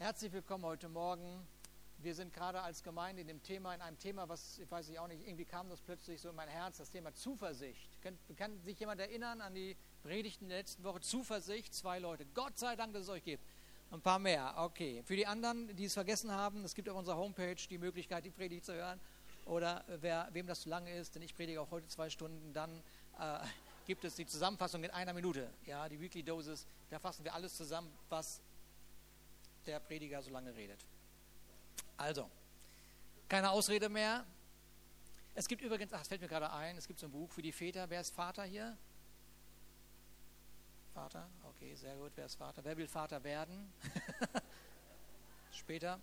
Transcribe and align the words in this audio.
Herzlich 0.00 0.32
willkommen 0.32 0.64
heute 0.64 0.88
Morgen. 0.88 1.44
Wir 1.98 2.14
sind 2.14 2.32
gerade 2.32 2.62
als 2.62 2.84
Gemeinde 2.84 3.20
in 3.20 3.26
dem 3.26 3.42
Thema, 3.42 3.74
in 3.74 3.80
einem 3.80 3.98
Thema, 3.98 4.28
was, 4.28 4.60
ich 4.60 4.70
weiß 4.70 4.90
ich 4.90 4.98
auch 5.00 5.08
nicht, 5.08 5.26
irgendwie 5.26 5.44
kam 5.44 5.68
das 5.68 5.80
plötzlich 5.82 6.20
so 6.20 6.28
in 6.28 6.36
mein 6.36 6.48
Herz, 6.48 6.76
das 6.76 6.88
Thema 6.88 7.12
Zuversicht. 7.14 8.00
Kann, 8.00 8.16
kann 8.36 8.60
sich 8.60 8.78
jemand 8.78 9.00
erinnern 9.00 9.40
an 9.40 9.56
die 9.56 9.76
Predigten 10.04 10.48
der 10.48 10.58
letzten 10.58 10.84
Woche? 10.84 11.00
Zuversicht, 11.00 11.74
zwei 11.74 11.98
Leute. 11.98 12.26
Gott 12.26 12.56
sei 12.56 12.76
Dank, 12.76 12.92
dass 12.92 13.02
es 13.02 13.08
euch 13.08 13.24
gibt. 13.24 13.42
Ein 13.90 14.00
paar 14.00 14.20
mehr, 14.20 14.54
okay. 14.58 15.02
Für 15.04 15.16
die 15.16 15.26
anderen, 15.26 15.74
die 15.74 15.86
es 15.86 15.94
vergessen 15.94 16.30
haben, 16.30 16.62
es 16.62 16.76
gibt 16.76 16.88
auf 16.88 16.96
unserer 16.96 17.16
Homepage 17.16 17.56
die 17.68 17.78
Möglichkeit, 17.78 18.24
die 18.24 18.30
Predigt 18.30 18.66
zu 18.66 18.74
hören. 18.74 19.00
Oder 19.46 19.84
wer, 20.00 20.28
wem 20.30 20.46
das 20.46 20.60
zu 20.60 20.68
lange 20.68 20.94
ist, 20.94 21.16
denn 21.16 21.22
ich 21.22 21.34
predige 21.34 21.60
auch 21.60 21.72
heute 21.72 21.88
zwei 21.88 22.08
Stunden, 22.08 22.52
dann 22.52 22.84
äh, 23.18 23.40
gibt 23.88 24.04
es 24.04 24.14
die 24.14 24.26
Zusammenfassung 24.26 24.84
in 24.84 24.92
einer 24.92 25.12
Minute. 25.12 25.50
Ja, 25.66 25.88
die 25.88 26.00
Weekly 26.00 26.22
Doses, 26.22 26.68
da 26.88 27.00
fassen 27.00 27.24
wir 27.24 27.34
alles 27.34 27.56
zusammen, 27.56 27.92
was 28.08 28.40
der 29.68 29.80
Prediger 29.80 30.22
so 30.22 30.30
lange 30.30 30.54
redet. 30.54 30.84
Also, 31.96 32.30
keine 33.28 33.50
Ausrede 33.50 33.88
mehr. 33.88 34.24
Es 35.34 35.46
gibt 35.46 35.62
übrigens, 35.62 35.92
ach, 35.92 36.00
es 36.00 36.08
fällt 36.08 36.20
mir 36.20 36.28
gerade 36.28 36.50
ein, 36.50 36.76
es 36.76 36.88
gibt 36.88 36.98
so 36.98 37.06
ein 37.06 37.12
Buch 37.12 37.30
für 37.30 37.42
die 37.42 37.52
Väter. 37.52 37.88
Wer 37.90 38.00
ist 38.00 38.14
Vater 38.14 38.44
hier? 38.44 38.76
Vater? 40.94 41.28
Okay, 41.44 41.74
sehr 41.74 41.94
gut. 41.96 42.10
Wer 42.16 42.26
ist 42.26 42.34
Vater? 42.34 42.64
Wer 42.64 42.76
will 42.76 42.88
Vater 42.88 43.22
werden? 43.22 43.72
Später. 45.52 46.00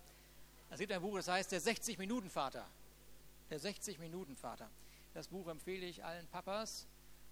Es 0.70 0.78
gibt 0.78 0.92
ein 0.92 1.02
Buch, 1.02 1.16
das 1.16 1.28
heißt 1.28 1.52
Der 1.52 1.60
60-Minuten-Vater. 1.60 2.66
Der 3.50 3.60
60-Minuten-Vater. 3.60 4.70
Das 5.12 5.28
Buch 5.28 5.48
empfehle 5.48 5.86
ich 5.86 6.04
allen 6.04 6.26
Papas, 6.28 6.86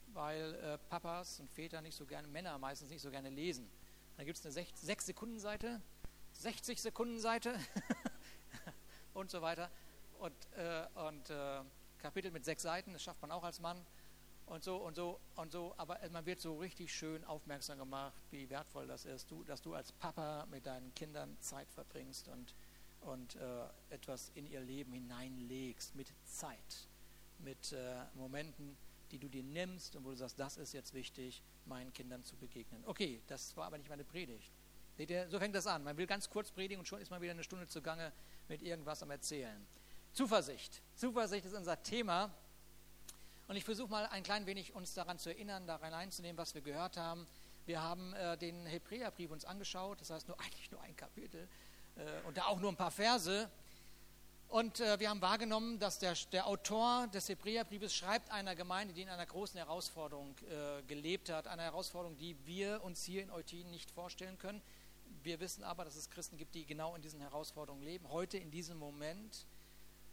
weil 0.08 0.54
äh, 0.54 0.78
Papas 0.90 1.40
und 1.40 1.50
Väter 1.50 1.80
nicht 1.80 1.96
so 1.96 2.06
gerne, 2.06 2.28
Männer 2.28 2.58
meistens 2.58 2.90
nicht 2.90 3.02
so 3.02 3.10
gerne 3.10 3.30
lesen. 3.30 3.68
Da 4.16 4.24
gibt 4.24 4.38
es 4.38 4.44
eine 4.44 4.54
6-Sekunden-Seite, 4.54 5.80
60 6.34 6.80
Sekunden 6.80 7.18
Seite 7.18 7.58
und 9.14 9.30
so 9.30 9.42
weiter. 9.42 9.70
Und, 10.18 10.34
äh, 10.56 10.86
und 10.94 11.30
äh, 11.30 11.60
Kapitel 11.98 12.30
mit 12.30 12.44
sechs 12.44 12.62
Seiten, 12.62 12.92
das 12.92 13.02
schafft 13.02 13.22
man 13.22 13.30
auch 13.30 13.44
als 13.44 13.60
Mann. 13.60 13.84
Und 14.46 14.62
so 14.62 14.76
und 14.76 14.94
so 14.94 15.20
und 15.36 15.52
so, 15.52 15.74
aber 15.78 15.98
man 16.10 16.26
wird 16.26 16.38
so 16.38 16.58
richtig 16.58 16.92
schön 16.92 17.24
aufmerksam 17.24 17.78
gemacht, 17.78 18.12
wie 18.30 18.50
wertvoll 18.50 18.86
das 18.86 19.06
ist, 19.06 19.30
du, 19.30 19.42
dass 19.42 19.62
du 19.62 19.72
als 19.72 19.90
Papa 19.92 20.46
mit 20.50 20.66
deinen 20.66 20.94
Kindern 20.94 21.34
Zeit 21.40 21.70
verbringst 21.70 22.28
und, 22.28 22.54
und 23.00 23.36
äh, 23.36 23.66
etwas 23.88 24.30
in 24.34 24.46
ihr 24.46 24.60
Leben 24.60 24.92
hineinlegst 24.92 25.94
mit 25.94 26.12
Zeit, 26.24 26.88
mit 27.38 27.72
äh, 27.72 28.04
Momenten, 28.16 28.76
die 29.12 29.18
du 29.18 29.28
dir 29.28 29.42
nimmst 29.42 29.96
und 29.96 30.04
wo 30.04 30.10
du 30.10 30.16
sagst, 30.16 30.38
das 30.38 30.58
ist 30.58 30.74
jetzt 30.74 30.92
wichtig, 30.92 31.42
meinen 31.64 31.94
Kindern 31.94 32.22
zu 32.22 32.36
begegnen. 32.36 32.82
Okay, 32.84 33.22
das 33.26 33.56
war 33.56 33.66
aber 33.66 33.78
nicht 33.78 33.88
meine 33.88 34.04
Predigt. 34.04 34.52
Seht 34.96 35.10
ihr, 35.10 35.28
so 35.28 35.38
fängt 35.38 35.54
das 35.54 35.66
an. 35.66 35.82
Man 35.82 35.96
will 35.96 36.06
ganz 36.06 36.30
kurz 36.30 36.50
predigen 36.50 36.78
und 36.78 36.86
schon 36.86 37.00
ist 37.00 37.10
man 37.10 37.20
wieder 37.20 37.32
eine 37.32 37.42
Stunde 37.42 37.66
zugange 37.66 38.12
mit 38.48 38.62
irgendwas 38.62 39.02
am 39.02 39.10
Erzählen. 39.10 39.66
Zuversicht. 40.12 40.82
Zuversicht 40.94 41.44
ist 41.44 41.54
unser 41.54 41.82
Thema. 41.82 42.30
Und 43.48 43.56
ich 43.56 43.64
versuche 43.64 43.90
mal 43.90 44.06
ein 44.06 44.22
klein 44.22 44.46
wenig 44.46 44.74
uns 44.74 44.94
daran 44.94 45.18
zu 45.18 45.30
erinnern, 45.30 45.66
daran 45.66 45.92
einzunehmen, 45.92 46.38
was 46.38 46.54
wir 46.54 46.62
gehört 46.62 46.96
haben. 46.96 47.26
Wir 47.66 47.82
haben 47.82 48.12
äh, 48.14 48.38
den 48.38 48.66
Hebräerbrief 48.66 49.30
uns 49.30 49.44
angeschaut, 49.44 50.00
das 50.00 50.10
heißt 50.10 50.28
nur 50.28 50.38
eigentlich 50.40 50.70
nur 50.70 50.80
ein 50.82 50.94
Kapitel 50.96 51.48
äh, 51.96 52.26
und 52.26 52.36
da 52.36 52.46
auch 52.46 52.60
nur 52.60 52.70
ein 52.70 52.76
paar 52.76 52.90
Verse. 52.90 53.50
Und 54.48 54.80
äh, 54.80 55.00
wir 55.00 55.10
haben 55.10 55.20
wahrgenommen, 55.20 55.78
dass 55.78 55.98
der, 55.98 56.14
der 56.30 56.46
Autor 56.46 57.08
des 57.08 57.28
Hebräerbriefes 57.28 57.94
schreibt 57.94 58.30
einer 58.30 58.54
Gemeinde, 58.54 58.94
die 58.94 59.02
in 59.02 59.08
einer 59.08 59.26
großen 59.26 59.58
Herausforderung 59.58 60.36
äh, 60.42 60.82
gelebt 60.82 61.28
hat, 61.30 61.48
eine 61.48 61.62
Herausforderung, 61.62 62.16
die 62.16 62.36
wir 62.46 62.84
uns 62.84 63.02
hier 63.02 63.22
in 63.22 63.30
Eutin 63.30 63.70
nicht 63.70 63.90
vorstellen 63.90 64.38
können. 64.38 64.62
Wir 65.22 65.40
wissen 65.40 65.64
aber, 65.64 65.84
dass 65.84 65.96
es 65.96 66.10
Christen 66.10 66.36
gibt, 66.36 66.54
die 66.54 66.66
genau 66.66 66.94
in 66.94 67.02
diesen 67.02 67.20
Herausforderungen 67.20 67.82
leben. 67.82 68.08
Heute 68.10 68.38
in 68.38 68.50
diesem 68.50 68.78
Moment 68.78 69.46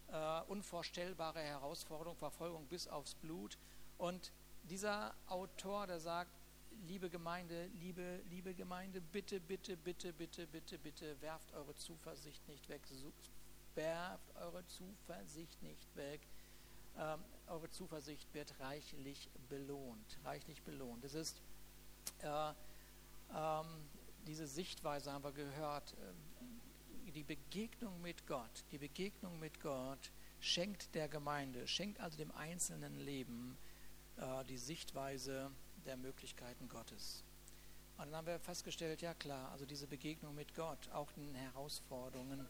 äh, 0.08 0.42
unvorstellbare 0.48 1.42
Herausforderung, 1.42 2.16
Verfolgung 2.16 2.66
bis 2.68 2.88
aufs 2.88 3.16
Blut. 3.16 3.58
Und 3.98 4.32
dieser 4.64 5.14
Autor, 5.28 5.88
der 5.88 6.00
sagt, 6.00 6.32
liebe 6.88 7.10
Gemeinde, 7.10 7.68
liebe, 7.80 8.22
liebe 8.30 8.54
Gemeinde, 8.54 9.02
bitte, 9.02 9.40
bitte, 9.40 9.78
bitte, 9.78 10.14
bitte, 10.14 10.48
bitte, 10.48 10.78
bitte, 10.78 11.22
werft 11.22 11.52
eure 11.54 11.76
Zuversicht 11.76 12.48
nicht 12.48 12.68
weg, 12.70 12.82
werft 13.76 14.36
eure 14.36 14.66
Zuversicht 14.68 15.62
nicht 15.62 15.96
weg. 15.96 16.22
Ähm, 16.98 17.24
eure 17.48 17.70
Zuversicht 17.70 18.34
wird 18.34 18.60
reichlich 18.60 19.30
belohnt, 19.48 20.20
reichlich 20.26 20.62
belohnt. 20.64 21.04
Es 21.06 21.14
ist 21.14 21.42
äh, 22.22 22.54
ähm, 23.34 23.66
diese 24.28 24.48
Sichtweise 24.48 25.12
haben 25.12 25.24
wir 25.24 25.32
gehört. 25.32 25.96
Ähm, 26.00 27.12
die 27.14 27.24
Begegnung 27.24 28.02
mit 28.02 28.26
Gott, 28.26 28.64
die 28.72 28.78
Begegnung 28.78 29.38
mit 29.40 29.60
Gott 29.60 30.12
schenkt 30.40 30.96
der 30.96 31.10
Gemeinde, 31.10 31.68
schenkt 31.68 32.00
also 32.00 32.18
dem 32.18 32.32
einzelnen 32.32 33.00
Leben 33.00 33.58
äh, 34.18 34.46
die 34.46 34.58
Sichtweise 34.58 35.52
der 35.86 35.98
Möglichkeiten 35.98 36.70
Gottes. 36.70 37.24
Und 37.98 38.06
dann 38.08 38.16
haben 38.16 38.28
wir 38.28 38.40
festgestellt, 38.40 39.02
ja 39.02 39.14
klar, 39.14 39.52
also 39.52 39.66
diese 39.66 39.88
Begegnung 39.88 40.34
mit 40.34 40.56
Gott, 40.56 40.90
auch 40.94 41.12
den 41.12 41.36
Herausforderungen, 41.36 42.48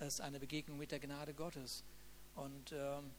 ist 0.00 0.20
eine 0.20 0.38
Begegnung 0.38 0.78
mit 0.78 0.92
der 0.92 1.00
Gnade 1.00 1.32
Gottes. 1.32 1.82
Und, 2.34 2.72
ähm, 2.72 3.10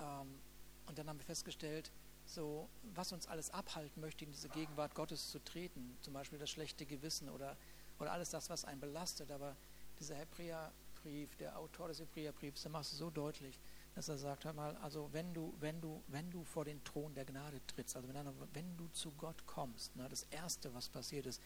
ähm, 0.00 0.38
und 0.86 0.98
dann 0.98 1.08
haben 1.08 1.18
wir 1.18 1.24
festgestellt, 1.24 1.90
so, 2.28 2.68
was 2.94 3.12
uns 3.12 3.26
alles 3.26 3.50
abhalten 3.50 4.00
möchte, 4.00 4.24
in 4.24 4.30
diese 4.30 4.48
Gegenwart 4.48 4.94
Gottes 4.94 5.30
zu 5.30 5.38
treten, 5.38 5.96
zum 6.00 6.12
Beispiel 6.14 6.38
das 6.38 6.50
schlechte 6.50 6.86
Gewissen 6.86 7.28
oder, 7.28 7.56
oder 7.98 8.12
alles 8.12 8.30
das, 8.30 8.50
was 8.50 8.64
einen 8.64 8.80
belastet. 8.80 9.30
Aber 9.30 9.56
dieser 9.98 10.16
Hebräerbrief, 10.16 11.34
der 11.36 11.58
Autor 11.58 11.88
des 11.88 12.00
Hebräerbriefs, 12.00 12.62
der 12.62 12.70
macht 12.70 12.84
es 12.84 12.98
so 12.98 13.10
deutlich, 13.10 13.58
dass 13.94 14.08
er 14.08 14.18
sagt, 14.18 14.44
hör 14.44 14.52
mal, 14.52 14.76
also 14.76 15.08
wenn 15.12 15.34
du, 15.34 15.54
wenn 15.60 15.80
du, 15.80 16.02
wenn 16.08 16.30
du 16.30 16.44
vor 16.44 16.64
den 16.64 16.82
Thron 16.84 17.14
der 17.14 17.24
Gnade 17.24 17.60
trittst, 17.66 17.96
also 17.96 18.08
wenn, 18.08 18.26
wenn 18.52 18.76
du 18.76 18.88
zu 18.88 19.10
Gott 19.12 19.46
kommst, 19.46 19.92
na, 19.96 20.08
das 20.08 20.24
Erste, 20.24 20.72
was 20.74 20.88
passiert 20.88 21.26
ist, 21.26 21.42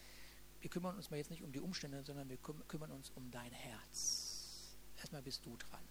wir 0.60 0.70
kümmern 0.70 0.96
uns 0.96 1.10
mal 1.10 1.16
jetzt 1.16 1.30
nicht 1.30 1.42
um 1.42 1.50
die 1.50 1.60
Umstände, 1.60 2.02
sondern 2.04 2.28
wir 2.28 2.36
kümmern 2.36 2.92
uns 2.92 3.10
um 3.10 3.30
dein 3.30 3.50
Herz. 3.50 4.76
Erstmal 4.96 5.22
bist 5.22 5.44
du 5.44 5.56
dran. 5.56 5.82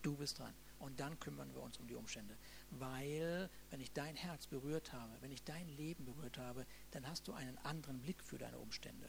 Du 0.00 0.16
bist 0.16 0.38
dran. 0.38 0.54
Und 0.80 0.98
dann 0.98 1.20
kümmern 1.20 1.52
wir 1.54 1.62
uns 1.62 1.78
um 1.78 1.86
die 1.86 1.94
Umstände. 1.94 2.36
Weil, 2.70 3.48
wenn 3.70 3.80
ich 3.80 3.92
dein 3.92 4.16
Herz 4.16 4.46
berührt 4.46 4.92
habe, 4.92 5.12
wenn 5.20 5.30
ich 5.30 5.44
dein 5.44 5.68
Leben 5.76 6.04
berührt 6.04 6.38
habe, 6.38 6.66
dann 6.90 7.06
hast 7.06 7.28
du 7.28 7.34
einen 7.34 7.56
anderen 7.58 8.00
Blick 8.00 8.22
für 8.24 8.38
deine 8.38 8.58
Umstände. 8.58 9.06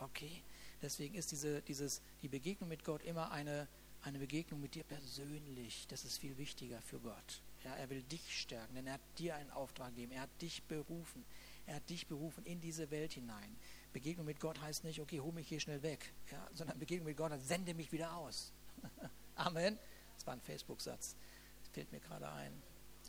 Okay? 0.00 0.42
Deswegen 0.82 1.14
ist 1.14 1.30
diese, 1.30 1.62
dieses, 1.62 2.00
die 2.22 2.28
Begegnung 2.28 2.68
mit 2.68 2.84
Gott 2.84 3.02
immer 3.02 3.30
eine, 3.30 3.68
eine 4.02 4.18
Begegnung 4.18 4.60
mit 4.60 4.74
dir 4.74 4.84
persönlich. 4.84 5.86
Das 5.88 6.04
ist 6.04 6.18
viel 6.18 6.36
wichtiger 6.38 6.80
für 6.80 6.98
Gott. 6.98 7.42
Ja, 7.64 7.74
er 7.76 7.88
will 7.88 8.02
dich 8.02 8.38
stärken, 8.40 8.74
denn 8.74 8.86
er 8.86 8.94
hat 8.94 9.18
dir 9.18 9.36
einen 9.36 9.50
Auftrag 9.50 9.90
gegeben. 9.90 10.12
Er 10.12 10.22
hat 10.22 10.42
dich 10.42 10.62
berufen. 10.64 11.24
Er 11.66 11.76
hat 11.76 11.88
dich 11.88 12.06
berufen 12.06 12.44
in 12.44 12.60
diese 12.60 12.90
Welt 12.90 13.12
hinein. 13.12 13.56
Begegnung 13.92 14.26
mit 14.26 14.40
Gott 14.40 14.60
heißt 14.60 14.84
nicht, 14.84 15.00
okay, 15.00 15.20
hol 15.20 15.32
mich 15.32 15.48
hier 15.48 15.60
schnell 15.60 15.82
weg, 15.82 16.12
ja, 16.30 16.48
sondern 16.52 16.78
Begegnung 16.78 17.06
mit 17.06 17.16
Gott 17.16 17.32
heißt, 17.32 17.46
sende 17.46 17.74
mich 17.74 17.92
wieder 17.92 18.16
aus. 18.16 18.52
Amen. 19.36 19.78
War 20.24 20.34
ein 20.34 20.40
Facebook-Satz. 20.40 21.16
Das 21.60 21.68
fällt 21.68 21.92
mir 21.92 22.00
gerade 22.00 22.30
ein. 22.30 22.62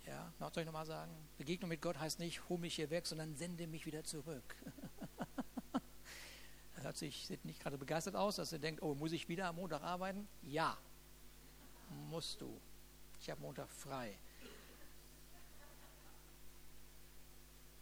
Ja, 0.05 0.31
soll 0.39 0.61
ich 0.61 0.65
nochmal 0.65 0.85
sagen? 0.85 1.11
Begegnung 1.37 1.69
mit 1.69 1.81
Gott 1.81 1.97
heißt 1.97 2.19
nicht, 2.19 2.47
hol 2.47 2.59
mich 2.59 2.75
hier 2.75 2.89
weg, 2.89 3.07
sondern 3.07 3.35
sende 3.35 3.65
mich 3.65 3.85
wieder 3.85 4.03
zurück. 4.03 4.55
das 6.75 6.83
hört 6.83 6.97
sich, 6.97 7.25
sieht 7.25 7.43
nicht 7.43 7.59
gerade 7.59 7.77
begeistert 7.77 8.15
aus, 8.15 8.35
dass 8.35 8.51
ihr 8.51 8.59
denkt, 8.59 8.83
oh, 8.83 8.93
muss 8.93 9.13
ich 9.13 9.27
wieder 9.27 9.47
am 9.47 9.55
Montag 9.55 9.81
arbeiten? 9.81 10.27
Ja, 10.43 10.77
musst 12.09 12.41
du. 12.41 12.61
Ich 13.19 13.29
habe 13.29 13.41
Montag 13.41 13.69
frei. 13.71 14.17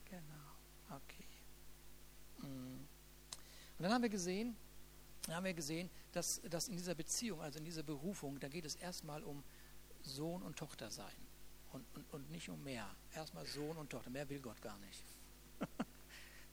Genau, 0.06 0.96
okay. 0.96 2.48
Mm. 2.48 2.88
Und 3.78 3.84
dann 3.84 3.92
haben 3.92 4.04
wir 4.04 4.10
gesehen, 4.10 4.56
dann 5.26 5.36
haben 5.36 5.46
wir 5.46 5.54
gesehen, 5.54 5.90
dass, 6.12 6.42
dass 6.50 6.68
in 6.68 6.76
dieser 6.76 6.96
Beziehung, 6.96 7.42
also 7.42 7.60
in 7.60 7.66
dieser 7.66 7.84
Berufung, 7.84 8.40
da 8.40 8.48
geht 8.50 8.66
es 8.66 8.76
erstmal 8.76 9.24
um 9.24 9.44
Sohn 10.04 10.42
und 10.42 10.58
Tochter 10.58 10.92
sein 10.92 11.16
und, 11.72 11.86
und, 11.96 12.14
und 12.14 12.32
nicht 12.32 12.50
um 12.50 12.62
mehr. 12.64 12.90
Erstmal 13.14 13.46
Sohn 13.46 13.78
und 13.78 13.90
Tochter, 13.90 14.10
mehr 14.10 14.28
will 14.30 14.40
Gott 14.40 14.62
gar 14.62 14.78
nicht. 14.80 15.04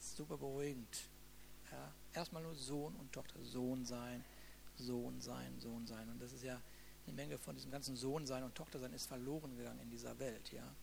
super 0.00 0.36
beruhigend. 0.36 1.08
Ja, 1.70 1.92
erstmal 2.14 2.42
nur 2.42 2.54
Sohn 2.54 2.94
und 2.96 3.12
Tochter, 3.12 3.42
Sohn 3.42 3.84
sein, 3.84 4.24
Sohn 4.76 5.20
sein, 5.20 5.58
Sohn 5.60 5.86
sein. 5.86 6.08
Und 6.08 6.20
das 6.20 6.32
ist 6.32 6.42
ja 6.42 6.60
eine 7.06 7.14
Menge 7.14 7.38
von 7.38 7.54
diesem 7.54 7.70
ganzen 7.70 7.96
Sohn 7.96 8.26
sein 8.26 8.42
und 8.42 8.54
Tochter 8.54 8.78
sein 8.78 8.92
ist 8.92 9.06
verloren 9.06 9.56
gegangen 9.56 9.80
in 9.80 9.90
dieser 9.90 10.18
Welt. 10.18 10.52
Ja. 10.52 10.74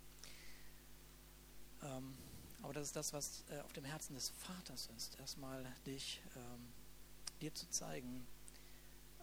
Ähm, 1.84 2.14
aber 2.62 2.74
das 2.74 2.88
ist 2.88 2.96
das, 2.96 3.14
was 3.14 3.44
äh, 3.50 3.60
auf 3.62 3.74
dem 3.74 3.86
Herzen 3.86 4.16
des 4.16 4.30
Vaters 4.30 4.90
ist. 4.98 5.20
Erstmal 5.20 5.66
dich, 5.86 6.22
ähm, 6.36 6.74
dir 7.42 7.54
zu 7.54 7.70
zeigen, 7.70 8.26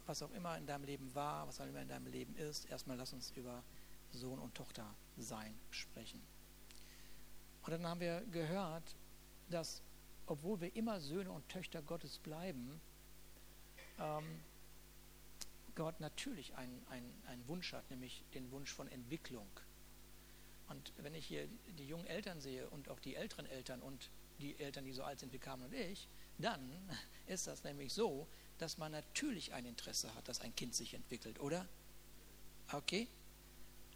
was 0.07 0.23
auch 0.23 0.31
immer 0.33 0.59
in 0.59 0.67
deinem 0.67 0.85
Leben 0.85 1.15
war, 1.15 1.47
was 1.47 1.61
auch 1.61 1.67
immer 1.67 1.81
in 1.83 1.89
deinem 1.89 2.07
Leben 2.07 2.37
ist. 2.37 2.67
Erstmal 2.67 2.97
lass 2.97 3.13
uns 3.13 3.31
über 3.33 3.63
Sohn 4.13 4.39
und 4.39 4.55
Tochter 4.55 4.87
sein 5.17 5.55
sprechen. 5.71 6.21
Und 7.63 7.71
dann 7.71 7.87
haben 7.87 8.01
wir 8.01 8.23
gehört, 8.31 8.95
dass 9.49 9.83
obwohl 10.27 10.61
wir 10.61 10.75
immer 10.75 11.01
Söhne 11.01 11.31
und 11.31 11.49
Töchter 11.49 11.83
Gottes 11.83 12.19
bleiben, 12.19 12.81
ähm, 13.99 14.25
Gott 15.75 16.01
natürlich 16.01 16.55
einen, 16.55 16.83
einen, 16.89 17.23
einen 17.27 17.47
Wunsch 17.49 17.73
hat, 17.73 17.91
nämlich 17.91 18.25
den 18.33 18.51
Wunsch 18.53 18.73
von 18.73 18.89
Entwicklung. 18.89 19.49
Und 20.69 20.93
wenn 20.99 21.15
ich 21.15 21.27
hier 21.27 21.49
die 21.79 21.87
jungen 21.87 22.07
Eltern 22.07 22.41
sehe 22.41 22.69
und 22.71 22.89
auch 22.89 23.01
die 23.01 23.17
älteren 23.17 23.47
Eltern 23.47 23.83
und 23.83 24.11
die 24.39 24.59
Eltern, 24.59 24.85
die 24.85 24.93
so 24.93 25.03
alt 25.03 25.21
sind 25.21 25.33
wie 25.33 25.39
Carmen 25.39 25.67
und 25.67 25.75
ich, 25.75 26.09
dann 26.39 26.71
ist 27.27 27.47
das 27.47 27.65
nämlich 27.65 27.93
so, 27.93 28.27
dass 28.59 28.79
man 28.79 28.93
natürlich 28.93 29.53
ein 29.53 29.67
Interesse 29.67 30.15
hat, 30.15 30.29
dass 30.29 30.41
ein 30.41 30.55
Kind 30.55 30.75
sich 30.75 30.95
entwickelt, 30.95 31.41
oder? 31.41 31.67
Okay? 32.73 33.09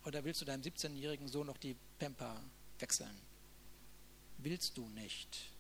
Oder 0.05 0.25
willst 0.25 0.41
du 0.41 0.45
deinem 0.45 0.63
17-jährigen 0.63 1.29
Sohn 1.29 1.47
noch 1.47 1.59
die 1.59 1.77
Pamper 1.99 2.43
wechseln? 2.79 3.15
Willst 4.39 4.77
du 4.77 4.89
nicht. 4.91 5.51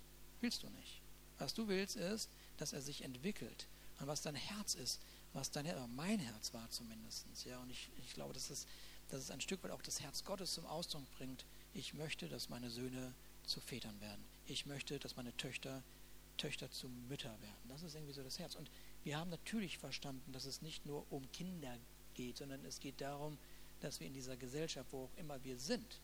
Willst 0.40 0.62
du 0.62 0.70
nicht. 0.70 1.00
Was 1.38 1.54
du 1.54 1.68
willst 1.68 1.96
ist, 1.96 2.30
dass 2.56 2.72
er 2.72 2.82
sich 2.82 3.02
entwickelt. 3.02 3.66
Und 4.00 4.06
was 4.06 4.22
dein 4.22 4.34
Herz 4.34 4.74
ist, 4.74 5.00
was 5.32 5.50
dein 5.50 5.66
Herz, 5.66 5.80
mein 5.94 6.18
Herz 6.18 6.54
war 6.54 6.68
zumindest. 6.70 7.26
Ja, 7.44 7.58
und 7.58 7.70
ich, 7.70 7.90
ich 7.98 8.14
glaube, 8.14 8.34
dass 8.34 8.50
es, 8.50 8.66
dass 9.08 9.20
es 9.20 9.30
ein 9.30 9.40
Stück 9.40 9.62
weit 9.62 9.72
auch 9.72 9.82
das 9.82 10.00
Herz 10.00 10.24
Gottes 10.24 10.54
zum 10.54 10.66
Ausdruck 10.66 11.08
bringt. 11.12 11.44
Ich 11.74 11.94
möchte, 11.94 12.28
dass 12.28 12.48
meine 12.48 12.70
Söhne 12.70 13.14
zu 13.44 13.60
Vätern 13.60 14.00
werden. 14.00 14.24
Ich 14.46 14.66
möchte, 14.66 14.98
dass 14.98 15.16
meine 15.16 15.36
Töchter 15.36 15.82
Töchter 16.38 16.70
zu 16.70 16.88
Mütter 16.88 17.30
werden. 17.42 17.68
Das 17.68 17.82
ist 17.82 17.94
irgendwie 17.94 18.14
so 18.14 18.22
das 18.22 18.38
Herz. 18.38 18.54
Und 18.54 18.70
wir 19.04 19.18
haben 19.18 19.30
natürlich 19.30 19.76
verstanden, 19.76 20.32
dass 20.32 20.46
es 20.46 20.62
nicht 20.62 20.86
nur 20.86 21.04
um 21.10 21.30
Kinder 21.32 21.76
geht, 22.14 22.38
sondern 22.38 22.64
es 22.64 22.80
geht 22.80 23.00
darum, 23.00 23.36
dass 23.80 24.00
wir 24.00 24.06
in 24.06 24.14
dieser 24.14 24.36
Gesellschaft, 24.36 24.88
wo 24.92 25.04
auch 25.04 25.18
immer 25.18 25.42
wir 25.44 25.58
sind, 25.58 26.00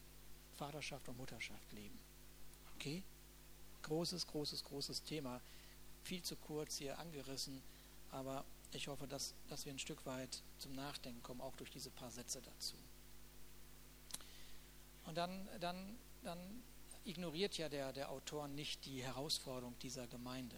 Vaterschaft 0.56 1.08
und 1.08 1.16
Mutterschaft 1.16 1.72
leben. 1.72 1.98
Okay? 2.76 3.02
Großes, 3.82 4.26
großes, 4.26 4.64
großes 4.64 5.02
Thema. 5.02 5.40
Viel 6.04 6.22
zu 6.22 6.36
kurz 6.36 6.76
hier 6.76 6.98
angerissen, 6.98 7.62
aber 8.10 8.44
ich 8.72 8.88
hoffe, 8.88 9.06
dass, 9.06 9.34
dass 9.48 9.64
wir 9.64 9.72
ein 9.72 9.78
Stück 9.78 10.04
weit 10.06 10.42
zum 10.58 10.74
Nachdenken 10.74 11.22
kommen, 11.22 11.40
auch 11.40 11.56
durch 11.56 11.70
diese 11.70 11.90
paar 11.90 12.10
Sätze 12.10 12.42
dazu. 12.42 12.76
Und 15.06 15.16
dann, 15.16 15.48
dann, 15.60 15.96
dann 16.22 16.62
ignoriert 17.04 17.56
ja 17.58 17.68
der, 17.68 17.92
der 17.92 18.10
Autor 18.10 18.48
nicht 18.48 18.84
die 18.86 19.02
Herausforderung 19.02 19.78
dieser 19.80 20.06
Gemeinde. 20.06 20.56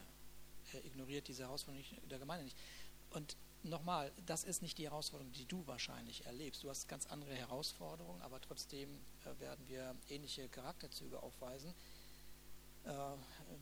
Er 0.73 0.85
ignoriert 0.85 1.29
diese 1.29 1.45
Herausforderung 1.45 1.85
der 2.09 2.19
Gemeinde 2.19 2.45
nicht. 2.45 2.57
Und 3.11 3.37
nochmal, 3.63 4.13
das 4.27 4.45
ist 4.45 4.63
nicht 4.63 4.79
die 4.79 4.85
Herausforderung, 4.85 5.33
die 5.33 5.47
du 5.47 5.67
wahrscheinlich 5.67 6.27
erlebst. 6.27 6.63
Du 6.63 6.71
hast 6.71 6.89
ganz 6.89 7.07
andere 7.07 7.35
Herausforderungen, 7.35 8.23
aber 8.23 8.41
trotzdem 8.41 8.89
äh, 9.25 9.41
werden 9.41 9.67
wir 9.69 9.95
ähnliche 10.09 10.49
Charakterzüge 10.49 11.23
aufweisen, 11.23 11.73
äh, 12.85 12.91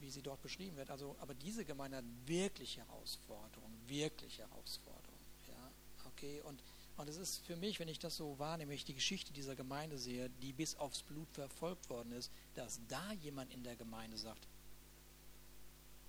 wie 0.00 0.10
sie 0.10 0.22
dort 0.22 0.42
beschrieben 0.42 0.76
wird. 0.76 0.90
Also, 0.90 1.16
aber 1.20 1.34
diese 1.34 1.64
Gemeinde 1.64 1.98
hat 1.98 2.04
wirklich 2.26 2.78
Herausforderungen, 2.78 3.80
wirklich 3.86 4.38
Herausforderungen. 4.38 5.24
Ja, 5.48 5.70
okay. 6.06 6.40
Und 6.42 6.62
und 6.96 7.08
es 7.08 7.16
ist 7.16 7.44
für 7.44 7.56
mich, 7.56 7.80
wenn 7.80 7.88
ich 7.88 7.98
das 7.98 8.16
so 8.16 8.38
wahrnehme, 8.38 8.74
ich 8.74 8.84
die 8.84 8.94
Geschichte 8.94 9.32
dieser 9.32 9.56
Gemeinde 9.56 9.98
sehe, 9.98 10.30
die 10.42 10.52
bis 10.52 10.76
aufs 10.76 11.02
Blut 11.02 11.28
verfolgt 11.32 11.90
worden 11.90 12.12
ist, 12.12 12.30
dass 12.54 12.80
da 12.88 13.12
jemand 13.12 13.52
in 13.52 13.64
der 13.64 13.74
Gemeinde 13.74 14.16
sagt, 14.16 14.46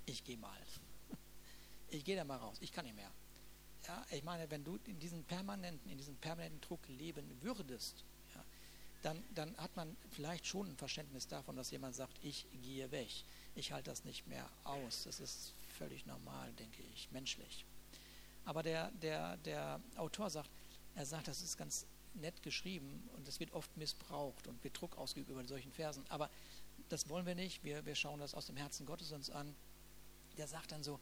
ich 0.06 0.24
gehe 0.24 0.38
mal. 0.38 0.58
Ich 1.88 2.04
gehe 2.04 2.16
da 2.16 2.24
mal 2.24 2.38
raus, 2.38 2.58
ich 2.62 2.74
kann 2.74 2.84
nicht 2.84 2.96
mehr. 2.96 3.12
Ja, 3.88 4.06
ich 4.10 4.24
meine, 4.24 4.50
wenn 4.50 4.64
du 4.64 4.80
in 4.86 5.00
diesem 5.00 5.24
permanenten, 5.24 5.90
in 5.90 5.98
diesem 5.98 6.16
permanenten 6.16 6.60
Druck 6.62 6.86
leben 6.88 7.26
würdest, 7.42 8.04
ja, 8.34 8.44
dann, 9.04 9.24
dann 9.36 9.56
hat 9.58 9.76
man 9.76 9.96
vielleicht 10.10 10.48
schon 10.48 10.68
ein 10.68 10.78
Verständnis 10.78 11.28
davon, 11.28 11.56
dass 11.56 11.70
jemand 11.70 11.96
sagt, 11.96 12.18
ich 12.24 12.48
gehe 12.64 12.90
weg. 12.92 13.10
Ich 13.54 13.72
halte 13.72 13.92
das 13.92 14.04
nicht 14.04 14.28
mehr 14.28 14.50
aus. 14.64 15.04
Das 15.04 15.20
ist 15.20 15.54
völlig 15.78 16.06
normal, 16.08 16.52
denke 16.54 16.82
ich, 16.96 17.10
menschlich. 17.12 17.66
Aber 18.46 18.64
der, 18.64 18.92
der, 18.92 19.38
der 19.38 19.80
Autor 19.96 20.32
sagt, 20.32 20.50
er 20.96 21.06
sagt, 21.06 21.28
das 21.28 21.42
ist 21.42 21.58
ganz 21.58 21.86
nett 22.14 22.42
geschrieben 22.44 23.10
und 23.16 23.28
es 23.28 23.40
wird 23.40 23.52
oft 23.52 23.76
missbraucht 23.78 24.48
und 24.48 24.64
wird 24.64 24.80
Druck 24.80 24.98
ausgeübt 24.98 25.30
über 25.30 25.46
solchen 25.46 25.72
Versen. 25.72 26.06
Aber 26.10 26.30
das 26.90 27.10
wollen 27.10 27.26
wir 27.26 27.36
nicht. 27.36 27.64
Wir, 27.64 27.86
wir 27.86 27.96
schauen 27.96 28.20
das 28.20 28.34
aus 28.34 28.46
dem 28.46 28.58
Herzen 28.58 28.86
Gottes 28.86 29.12
uns 29.12 29.30
an. 29.30 29.54
Der 30.38 30.48
sagt 30.48 30.72
dann 30.72 30.84
so, 30.84 31.00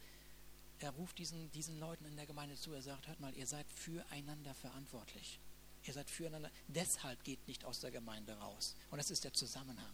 er 0.79 0.91
ruft 0.91 1.17
diesen, 1.17 1.51
diesen 1.51 1.79
Leuten 1.79 2.05
in 2.05 2.15
der 2.15 2.25
Gemeinde 2.25 2.55
zu, 2.55 2.73
er 2.73 2.81
sagt, 2.81 3.07
hört 3.07 3.19
mal, 3.19 3.33
ihr 3.35 3.47
seid 3.47 3.65
füreinander 3.71 4.53
verantwortlich. 4.53 5.39
Ihr 5.85 5.93
seid 5.93 6.09
füreinander. 6.09 6.51
Deshalb 6.67 7.23
geht 7.23 7.45
nicht 7.47 7.65
aus 7.65 7.79
der 7.79 7.91
Gemeinde 7.91 8.33
raus. 8.37 8.75
Und 8.89 8.97
das 8.97 9.11
ist 9.11 9.23
der 9.23 9.33
Zusammenhang. 9.33 9.93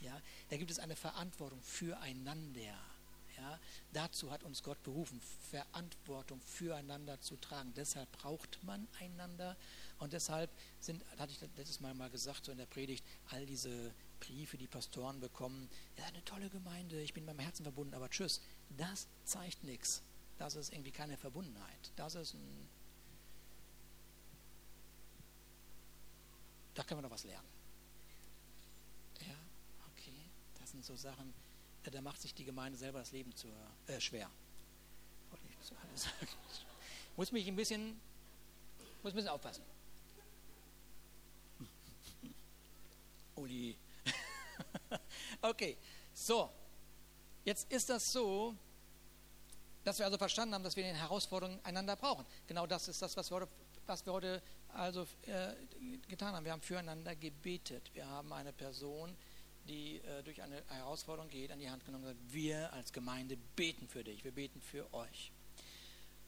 Ja, 0.00 0.20
da 0.50 0.56
gibt 0.56 0.70
es 0.70 0.78
eine 0.78 0.96
Verantwortung 0.96 1.60
füreinander. 1.62 2.78
Ja, 3.36 3.58
dazu 3.92 4.30
hat 4.30 4.44
uns 4.44 4.62
Gott 4.62 4.82
berufen, 4.82 5.20
Verantwortung 5.50 6.40
füreinander 6.40 7.20
zu 7.20 7.36
tragen. 7.36 7.72
Deshalb 7.74 8.10
braucht 8.12 8.62
man 8.62 8.86
einander 9.00 9.56
und 9.98 10.12
deshalb 10.12 10.50
sind, 10.80 11.02
hatte 11.18 11.32
ich 11.32 11.40
letztes 11.40 11.80
Mal 11.80 11.94
mal 11.94 12.10
gesagt, 12.10 12.44
so 12.44 12.52
in 12.52 12.58
der 12.58 12.66
Predigt, 12.66 13.04
all 13.30 13.44
diese 13.44 13.92
Briefe, 14.20 14.56
die 14.56 14.68
Pastoren 14.68 15.20
bekommen, 15.20 15.68
ja, 15.96 16.04
eine 16.04 16.24
tolle 16.24 16.48
Gemeinde, 16.48 17.00
ich 17.00 17.12
bin 17.12 17.26
beim 17.26 17.38
Herzen 17.38 17.64
verbunden, 17.64 17.94
aber 17.94 18.08
tschüss, 18.08 18.40
das 18.70 19.08
zeigt 19.24 19.64
nichts. 19.64 20.02
Das 20.38 20.56
ist 20.56 20.72
irgendwie 20.72 20.90
keine 20.90 21.16
Verbundenheit. 21.16 21.92
Das 21.96 22.14
ist 22.14 22.34
ein. 22.34 22.68
Da 26.74 26.82
können 26.82 26.98
wir 26.98 27.02
noch 27.02 27.14
was 27.14 27.24
lernen. 27.24 27.46
Ja, 29.20 29.36
okay. 29.92 30.26
Das 30.58 30.72
sind 30.72 30.84
so 30.84 30.96
Sachen, 30.96 31.32
da 31.90 32.00
macht 32.00 32.20
sich 32.20 32.34
die 32.34 32.44
Gemeinde 32.44 32.78
selber 32.78 32.98
das 32.98 33.12
Leben 33.12 33.34
zu, 33.34 33.48
äh, 33.86 34.00
schwer. 34.00 34.30
Wollte 35.30 35.44
ich 35.48 35.56
so 35.66 35.74
sagen. 35.74 36.28
Muss 37.16 37.30
mich 37.30 37.46
ein 37.46 37.54
bisschen, 37.54 38.00
muss 39.02 39.12
ein 39.12 39.16
bisschen 39.16 39.30
aufpassen. 39.30 39.62
Uli. 43.36 43.76
okay, 45.42 45.76
so. 46.12 46.50
Jetzt 47.44 47.70
ist 47.70 47.88
das 47.88 48.12
so, 48.12 48.56
dass 49.84 49.98
wir 49.98 50.06
also 50.06 50.18
verstanden 50.18 50.54
haben, 50.54 50.64
dass 50.64 50.74
wir 50.74 50.82
in 50.82 50.90
den 50.90 50.98
Herausforderungen 50.98 51.60
einander 51.62 51.94
brauchen. 51.94 52.24
Genau 52.48 52.66
das 52.66 52.88
ist 52.88 53.00
das, 53.00 53.16
was 53.16 53.30
wir 53.30 53.36
heute, 53.36 53.48
was 53.86 54.04
wir 54.04 54.12
heute 54.12 54.42
also 54.72 55.06
äh, 55.26 55.54
getan 56.08 56.34
haben. 56.34 56.44
Wir 56.44 56.52
haben 56.52 56.62
füreinander 56.62 57.14
gebetet. 57.14 57.90
Wir 57.94 58.08
haben 58.08 58.32
eine 58.32 58.52
Person, 58.52 59.16
die 59.68 60.00
äh, 60.00 60.22
durch 60.22 60.42
eine 60.42 60.62
Herausforderung 60.68 61.30
geht, 61.30 61.50
an 61.50 61.58
die 61.58 61.70
Hand 61.70 61.84
genommen 61.84 62.04
sagt, 62.04 62.18
wir 62.32 62.72
als 62.72 62.92
Gemeinde 62.92 63.36
beten 63.56 63.88
für 63.88 64.04
dich, 64.04 64.24
wir 64.24 64.32
beten 64.32 64.60
für 64.60 64.92
euch. 64.92 65.32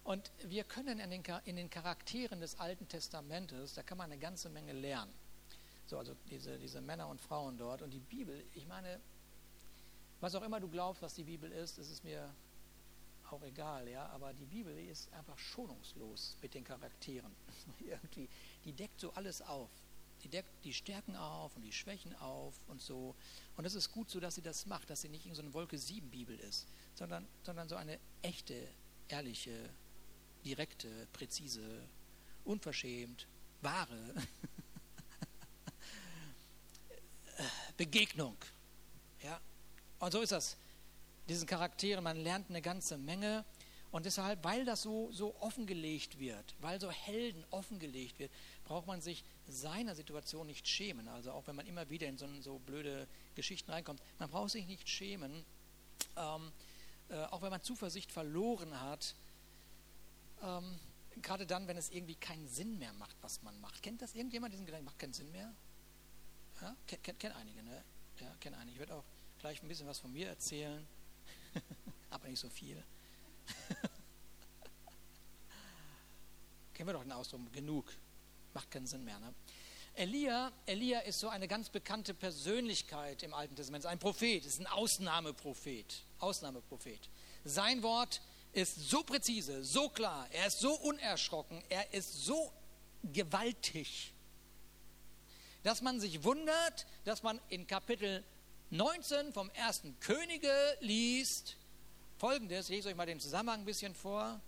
Und 0.05 0.31
wir 0.45 0.65
können 0.65 1.01
in 1.01 1.11
den, 1.11 1.23
in 1.45 1.57
den 1.57 1.69
Charakteren 1.69 2.41
des 2.41 2.59
Alten 2.61 2.89
Testamentes, 2.89 3.75
da 3.75 3.83
kann 3.83 3.99
man 3.99 4.11
eine 4.11 4.21
ganze 4.21 4.49
Menge 4.49 4.73
lernen. 4.73 5.13
So, 5.87 5.99
also 5.99 6.15
diese, 6.31 6.59
diese 6.59 6.81
Männer 6.81 7.09
und 7.09 7.21
Frauen 7.21 7.59
dort. 7.59 7.83
Und 7.83 7.91
die 7.91 8.01
Bibel, 8.01 8.45
ich 8.55 8.67
meine, 8.67 9.01
was 10.21 10.35
auch 10.35 10.43
immer 10.43 10.61
du 10.61 10.69
glaubst, 10.69 11.03
was 11.03 11.15
die 11.15 11.25
Bibel 11.25 11.51
ist, 11.51 11.79
ist 11.79 11.91
es 11.91 12.03
mir 12.05 12.33
auch 13.31 13.43
egal, 13.43 13.89
ja, 13.89 14.07
aber 14.11 14.33
die 14.33 14.47
Bibel 14.47 14.77
ist 14.89 15.13
einfach 15.13 15.37
schonungslos 15.37 16.37
mit 16.41 16.55
den 16.55 16.63
Charakteren. 16.63 17.35
Irgendwie, 17.81 18.29
die 18.65 18.73
deckt 18.73 19.01
so 19.01 19.13
alles 19.13 19.43
auf 19.43 19.71
die 20.27 20.31
deckt 20.31 20.65
die 20.65 20.75
Stärken 20.75 21.15
auf 21.15 21.55
und 21.55 21.63
die 21.63 21.73
Schwächen 21.73 22.13
auf 22.17 22.55
und 22.67 22.83
so. 22.83 23.15
Und 23.57 23.65
es 23.65 23.77
ist 23.77 23.93
gut 23.93 24.11
so, 24.11 24.19
dass 24.19 24.35
sie 24.35 24.43
das 24.43 24.67
macht, 24.67 24.91
dass 24.91 25.03
sie 25.03 25.09
nicht 25.09 25.25
in 25.25 25.37
so 25.37 25.43
eine 25.43 25.55
Wolke 25.55 25.79
7 25.79 26.11
Bibel 26.11 26.37
ist, 26.41 26.67
sondern, 26.97 27.25
sondern 27.45 27.69
so 27.69 27.77
eine 27.77 28.01
echte, 28.23 28.67
ehrliche, 29.07 29.71
direkte, 30.45 30.89
präzise, 31.13 31.81
unverschämt, 32.45 33.29
wahre 33.63 34.15
Begegnung. 37.77 38.37
Ja? 39.23 39.41
Und 40.01 40.11
so 40.11 40.23
ist 40.23 40.33
das. 40.33 40.57
Diesen 41.29 41.47
Charakteren, 41.47 42.03
man 42.03 42.17
lernt 42.17 42.51
eine 42.51 42.63
ganze 42.63 42.99
Menge. 42.99 43.45
Und 43.93 44.07
deshalb, 44.07 44.43
weil 44.43 44.65
das 44.65 44.83
so, 44.83 45.13
so 45.13 45.37
offengelegt 45.41 46.19
wird, 46.19 46.57
weil 46.61 46.81
so 46.81 46.91
Helden 46.91 47.45
offengelegt 47.51 48.19
wird, 48.19 48.33
braucht 48.67 48.87
man 48.87 49.01
sich 49.01 49.25
seiner 49.49 49.95
Situation 49.95 50.47
nicht 50.47 50.69
schämen. 50.69 51.09
Also 51.09 51.33
auch 51.33 51.47
wenn 51.47 51.57
man 51.57 51.67
immer 51.67 51.89
wieder 51.89 52.07
in 52.09 52.19
so, 52.19 52.29
so 52.41 52.59
blöde 52.59 53.09
Geschichten 53.35 53.71
reinkommt, 53.71 54.03
man 54.19 54.29
braucht 54.29 54.51
sich 54.51 54.67
nicht 54.67 54.89
schämen, 54.89 55.45
ähm, 56.17 56.53
äh, 57.09 57.25
auch 57.27 57.43
wenn 57.43 57.51
man 57.51 57.63
Zuversicht 57.63 58.13
verloren 58.13 58.79
hat. 58.81 59.15
Ähm, 60.43 60.79
gerade 61.23 61.47
dann, 61.47 61.69
wenn 61.69 61.77
es 61.77 61.91
irgendwie 61.91 62.17
keinen 62.17 62.49
Sinn 62.49 62.79
mehr 62.79 62.93
macht, 62.95 63.17
was 63.23 63.41
man 63.43 63.59
macht. 63.61 63.83
Kennt 63.83 64.03
das 64.03 64.15
irgendjemand, 64.15 64.53
diesen 64.53 64.67
Gedanken, 64.67 64.85
macht 64.85 64.99
keinen 64.99 65.15
Sinn 65.15 65.31
mehr? 65.31 65.55
Ja? 66.61 66.77
Kennt, 66.87 67.05
kennt, 67.05 67.21
kennt 67.21 67.37
einige, 67.37 67.63
ne? 67.63 67.85
Ja, 68.21 68.35
kennt 68.41 68.57
einige. 68.57 68.73
Ich 68.73 68.81
werde 68.81 68.97
auch 68.97 69.05
gleich 69.39 69.63
ein 69.63 69.69
bisschen 69.69 69.87
was 69.87 70.01
von 70.01 70.13
mir 70.13 70.27
erzählen, 70.29 70.85
aber 72.11 72.27
nicht 72.29 72.41
so 72.41 72.49
viel. 72.49 72.83
Kennen 76.75 76.89
wir 76.89 76.95
doch 76.95 77.03
den 77.03 77.13
Ausdruck, 77.13 77.41
genug 77.53 77.91
macht 78.57 78.71
keinen 78.71 78.87
Sinn 78.87 79.05
mehr. 79.05 79.19
Ne? 79.19 79.35
Elia, 79.95 80.51
Elia 80.65 81.01
ist 81.01 81.21
so 81.21 81.29
eine 81.29 81.47
ganz 81.47 81.69
bekannte 81.69 82.15
Persönlichkeit 82.15 83.23
im 83.23 83.35
Alten 83.35 83.55
Testament, 83.55 83.85
ein 83.85 83.99
Prophet, 83.99 84.47
ist 84.47 84.59
ein 84.59 84.67
Ausnahmeprophet, 84.67 86.05
Ausnahmeprophet. 86.21 87.11
Sein 87.45 87.83
Wort 87.83 88.23
ist 88.53 88.89
so 88.89 89.03
präzise, 89.03 89.63
so 89.63 89.91
klar, 89.91 90.27
er 90.33 90.47
ist 90.47 90.61
so 90.61 90.73
unerschrocken, 90.73 91.63
er 91.69 91.93
ist 91.93 92.25
so 92.25 92.51
gewaltig, 93.13 94.15
dass 95.63 95.83
man 95.83 96.01
sich 96.01 96.25
wundert, 96.25 96.87
dass 97.05 97.23
man 97.23 97.39
in 97.51 97.67
Kapitel 97.67 98.25
19 98.71 99.35
vom 99.35 99.51
ersten 99.51 100.01
Könige 100.01 100.51
liest, 100.81 101.57
folgendes, 102.17 102.71
ich 102.71 102.77
lese 102.77 102.89
euch 102.89 102.97
mal 102.97 103.05
den 103.05 103.21
Zusammenhang 103.21 103.61
ein 103.61 103.67
bisschen 103.67 103.95
vor. 103.95 104.41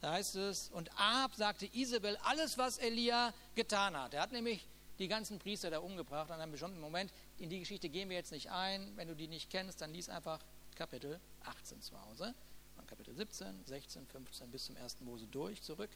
Da 0.00 0.12
heißt 0.12 0.36
es, 0.36 0.70
und 0.70 0.90
Ab 0.96 1.34
sagte 1.34 1.68
Isabel 1.72 2.16
alles, 2.18 2.56
was 2.56 2.78
Elia 2.78 3.34
getan 3.54 3.96
hat. 3.96 4.14
Er 4.14 4.22
hat 4.22 4.32
nämlich 4.32 4.66
die 4.98 5.08
ganzen 5.08 5.38
Priester 5.38 5.70
da 5.70 5.78
umgebracht 5.78 6.30
an 6.30 6.40
einem 6.40 6.52
bestimmten 6.52 6.80
Moment. 6.80 7.12
In 7.38 7.50
die 7.50 7.58
Geschichte 7.58 7.88
gehen 7.88 8.08
wir 8.08 8.16
jetzt 8.16 8.32
nicht 8.32 8.50
ein. 8.50 8.96
Wenn 8.96 9.08
du 9.08 9.14
die 9.14 9.28
nicht 9.28 9.50
kennst, 9.50 9.80
dann 9.80 9.92
lies 9.92 10.08
einfach 10.08 10.40
Kapitel 10.74 11.20
18 11.44 11.82
zu 11.82 12.00
Hause. 12.00 12.34
Von 12.76 12.86
Kapitel 12.86 13.14
17, 13.14 13.64
16, 13.64 14.06
15 14.06 14.50
bis 14.50 14.66
zum 14.66 14.76
1. 14.76 15.00
Mose 15.00 15.26
durch, 15.26 15.62
zurück. 15.62 15.90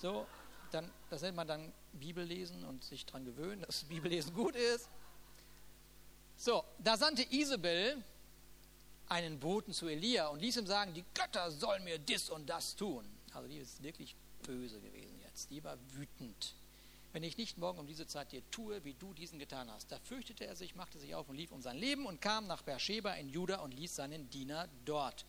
So, 0.00 0.26
dann, 0.70 0.90
das 1.10 1.22
nennt 1.22 1.36
man 1.36 1.46
dann 1.46 1.72
Bibellesen 1.92 2.64
und 2.64 2.84
sich 2.84 3.06
daran 3.06 3.24
gewöhnen, 3.24 3.62
dass 3.62 3.84
Bibellesen 3.88 4.34
gut 4.34 4.54
ist. 4.54 4.88
So, 6.36 6.64
da 6.78 6.96
sandte 6.96 7.24
Isabel 7.30 8.02
einen 9.08 9.38
Boten 9.38 9.72
zu 9.72 9.86
Elia 9.86 10.28
und 10.28 10.40
ließ 10.40 10.56
ihm 10.56 10.66
sagen, 10.66 10.94
die 10.94 11.04
Götter 11.14 11.50
sollen 11.50 11.84
mir 11.84 11.98
dies 11.98 12.30
und 12.30 12.48
das 12.48 12.74
tun. 12.74 13.04
Also 13.34 13.48
die 13.48 13.58
ist 13.58 13.82
wirklich 13.82 14.14
böse 14.44 14.80
gewesen 14.80 15.20
jetzt. 15.26 15.50
Die 15.50 15.62
war 15.64 15.76
wütend. 15.92 16.54
Wenn 17.12 17.22
ich 17.22 17.36
nicht 17.36 17.58
morgen 17.58 17.78
um 17.78 17.86
diese 17.86 18.06
Zeit 18.06 18.32
dir 18.32 18.42
tue, 18.50 18.84
wie 18.84 18.94
du 18.94 19.12
diesen 19.14 19.38
getan 19.38 19.70
hast. 19.70 19.92
Da 19.92 19.98
fürchtete 20.00 20.46
er 20.46 20.56
sich, 20.56 20.74
machte 20.74 20.98
sich 20.98 21.14
auf 21.14 21.28
und 21.28 21.36
lief 21.36 21.52
um 21.52 21.62
sein 21.62 21.76
Leben 21.76 22.06
und 22.06 22.20
kam 22.20 22.46
nach 22.46 22.62
Beersheba 22.62 23.12
in 23.14 23.28
Juda 23.28 23.60
und 23.60 23.72
ließ 23.72 23.94
seinen 23.94 24.30
Diener 24.30 24.68
dort. 24.84 25.24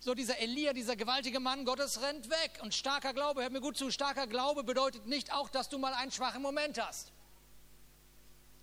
So, 0.00 0.14
dieser 0.14 0.38
Elia, 0.38 0.72
dieser 0.72 0.96
gewaltige 0.96 1.38
Mann 1.38 1.64
Gottes 1.64 2.02
rennt 2.02 2.28
weg. 2.28 2.58
Und 2.60 2.74
starker 2.74 3.12
Glaube, 3.12 3.42
hört 3.42 3.52
mir 3.52 3.60
gut 3.60 3.76
zu, 3.76 3.90
starker 3.92 4.26
Glaube 4.26 4.64
bedeutet 4.64 5.06
nicht 5.06 5.32
auch, 5.32 5.48
dass 5.48 5.68
du 5.68 5.78
mal 5.78 5.94
einen 5.94 6.10
schwachen 6.10 6.42
Moment 6.42 6.80
hast. 6.80 7.12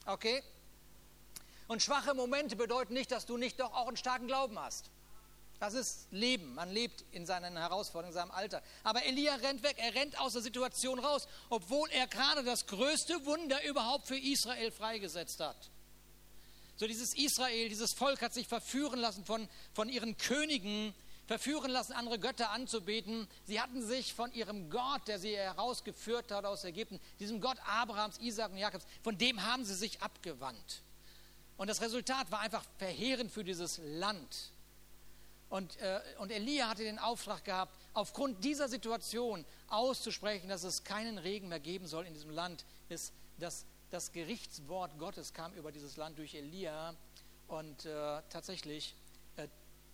Okay? 0.06 0.44
Und 1.70 1.82
schwache 1.82 2.13
Momente 2.13 2.58
bedeuten 2.58 2.94
nicht, 2.94 3.12
dass 3.12 3.25
du 3.25 3.38
nicht 3.38 3.60
doch 3.60 3.74
auch 3.74 3.88
einen 3.88 3.96
starken 3.96 4.27
Glauben 4.27 4.60
hast. 4.60 4.89
Das 5.60 5.74
ist 5.74 6.08
Leben. 6.12 6.54
Man 6.56 6.72
lebt 6.72 7.04
in 7.12 7.25
seinen 7.25 7.58
Herausforderungen, 7.58 8.16
in 8.16 8.22
seinem 8.22 8.32
Alter. 8.32 8.63
Aber 8.84 9.04
Elia 9.04 9.36
rennt 9.36 9.62
weg. 9.62 9.75
Er 9.78 9.94
rennt 9.94 10.18
aus 10.20 10.34
der 10.34 10.42
Situation 10.42 11.00
raus, 11.00 11.28
obwohl 11.50 11.89
er 11.92 12.08
gerade 12.08 12.44
das 12.44 12.66
größte 12.66 13.25
Wunder 13.25 13.62
überhaupt 13.66 14.08
für 14.08 14.18
Israel 14.18 14.72
freigesetzt 14.72 15.39
hat. 15.42 15.70
So 16.78 16.88
dieses 16.88 17.13
Israel, 17.13 17.68
dieses 17.68 17.94
Volk 17.94 18.22
hat 18.22 18.34
sich 18.34 18.48
verführen 18.48 19.00
lassen 19.00 19.25
von, 19.25 19.50
von 19.74 19.89
ihren 19.89 20.18
Königen, 20.18 20.96
verführen 21.28 21.72
lassen, 21.72 21.92
andere 21.92 22.20
Götter 22.20 22.51
anzubeten. 22.51 23.28
Sie 23.44 23.60
hatten 23.60 23.86
sich 23.86 24.13
von 24.13 24.32
ihrem 24.32 24.70
Gott, 24.70 25.06
der 25.10 25.20
sie 25.20 25.36
herausgeführt 25.36 26.32
hat 26.32 26.46
aus 26.46 26.63
Ägypten, 26.63 27.01
diesem 27.20 27.42
Gott 27.42 27.58
Abrahams, 27.66 28.18
Isaak 28.20 28.51
und 28.51 28.58
Jakobs, 28.60 28.86
von 29.04 29.18
dem 29.18 29.44
haben 29.44 29.66
sie 29.66 29.75
sich 29.75 30.01
abgewandt. 30.01 30.82
Und 31.58 31.70
das 31.70 31.82
Resultat 31.82 32.32
war 32.32 32.39
einfach 32.39 32.63
verheerend 32.78 33.30
für 33.30 33.44
dieses 33.44 33.82
Land. 33.84 34.54
Und, 35.50 35.77
äh, 35.77 36.00
und 36.20 36.32
Elia 36.32 36.70
hatte 36.70 36.84
den 36.84 37.00
Auftrag 37.00 37.44
gehabt, 37.44 37.75
aufgrund 37.94 38.44
dieser 38.44 38.70
Situation 38.70 39.46
auszusprechen, 39.68 40.48
dass 40.48 40.63
es 40.63 40.84
keinen 40.84 41.18
Regen 41.18 41.50
mehr 41.50 41.60
geben 41.60 41.88
soll 41.88 42.06
in 42.06 42.13
diesem 42.13 42.29
Land. 42.29 42.65
Ist, 42.88 43.13
dass 43.39 43.65
das 43.89 44.12
Gerichtswort 44.12 44.98
Gottes 45.00 45.34
kam 45.34 45.53
über 45.53 45.72
dieses 45.72 45.98
Land 45.98 46.18
durch 46.18 46.36
Elia. 46.36 46.96
Und 47.48 47.86
äh, 47.86 48.22
tatsächlich, 48.29 48.96
äh, 49.38 49.48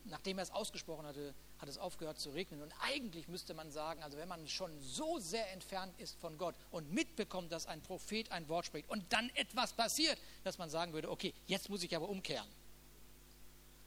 nachdem 0.03 0.39
er 0.39 0.43
es 0.43 0.51
ausgesprochen 0.51 1.05
hatte, 1.05 1.33
hat 1.57 1.69
es 1.69 1.77
aufgehört 1.77 2.19
zu 2.19 2.31
regnen. 2.31 2.61
Und 2.61 2.73
eigentlich 2.81 3.29
müsste 3.29 3.53
man 3.53 3.71
sagen, 3.71 4.03
also 4.03 4.17
wenn 4.17 4.27
man 4.27 4.45
schon 4.49 4.77
so 4.81 5.19
sehr 5.19 5.51
entfernt 5.53 5.97
ist 5.99 6.19
von 6.19 6.37
Gott 6.37 6.55
und 6.71 6.91
mitbekommt, 6.91 7.51
dass 7.51 7.65
ein 7.65 7.81
Prophet 7.81 8.29
ein 8.31 8.49
Wort 8.49 8.65
spricht 8.65 8.89
und 8.89 9.05
dann 9.13 9.29
etwas 9.35 9.71
passiert, 9.71 10.17
dass 10.43 10.57
man 10.57 10.69
sagen 10.69 10.91
würde, 10.91 11.09
okay, 11.09 11.33
jetzt 11.47 11.69
muss 11.69 11.81
ich 11.83 11.95
aber 11.95 12.09
umkehren. 12.09 12.47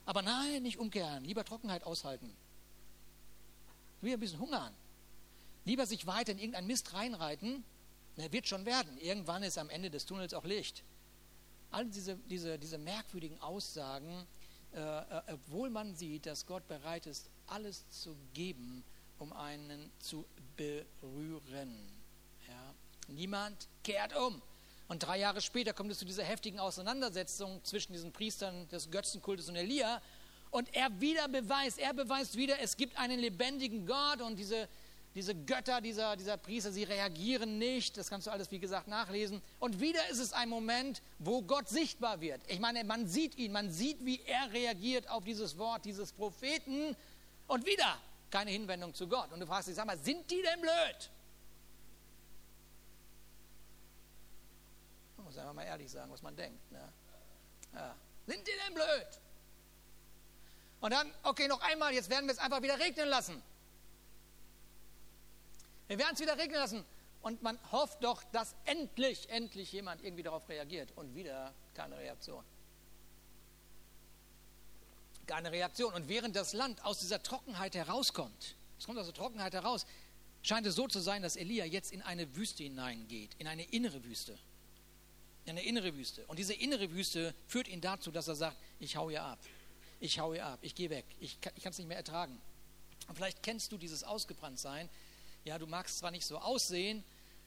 Aber 0.08 0.22
nein, 0.22 0.62
nicht 0.62 0.78
umkehren, 0.78 1.22
lieber 1.22 1.44
Trockenheit 1.44 1.84
aushalten. 1.84 2.34
Wieder 4.00 4.16
ein 4.16 4.20
bisschen 4.20 4.38
hungern. 4.40 4.72
Lieber 5.66 5.84
sich 5.84 6.06
weiter 6.06 6.32
in 6.32 6.38
irgendein 6.38 6.66
Mist 6.66 6.94
reinreiten, 6.94 7.62
der 8.16 8.32
wird 8.32 8.48
schon 8.48 8.64
werden. 8.64 8.96
Irgendwann 8.96 9.42
ist 9.42 9.58
am 9.58 9.68
Ende 9.68 9.90
des 9.90 10.06
Tunnels 10.06 10.32
auch 10.32 10.44
Licht. 10.44 10.82
All 11.70 11.84
diese, 11.84 12.16
diese, 12.30 12.58
diese 12.58 12.78
merkwürdigen 12.78 13.38
Aussagen, 13.42 14.26
äh, 14.72 14.80
äh, 14.80 15.22
obwohl 15.34 15.68
man 15.68 15.94
sieht, 15.94 16.24
dass 16.24 16.46
Gott 16.46 16.66
bereit 16.68 17.04
ist, 17.04 17.28
alles 17.46 17.84
zu 17.90 18.16
geben, 18.32 18.84
um 19.18 19.30
einen 19.34 19.92
zu 19.98 20.24
berühren. 20.56 21.76
Ja. 22.48 22.74
Niemand 23.08 23.68
kehrt 23.84 24.16
um. 24.16 24.40
Und 24.88 25.00
drei 25.00 25.18
Jahre 25.18 25.42
später 25.42 25.74
kommt 25.74 25.92
es 25.92 25.98
zu 25.98 26.06
dieser 26.06 26.24
heftigen 26.24 26.58
Auseinandersetzung 26.58 27.62
zwischen 27.62 27.92
diesen 27.92 28.10
Priestern 28.10 28.66
des 28.68 28.90
Götzenkultes 28.90 29.48
und 29.48 29.56
Elia. 29.56 30.00
Und 30.50 30.74
er 30.74 30.98
wieder 30.98 31.28
beweist, 31.28 31.78
er 31.78 31.92
beweist 31.92 32.36
wieder, 32.36 32.58
es 32.60 32.76
gibt 32.78 32.98
einen 32.98 33.20
lebendigen 33.20 33.86
Gott 33.86 34.22
und 34.22 34.36
diese, 34.36 34.66
diese 35.14 35.34
Götter 35.34 35.82
dieser, 35.82 36.16
dieser 36.16 36.38
Priester, 36.38 36.72
sie 36.72 36.84
reagieren 36.84 37.58
nicht. 37.58 37.98
Das 37.98 38.08
kannst 38.08 38.26
du 38.26 38.30
alles, 38.30 38.50
wie 38.50 38.58
gesagt, 38.58 38.88
nachlesen. 38.88 39.42
Und 39.58 39.78
wieder 39.78 40.08
ist 40.08 40.20
es 40.20 40.32
ein 40.32 40.48
Moment, 40.48 41.02
wo 41.18 41.42
Gott 41.42 41.68
sichtbar 41.68 42.22
wird. 42.22 42.40
Ich 42.48 42.58
meine, 42.58 42.82
man 42.84 43.06
sieht 43.06 43.36
ihn, 43.36 43.52
man 43.52 43.70
sieht, 43.70 44.02
wie 44.06 44.22
er 44.24 44.50
reagiert 44.54 45.10
auf 45.10 45.22
dieses 45.22 45.58
Wort 45.58 45.84
dieses 45.84 46.12
Propheten. 46.12 46.96
Und 47.46 47.66
wieder 47.66 47.98
keine 48.30 48.50
Hinwendung 48.50 48.94
zu 48.94 49.06
Gott. 49.06 49.32
Und 49.32 49.40
du 49.40 49.46
fragst 49.46 49.68
dich, 49.68 49.74
sag 49.74 49.86
mal, 49.86 49.98
sind 49.98 50.30
die 50.30 50.42
denn 50.42 50.60
blöd? 50.62 51.10
Muss 55.38 55.46
einfach 55.46 55.54
mal 55.54 55.64
ehrlich 55.64 55.90
sagen, 55.90 56.10
was 56.10 56.22
man 56.22 56.34
denkt. 56.34 56.72
Ne? 56.72 56.92
Ja. 57.74 57.94
Sind 58.26 58.46
die 58.46 58.52
denn 58.66 58.74
blöd? 58.74 59.20
Und 60.80 60.92
dann, 60.92 61.12
okay, 61.22 61.48
noch 61.48 61.60
einmal, 61.60 61.92
jetzt 61.92 62.10
werden 62.10 62.26
wir 62.26 62.32
es 62.32 62.38
einfach 62.38 62.62
wieder 62.62 62.78
regnen 62.78 63.08
lassen. 63.08 63.42
Wir 65.86 65.98
werden 65.98 66.14
es 66.14 66.20
wieder 66.20 66.36
regnen 66.36 66.60
lassen. 66.60 66.84
Und 67.22 67.42
man 67.42 67.58
hofft 67.72 68.02
doch, 68.04 68.22
dass 68.32 68.54
endlich, 68.64 69.28
endlich 69.30 69.72
jemand 69.72 70.02
irgendwie 70.04 70.22
darauf 70.22 70.48
reagiert. 70.48 70.92
Und 70.96 71.14
wieder 71.14 71.52
keine 71.74 71.98
Reaktion 71.98 72.44
keine 75.28 75.52
Reaktion. 75.52 75.92
Und 75.92 76.08
während 76.08 76.34
das 76.34 76.54
Land 76.54 76.82
aus 76.84 77.00
dieser 77.00 77.22
Trockenheit 77.22 77.74
herauskommt, 77.74 78.56
es 78.78 78.86
kommt 78.86 78.98
aus 78.98 79.04
der 79.06 79.14
Trockenheit 79.14 79.52
heraus, 79.52 79.84
scheint 80.42 80.66
es 80.66 80.74
so 80.74 80.88
zu 80.88 81.00
sein, 81.00 81.22
dass 81.22 81.36
Elia 81.36 81.66
jetzt 81.66 81.92
in 81.92 82.00
eine 82.00 82.34
Wüste 82.34 82.62
hineingeht, 82.62 83.30
in 83.38 83.46
eine 83.46 83.64
innere 83.64 84.02
Wüste. 84.04 84.38
In 85.48 85.56
eine 85.56 85.66
innere 85.66 85.96
Wüste. 85.96 86.26
Und 86.26 86.38
diese 86.38 86.52
innere 86.52 86.90
Wüste 86.92 87.34
führt 87.46 87.68
ihn 87.68 87.80
dazu, 87.80 88.10
dass 88.10 88.28
er 88.28 88.34
sagt, 88.34 88.58
ich 88.80 88.96
hau 88.96 89.08
hier 89.08 89.22
ab. 89.22 89.38
Ich 89.98 90.18
hau 90.18 90.34
hier 90.34 90.44
ab. 90.44 90.58
Ich 90.60 90.74
gehe 90.74 90.90
weg. 90.90 91.06
Ich 91.20 91.40
kann 91.40 91.52
es 91.64 91.78
nicht 91.78 91.88
mehr 91.88 91.96
ertragen. 91.96 92.38
Und 93.08 93.16
vielleicht 93.16 93.42
kennst 93.42 93.72
du 93.72 93.78
dieses 93.78 94.04
Ausgebranntsein. 94.04 94.90
Ja, 95.44 95.58
du 95.58 95.66
magst 95.66 96.00
zwar 96.00 96.10
nicht 96.10 96.26
so 96.26 96.36
aussehen, 96.36 97.02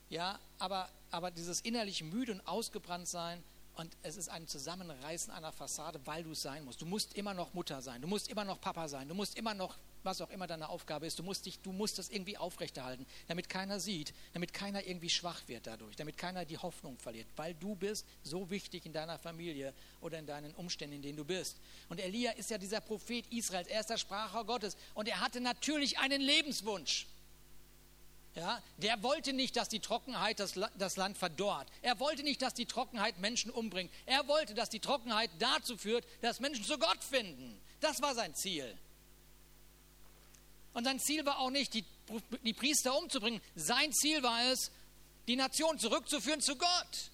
ja, 0.09 0.39
aber, 0.57 0.89
aber 1.11 1.29
dieses 1.29 1.61
innerlich 1.61 2.03
müde 2.03 2.31
und 2.31 2.47
ausgebrannt 2.47 3.07
sein, 3.07 3.43
und 3.75 3.95
es 4.01 4.17
ist 4.17 4.29
ein 4.29 4.47
Zusammenreißen 4.47 5.31
einer 5.31 5.51
Fassade, 5.51 6.01
weil 6.05 6.23
du 6.23 6.31
es 6.31 6.41
sein 6.41 6.65
musst. 6.65 6.81
Du 6.81 6.87
musst 6.87 7.13
immer 7.13 7.35
noch 7.35 7.53
Mutter 7.53 7.83
sein, 7.83 8.01
du 8.01 8.07
musst 8.07 8.29
immer 8.29 8.43
noch 8.43 8.59
Papa 8.59 8.87
sein, 8.87 9.07
du 9.07 9.13
musst 9.13 9.37
immer 9.37 9.53
noch, 9.53 9.77
was 10.03 10.21
auch 10.21 10.29
immer 10.29 10.47
deine 10.47 10.69
Aufgabe 10.69 11.05
ist, 11.05 11.19
du 11.19 11.23
musst, 11.23 11.45
dich, 11.45 11.59
du 11.59 11.71
musst 11.71 11.97
das 11.97 12.09
irgendwie 12.09 12.37
aufrechterhalten, 12.37 13.05
damit 13.27 13.49
keiner 13.49 13.79
sieht, 13.79 14.13
damit 14.33 14.53
keiner 14.53 14.85
irgendwie 14.85 15.09
schwach 15.09 15.41
wird 15.47 15.67
dadurch, 15.67 15.95
damit 15.95 16.17
keiner 16.17 16.45
die 16.45 16.57
Hoffnung 16.57 16.97
verliert, 16.97 17.27
weil 17.35 17.53
du 17.55 17.75
bist 17.75 18.05
so 18.23 18.49
wichtig 18.49 18.85
in 18.85 18.93
deiner 18.93 19.17
Familie 19.17 19.73
oder 20.01 20.19
in 20.19 20.25
deinen 20.25 20.53
Umständen, 20.55 20.97
in 20.97 21.01
denen 21.01 21.17
du 21.17 21.25
bist. 21.25 21.57
Und 21.89 21.99
Elia 21.99 22.31
ist 22.31 22.49
ja 22.49 22.57
dieser 22.57 22.81
Prophet 22.81 23.25
Israels, 23.31 23.67
er 23.67 23.81
ist 23.81 23.89
der 23.89 23.97
Spracher 23.97 24.43
Gottes 24.45 24.75
und 24.93 25.07
er 25.07 25.19
hatte 25.19 25.41
natürlich 25.41 25.99
einen 25.99 26.21
Lebenswunsch. 26.21 27.07
Ja, 28.33 28.63
der 28.77 29.03
wollte 29.03 29.33
nicht, 29.33 29.57
dass 29.57 29.67
die 29.67 29.81
Trockenheit 29.81 30.39
das, 30.39 30.53
das 30.77 30.95
Land 30.95 31.17
verdorrt. 31.17 31.67
Er 31.81 31.99
wollte 31.99 32.23
nicht, 32.23 32.41
dass 32.41 32.53
die 32.53 32.65
Trockenheit 32.65 33.19
Menschen 33.19 33.51
umbringt. 33.51 33.91
Er 34.05 34.25
wollte, 34.27 34.53
dass 34.53 34.69
die 34.69 34.79
Trockenheit 34.79 35.29
dazu 35.39 35.75
führt, 35.75 36.05
dass 36.21 36.39
Menschen 36.39 36.63
zu 36.63 36.79
Gott 36.79 37.03
finden. 37.03 37.59
Das 37.81 38.01
war 38.01 38.15
sein 38.15 38.33
Ziel. 38.33 38.77
Und 40.73 40.85
sein 40.85 40.99
Ziel 40.99 41.25
war 41.25 41.39
auch 41.39 41.49
nicht, 41.49 41.73
die, 41.73 41.85
die 42.43 42.53
Priester 42.53 42.97
umzubringen. 42.97 43.41
Sein 43.55 43.91
Ziel 43.91 44.23
war 44.23 44.51
es, 44.51 44.71
die 45.27 45.35
Nation 45.35 45.77
zurückzuführen 45.79 46.41
zu 46.41 46.55
Gott. 46.55 47.11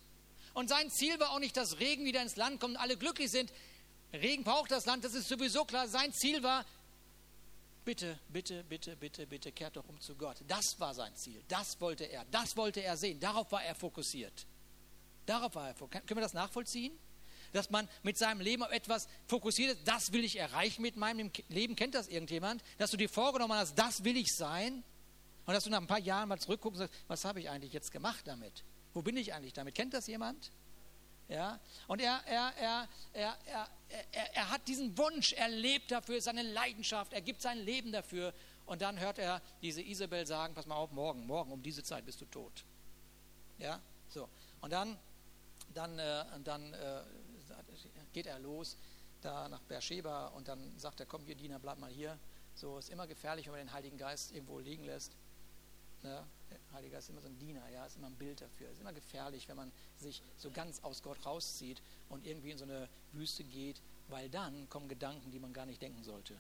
Und 0.53 0.69
sein 0.69 0.89
Ziel 0.89 1.19
war 1.19 1.31
auch 1.31 1.39
nicht, 1.39 1.57
dass 1.57 1.79
Regen 1.79 2.05
wieder 2.05 2.21
ins 2.21 2.35
Land 2.35 2.59
kommt 2.59 2.75
und 2.75 2.81
alle 2.81 2.97
glücklich 2.97 3.29
sind. 3.29 3.51
Regen 4.13 4.43
braucht 4.43 4.71
das 4.71 4.85
Land, 4.85 5.03
das 5.03 5.13
ist 5.13 5.27
sowieso 5.27 5.65
klar. 5.65 5.87
Sein 5.87 6.13
Ziel 6.13 6.41
war, 6.41 6.65
bitte, 7.83 8.17
bitte, 8.29 8.63
bitte, 8.63 8.95
bitte, 8.95 9.27
bitte, 9.27 9.51
kehrt 9.51 9.75
doch 9.75 9.87
um 9.87 9.99
zu 10.01 10.15
Gott. 10.15 10.37
Das 10.47 10.79
war 10.79 10.93
sein 10.93 11.15
Ziel. 11.15 11.43
Das 11.47 11.79
wollte 11.79 12.05
er. 12.05 12.25
Das 12.31 12.55
wollte 12.55 12.81
er 12.81 12.97
sehen. 12.97 13.19
Darauf 13.19 13.51
war 13.51 13.63
er 13.63 13.75
fokussiert. 13.75 14.45
Darauf 15.25 15.53
war 15.55 15.67
er 15.67 15.75
fokussiert. 15.75 16.07
Können 16.07 16.19
wir 16.19 16.23
das 16.23 16.33
nachvollziehen? 16.33 16.97
Dass 17.57 17.69
man 17.69 17.89
mit 18.03 18.17
seinem 18.17 18.41
Leben 18.41 18.63
auf 18.63 18.71
etwas 18.71 19.07
fokussiert 19.27 19.71
ist, 19.71 19.87
das 19.87 20.13
will 20.13 20.23
ich 20.23 20.37
erreichen 20.37 20.81
mit 20.81 20.95
meinem 20.95 21.31
Leben. 21.49 21.75
Kennt 21.75 21.95
das 21.95 22.07
irgendjemand? 22.07 22.63
Dass 22.77 22.91
du 22.91 22.97
dir 22.97 23.09
vorgenommen 23.09 23.57
hast, 23.57 23.77
das 23.77 24.03
will 24.03 24.15
ich 24.15 24.33
sein. 24.35 24.83
Und 25.45 25.53
dass 25.53 25.63
du 25.63 25.69
nach 25.69 25.79
ein 25.79 25.87
paar 25.87 25.99
Jahren 25.99 26.29
mal 26.29 26.39
zurückguckst 26.39 26.81
und 26.81 26.87
sagst, 26.87 27.03
was 27.07 27.25
habe 27.25 27.39
ich 27.39 27.49
eigentlich 27.49 27.73
jetzt 27.73 27.91
gemacht 27.91 28.27
damit? 28.27 28.63
Wo 28.93 29.01
bin 29.01 29.15
ich 29.17 29.33
eigentlich 29.33 29.53
damit? 29.53 29.75
Kennt 29.75 29.93
das 29.93 30.07
jemand? 30.07 30.51
Ja? 31.29 31.59
Und 31.87 32.01
er, 32.01 32.21
er, 32.25 32.53
er, 32.57 32.89
er, 33.13 33.37
er, 33.45 33.67
er, 34.11 34.35
er 34.35 34.49
hat 34.49 34.67
diesen 34.67 34.97
Wunsch, 34.97 35.33
er 35.33 35.49
lebt 35.49 35.91
dafür, 35.91 36.21
seine 36.21 36.41
Leidenschaft, 36.41 37.13
er 37.13 37.21
gibt 37.21 37.41
sein 37.41 37.59
Leben 37.59 37.91
dafür. 37.91 38.33
Und 38.65 38.81
dann 38.81 38.99
hört 38.99 39.17
er 39.17 39.41
diese 39.61 39.81
Isabel 39.81 40.25
sagen, 40.27 40.53
pass 40.53 40.65
mal 40.65 40.75
auf, 40.75 40.91
morgen, 40.91 41.25
morgen 41.25 41.51
um 41.51 41.63
diese 41.63 41.83
Zeit 41.83 42.05
bist 42.05 42.19
du 42.21 42.25
tot. 42.25 42.65
Ja, 43.57 43.81
so. 44.09 44.27
Und 44.61 44.71
dann, 44.71 44.97
dann, 45.73 45.97
äh, 45.97 46.25
dann 46.43 46.73
äh, 46.73 47.01
geht 48.13 48.27
er 48.27 48.39
los 48.39 48.77
da 49.21 49.49
nach 49.49 49.61
Beersheba 49.61 50.27
und 50.27 50.47
dann 50.47 50.77
sagt 50.77 50.99
er, 50.99 51.05
komm 51.05 51.23
hier 51.25 51.35
Diener, 51.35 51.59
bleib 51.59 51.79
mal 51.79 51.89
hier. 51.89 52.17
So 52.55 52.77
ist 52.77 52.89
immer 52.89 53.07
gefährlich, 53.07 53.45
wenn 53.45 53.53
man 53.53 53.61
den 53.61 53.73
Heiligen 53.73 53.97
Geist 53.97 54.31
irgendwo 54.31 54.59
liegen 54.59 54.83
lässt. 54.83 55.15
Ne? 56.03 56.25
Der 56.49 56.59
Heilige 56.73 56.93
Geist 56.93 57.09
ist 57.09 57.13
immer 57.13 57.21
so 57.21 57.27
ein 57.27 57.37
Diener, 57.39 57.67
ja, 57.69 57.85
ist 57.85 57.97
immer 57.97 58.07
ein 58.07 58.15
Bild 58.15 58.41
dafür. 58.41 58.67
Es 58.67 58.75
ist 58.75 58.81
immer 58.81 58.93
gefährlich, 58.93 59.47
wenn 59.47 59.57
man 59.57 59.71
sich 59.97 60.21
so 60.37 60.51
ganz 60.51 60.83
aus 60.83 61.01
Gott 61.01 61.25
rauszieht 61.25 61.81
und 62.09 62.25
irgendwie 62.25 62.51
in 62.51 62.57
so 62.57 62.65
eine 62.65 62.87
Wüste 63.13 63.43
geht, 63.43 63.81
weil 64.07 64.29
dann 64.29 64.69
kommen 64.69 64.87
Gedanken, 64.87 65.31
die 65.31 65.39
man 65.39 65.53
gar 65.53 65.65
nicht 65.65 65.81
denken 65.81 66.03
sollte. 66.03 66.35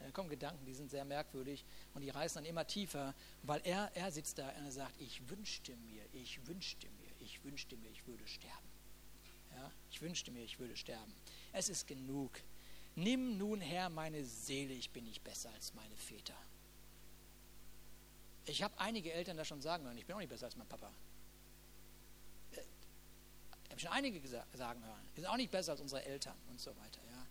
Da 0.00 0.10
kommen 0.12 0.28
Gedanken, 0.28 0.64
die 0.64 0.74
sind 0.74 0.90
sehr 0.90 1.04
merkwürdig 1.04 1.64
und 1.94 2.02
die 2.02 2.10
reißen 2.10 2.36
dann 2.42 2.48
immer 2.48 2.66
tiefer, 2.66 3.14
weil 3.42 3.60
er, 3.64 3.90
er 3.94 4.12
sitzt 4.12 4.38
da 4.38 4.48
und 4.48 4.64
er 4.64 4.70
sagt, 4.70 4.94
ich 5.00 5.28
wünschte 5.28 5.76
mir, 5.76 6.02
ich 6.12 6.46
wünschte 6.46 6.86
mir, 6.86 7.10
ich 7.20 7.42
wünschte 7.44 7.76
mir, 7.76 7.90
ich 7.90 8.06
würde 8.06 8.26
sterben. 8.26 8.67
Ja, 9.58 9.72
ich 9.90 10.00
wünschte 10.00 10.30
mir, 10.30 10.44
ich 10.44 10.58
würde 10.58 10.76
sterben. 10.76 11.12
Es 11.52 11.68
ist 11.68 11.86
genug. 11.86 12.30
Nimm 12.94 13.38
nun 13.38 13.60
her 13.60 13.88
meine 13.88 14.24
Seele, 14.24 14.72
ich 14.74 14.90
bin 14.90 15.04
nicht 15.04 15.22
besser 15.24 15.50
als 15.54 15.74
meine 15.74 15.96
Väter. 15.96 16.36
Ich 18.46 18.62
habe 18.62 18.78
einige 18.78 19.12
Eltern 19.12 19.36
da 19.36 19.44
schon 19.44 19.60
sagen 19.60 19.84
hören, 19.84 19.98
ich 19.98 20.06
bin 20.06 20.14
auch 20.14 20.20
nicht 20.20 20.30
besser 20.30 20.46
als 20.46 20.56
mein 20.56 20.68
Papa. 20.68 20.90
Äh, 22.52 22.60
ich 23.64 23.70
habe 23.70 23.80
schon 23.80 23.90
einige 23.90 24.20
sagen 24.28 24.84
hören, 24.84 25.08
wir 25.14 25.22
sind 25.22 25.30
auch 25.30 25.36
nicht 25.36 25.50
besser 25.50 25.72
als 25.72 25.80
unsere 25.80 26.04
Eltern 26.04 26.36
und 26.50 26.60
so 26.60 26.70
weiter. 26.76 27.00
Ja. 27.10 27.26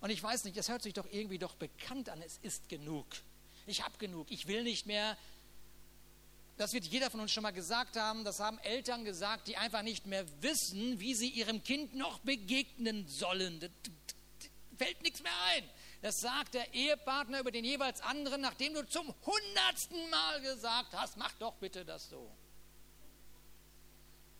Und 0.00 0.10
ich 0.10 0.22
weiß 0.22 0.44
nicht, 0.44 0.56
das 0.56 0.68
hört 0.68 0.82
sich 0.82 0.94
doch 0.94 1.06
irgendwie 1.10 1.38
doch 1.38 1.54
bekannt 1.56 2.08
an, 2.08 2.20
es 2.22 2.38
ist 2.38 2.68
genug. 2.68 3.06
Ich 3.66 3.84
habe 3.84 3.96
genug, 3.98 4.30
ich 4.30 4.46
will 4.46 4.62
nicht 4.62 4.86
mehr. 4.86 5.16
Das 6.56 6.72
wird 6.72 6.86
jeder 6.86 7.10
von 7.10 7.20
uns 7.20 7.32
schon 7.32 7.42
mal 7.42 7.52
gesagt 7.52 7.96
haben, 7.96 8.24
das 8.24 8.40
haben 8.40 8.58
Eltern 8.60 9.04
gesagt, 9.04 9.46
die 9.46 9.58
einfach 9.58 9.82
nicht 9.82 10.06
mehr 10.06 10.24
wissen, 10.42 10.98
wie 11.00 11.14
sie 11.14 11.28
ihrem 11.28 11.62
Kind 11.62 11.94
noch 11.94 12.20
begegnen 12.20 13.06
sollen. 13.08 13.60
Da 13.60 13.68
fällt 14.78 15.02
nichts 15.02 15.22
mehr 15.22 15.32
ein. 15.48 15.68
Das 16.00 16.20
sagt 16.20 16.54
der 16.54 16.72
Ehepartner 16.72 17.40
über 17.40 17.50
den 17.50 17.64
jeweils 17.64 18.00
anderen, 18.00 18.40
nachdem 18.40 18.74
du 18.74 18.86
zum 18.86 19.12
hundertsten 19.24 20.08
Mal 20.08 20.40
gesagt 20.40 20.94
hast, 20.94 21.16
mach 21.16 21.32
doch 21.34 21.54
bitte 21.56 21.84
das 21.84 22.08
so. 22.08 22.30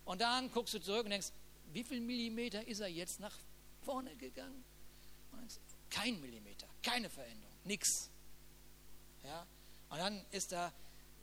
Und 0.04 0.20
dann 0.20 0.50
guckst 0.52 0.72
du 0.72 0.78
zurück 0.80 1.04
und 1.04 1.10
denkst, 1.10 1.32
wie 1.72 1.84
viel 1.84 2.00
Millimeter 2.00 2.66
ist 2.66 2.80
er 2.80 2.88
jetzt 2.88 3.20
nach 3.20 3.36
vorne 3.82 4.14
gegangen? 4.16 4.64
Kein 5.90 6.20
Millimeter, 6.20 6.66
keine 6.82 7.10
Veränderung, 7.10 7.54
nichts. 7.64 8.10
Ja? 9.24 9.46
Und 9.90 9.98
dann 9.98 10.24
ist 10.30 10.52
da 10.52 10.72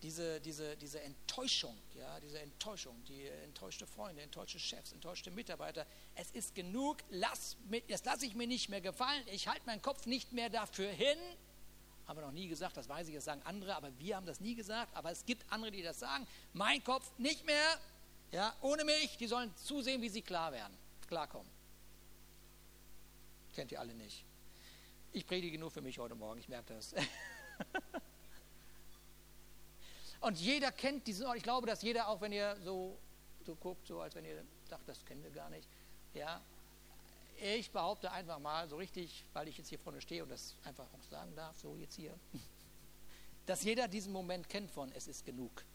diese, 0.03 0.41
diese, 0.41 0.75
diese 0.75 1.01
Enttäuschung, 1.01 1.75
ja, 1.95 2.19
diese 2.19 2.39
Enttäuschung, 2.39 3.01
die 3.05 3.25
enttäuschte 3.45 3.88
Freunde, 3.88 4.22
enttäuschte 4.22 4.60
Chefs, 4.60 4.91
enttäuschte 4.91 5.31
Mitarbeiter. 5.31 5.88
Es 6.13 6.29
ist 6.31 6.53
genug, 6.53 6.98
lass, 7.10 7.55
das 7.88 8.03
lasse 8.03 8.25
ich 8.25 8.36
mir 8.36 8.45
nicht 8.45 8.67
mehr 8.67 8.81
gefallen, 8.81 9.24
ich 9.31 9.48
halte 9.48 9.65
meinen 9.65 9.81
Kopf 9.81 10.05
nicht 10.05 10.33
mehr 10.33 10.50
dafür 10.50 10.89
hin. 10.91 11.17
Haben 12.05 12.19
wir 12.19 12.25
noch 12.25 12.33
nie 12.33 12.50
gesagt, 12.50 12.75
das 12.75 12.89
weiß 12.89 13.07
ich, 13.07 13.15
das 13.15 13.24
sagen 13.24 13.41
andere, 13.45 13.75
aber 13.75 13.98
wir 13.98 14.17
haben 14.17 14.25
das 14.25 14.41
nie 14.41 14.55
gesagt. 14.55 14.93
Aber 14.93 15.10
es 15.10 15.25
gibt 15.25 15.50
andere, 15.50 15.72
die 15.72 15.81
das 15.81 16.00
sagen. 16.00 16.27
Mein 16.51 16.83
Kopf 16.83 17.09
nicht 17.18 17.46
mehr, 17.46 17.79
ja, 18.33 18.53
ohne 18.59 18.83
mich, 18.83 19.16
die 19.18 19.27
sollen 19.27 19.55
zusehen, 19.55 20.01
wie 20.01 20.09
sie 20.09 20.22
klar 20.22 20.51
werden, 20.51 20.77
klarkommen. 21.07 21.50
Kennt 23.53 23.72
ihr 23.72 23.79
alle 23.79 23.94
nicht. 23.94 24.25
Ich 25.13 25.25
predige 25.25 25.57
nur 25.57 25.72
für 25.72 25.81
mich 25.81 25.98
heute 25.98 26.16
Morgen, 26.16 26.42
ich 26.42 26.50
merke 26.50 26.74
das. 26.74 26.94
Und 30.24 30.40
jeder 30.40 30.72
kennt 30.72 31.05
diesen 31.05 31.25
Ort. 31.25 31.36
Ich 31.36 31.44
glaube, 31.44 31.68
dass 31.68 31.81
jeder, 31.81 32.07
auch 32.07 32.22
wenn 32.22 32.31
ihr 32.31 32.55
so, 32.64 32.98
so 33.46 33.55
guckt, 33.55 33.86
so 33.86 34.00
als 34.00 34.16
wenn 34.16 34.24
ihr 34.24 34.42
sagt, 34.70 34.88
das 34.88 35.03
kennen 35.03 35.22
wir 35.22 35.31
gar 35.31 35.50
nicht. 35.50 35.68
Ja, 36.14 36.42
ich 37.42 37.70
behaupte 37.72 38.09
einfach 38.09 38.40
mal, 38.40 38.70
so 38.70 38.77
richtig, 38.77 39.25
weil 39.33 39.50
ich 39.50 39.57
jetzt 39.57 39.68
hier 39.68 39.79
vorne 39.79 40.00
stehe 40.00 40.24
und 40.24 40.29
das 40.29 40.55
einfach 40.64 40.86
auch 40.94 41.03
sagen 41.09 41.36
darf, 41.36 41.57
so 41.57 41.75
jetzt 41.75 41.96
hier, 41.96 42.18
dass 43.46 43.64
jeder 43.64 43.90
diesen 43.90 44.14
Moment 44.14 44.48
kennt 44.48 44.72
von, 44.72 44.94
es 44.94 45.09
ist 45.09 45.25
genug. 45.25 45.66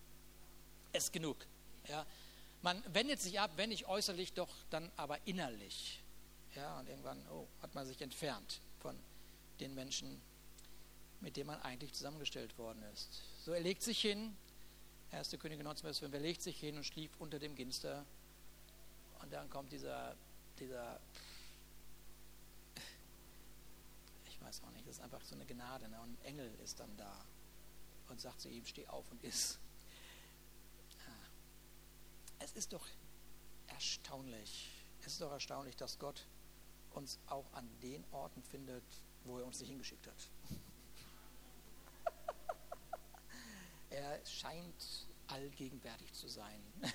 Es 0.93 1.05
ist 1.05 1.13
genug. 1.13 1.37
Ja. 1.87 2.07
Man 2.63 2.83
wendet 2.95 3.21
sich 3.21 3.39
ab, 3.39 3.51
wenn 3.57 3.69
nicht 3.69 3.87
äußerlich, 3.87 4.33
doch 4.33 4.55
dann 4.71 4.91
aber 4.97 5.19
innerlich. 5.27 6.03
Ja, 6.55 6.79
und 6.79 6.89
irgendwann 6.89 7.23
oh, 7.29 7.47
hat 7.61 7.75
man 7.75 7.87
sich 7.87 8.01
entfernt 8.01 8.63
von 8.79 8.99
den 9.61 9.75
Menschen, 9.75 10.23
mit 11.21 11.37
denen 11.37 11.49
man 11.49 11.61
eigentlich 11.61 11.93
zusammengestellt 11.93 12.57
worden 12.57 12.83
ist. 12.95 13.21
So, 13.49 13.55
er 13.55 13.63
legt 13.63 13.83
sich 13.83 13.99
hin, 14.03 14.37
1. 15.11 15.35
Könige 15.39 15.65
19, 15.65 15.83
Vers 15.83 16.01
5, 16.01 16.13
er 16.13 16.21
legt 16.21 16.43
sich 16.43 16.61
hin 16.61 16.77
und 16.77 16.85
schlief 16.85 17.11
unter 17.19 17.39
dem 17.39 17.55
Ginster. 17.55 18.05
Und 19.23 19.33
dann 19.33 19.49
kommt 19.49 19.73
dieser, 19.73 20.15
dieser, 20.59 21.01
ich 24.29 24.39
weiß 24.43 24.63
auch 24.65 24.71
nicht, 24.73 24.87
das 24.87 24.97
ist 24.97 25.01
einfach 25.01 25.25
so 25.25 25.35
eine 25.35 25.47
Gnade. 25.47 25.89
Ne? 25.89 25.99
Und 25.99 26.11
ein 26.11 26.25
Engel 26.27 26.55
ist 26.63 26.79
dann 26.79 26.95
da 26.99 27.25
und 28.11 28.21
sagt 28.21 28.43
zu 28.43 28.51
ihm, 28.51 28.67
steh 28.67 28.87
auf 28.87 29.11
und 29.11 29.25
iss. 29.25 29.59
Es 32.41 32.53
ist 32.53 32.75
doch 32.75 32.87
erstaunlich, 33.69 34.69
es 35.01 35.13
ist 35.15 35.23
doch 35.23 35.33
erstaunlich, 35.33 35.75
dass 35.75 35.99
Gott 35.99 36.27
uns 36.91 37.19
auch 37.29 37.51
an 37.55 37.67
den 37.81 38.05
Orten 38.13 38.43
findet, 38.43 38.85
wo 39.25 39.39
er 39.39 39.47
uns 39.47 39.59
nicht 39.59 39.71
hingeschickt 39.71 40.07
hat. 40.07 40.29
Er 43.99 44.25
scheint 44.27 45.07
allgegenwärtig 45.27 46.13
zu 46.13 46.29
sein. 46.29 46.63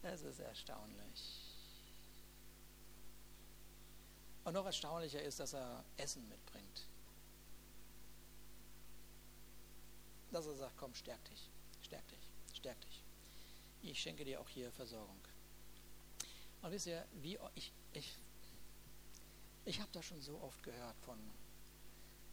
Es 0.00 0.22
ist 0.22 0.38
erstaunlich. 0.38 1.48
Und 4.44 4.54
noch 4.54 4.64
erstaunlicher 4.64 5.20
ist, 5.20 5.40
dass 5.40 5.52
er 5.52 5.84
Essen 5.96 6.26
mitbringt. 6.28 6.86
Dass 10.30 10.46
er 10.46 10.54
sagt, 10.54 10.76
komm, 10.78 10.94
stärk 10.94 11.22
dich, 11.26 11.50
stärk 11.82 12.08
dich, 12.08 12.30
stärk 12.54 12.80
dich. 12.80 13.04
Ich 13.82 14.00
schenke 14.00 14.24
dir 14.24 14.40
auch 14.40 14.48
hier 14.48 14.72
Versorgung. 14.72 15.20
Und 16.62 16.70
wisst 16.70 16.86
ihr, 16.86 17.06
wie 17.14 17.38
ich, 17.54 17.72
ich, 17.92 18.16
ich 19.64 19.80
habe 19.80 19.90
das 19.92 20.04
schon 20.06 20.20
so 20.22 20.40
oft 20.40 20.62
gehört 20.62 20.98
von 21.00 21.18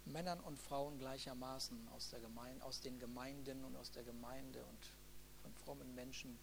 Männern 0.05 0.39
und 0.39 0.57
Frauen 0.57 0.97
gleichermaßen 0.99 1.87
aus, 1.89 2.09
der 2.09 2.19
Gemeinde, 2.19 2.63
aus 2.63 2.81
den 2.81 2.99
Gemeinden 2.99 3.63
und 3.65 3.75
aus 3.75 3.91
der 3.91 4.03
Gemeinde 4.03 4.63
und 4.65 4.85
von 5.41 5.53
frommen 5.55 5.95
Menschen, 5.95 6.37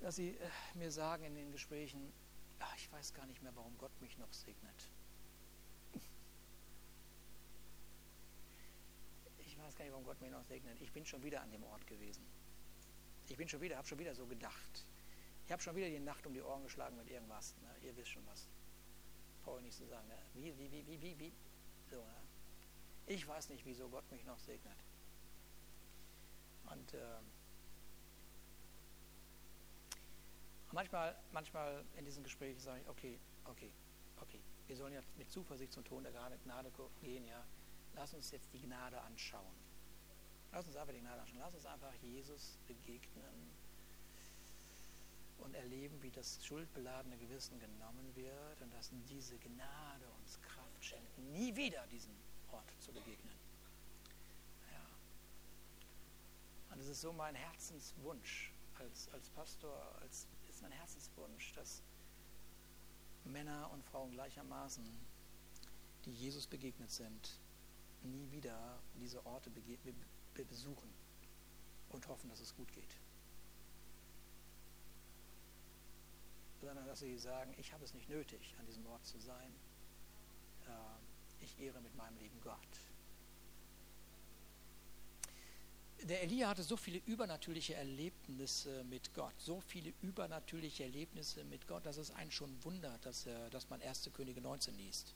dass 0.00 0.16
sie 0.16 0.30
äh, 0.30 0.50
mir 0.74 0.90
sagen 0.90 1.24
in 1.24 1.34
den 1.34 1.52
Gesprächen, 1.52 2.12
ach, 2.58 2.74
ich 2.76 2.90
weiß 2.92 3.12
gar 3.14 3.26
nicht 3.26 3.42
mehr, 3.42 3.54
warum 3.54 3.76
Gott 3.78 3.92
mich 4.00 4.16
noch 4.18 4.32
segnet. 4.32 4.90
Ich 9.46 9.58
weiß 9.58 9.76
gar 9.76 9.84
nicht, 9.84 9.92
warum 9.92 10.04
Gott 10.04 10.20
mich 10.20 10.30
noch 10.30 10.44
segnet. 10.44 10.78
Ich 10.82 10.92
bin 10.92 11.06
schon 11.06 11.22
wieder 11.22 11.40
an 11.40 11.50
dem 11.50 11.62
Ort 11.62 11.86
gewesen. 11.86 12.22
Ich 13.28 13.36
bin 13.36 13.48
schon 13.48 13.60
wieder, 13.60 13.76
habe 13.76 13.86
schon 13.86 13.98
wieder 13.98 14.14
so 14.14 14.26
gedacht. 14.26 14.84
Ich 15.46 15.52
habe 15.52 15.62
schon 15.62 15.76
wieder 15.76 15.88
die 15.88 16.00
Nacht 16.00 16.26
um 16.26 16.34
die 16.34 16.42
Ohren 16.42 16.64
geschlagen 16.64 16.96
mit 16.96 17.08
irgendwas. 17.08 17.54
Ne? 17.62 17.86
Ihr 17.86 17.96
wisst 17.96 18.10
schon 18.10 18.26
was 18.26 18.46
brauche 19.44 19.58
ich 19.58 19.64
nicht 19.64 19.76
zu 19.76 19.86
sagen. 19.86 20.08
Wie, 20.34 20.56
wie, 20.58 20.70
wie, 20.70 20.86
wie, 20.86 21.00
wie, 21.00 21.18
wie. 21.18 21.32
So, 21.90 21.96
ne? 21.96 22.14
Ich 23.06 23.26
weiß 23.26 23.50
nicht, 23.50 23.64
wieso 23.64 23.88
Gott 23.88 24.10
mich 24.10 24.24
noch 24.24 24.38
segnet. 24.38 24.78
Und 26.70 26.94
äh, 26.94 27.18
manchmal, 30.72 31.14
manchmal 31.32 31.84
in 31.96 32.04
diesen 32.04 32.24
Gesprächen 32.24 32.58
sage 32.58 32.80
ich, 32.80 32.88
okay, 32.88 33.18
okay, 33.44 33.70
okay, 34.20 34.40
wir 34.66 34.76
sollen 34.76 34.94
ja 34.94 35.02
mit 35.18 35.30
Zuversicht 35.30 35.72
zum 35.72 35.84
Ton 35.84 36.02
der 36.02 36.12
Gnade 36.12 36.72
gehen, 37.00 37.26
ja. 37.26 37.44
Lass 37.94 38.14
uns 38.14 38.30
jetzt 38.30 38.52
die 38.52 38.60
Gnade 38.60 39.00
anschauen. 39.02 39.54
Lass 40.50 40.66
uns 40.66 40.76
einfach 40.76 40.94
die 40.94 41.00
Gnade 41.00 41.20
anschauen. 41.20 41.38
Lass 41.40 41.54
uns 41.54 41.66
einfach 41.66 41.92
Jesus 42.02 42.58
begegnen 42.66 43.50
und 45.44 45.54
erleben, 45.54 46.02
wie 46.02 46.10
das 46.10 46.44
schuldbeladene 46.44 47.16
Gewissen 47.18 47.58
genommen 47.60 48.14
wird 48.16 48.60
und 48.62 48.72
dass 48.72 48.90
diese 49.08 49.36
Gnade 49.38 50.06
uns 50.20 50.40
Kraft 50.42 50.84
schenkt, 50.84 51.18
nie 51.18 51.54
wieder 51.54 51.86
diesem 51.88 52.14
Ort 52.50 52.70
zu 52.80 52.92
begegnen. 52.92 53.34
Ja. 54.70 54.86
Und 56.74 56.80
es 56.80 56.88
ist 56.88 57.02
so 57.02 57.12
mein 57.12 57.34
Herzenswunsch, 57.34 58.52
als, 58.78 59.08
als 59.12 59.28
Pastor, 59.30 59.76
als 60.00 60.26
ist 60.48 60.62
mein 60.62 60.72
Herzenswunsch, 60.72 61.52
dass 61.54 61.82
Männer 63.24 63.70
und 63.72 63.84
Frauen 63.84 64.12
gleichermaßen, 64.12 64.84
die 66.04 66.12
Jesus 66.12 66.46
begegnet 66.46 66.90
sind, 66.90 67.40
nie 68.02 68.30
wieder 68.30 68.78
diese 69.00 69.24
Orte 69.26 69.50
besuchen 69.50 70.92
und 71.90 72.06
hoffen, 72.08 72.28
dass 72.28 72.40
es 72.40 72.54
gut 72.54 72.70
geht. 72.72 72.98
Sondern 76.64 76.86
dass 76.86 77.00
sie 77.00 77.18
sagen, 77.18 77.54
ich 77.58 77.72
habe 77.74 77.84
es 77.84 77.92
nicht 77.92 78.08
nötig, 78.08 78.54
an 78.58 78.64
diesem 78.64 78.86
Ort 78.86 79.04
zu 79.04 79.18
sein. 79.18 79.52
Ich 81.40 81.60
ehre 81.60 81.78
mit 81.82 81.94
meinem 81.94 82.16
lieben 82.16 82.40
Gott. 82.40 82.58
Der 86.04 86.22
Elia 86.22 86.48
hatte 86.48 86.62
so 86.62 86.76
viele 86.76 86.98
übernatürliche 87.04 87.74
Erlebnisse 87.74 88.82
mit 88.84 89.12
Gott, 89.12 89.34
so 89.38 89.60
viele 89.60 89.92
übernatürliche 90.00 90.84
Erlebnisse 90.84 91.44
mit 91.44 91.66
Gott, 91.66 91.84
dass 91.84 91.98
es 91.98 92.10
einen 92.10 92.30
schon 92.30 92.62
wundert, 92.64 93.04
dass, 93.04 93.26
er, 93.26 93.50
dass 93.50 93.68
man 93.68 93.82
1. 93.82 94.10
Könige 94.14 94.40
19 94.40 94.74
liest. 94.76 95.14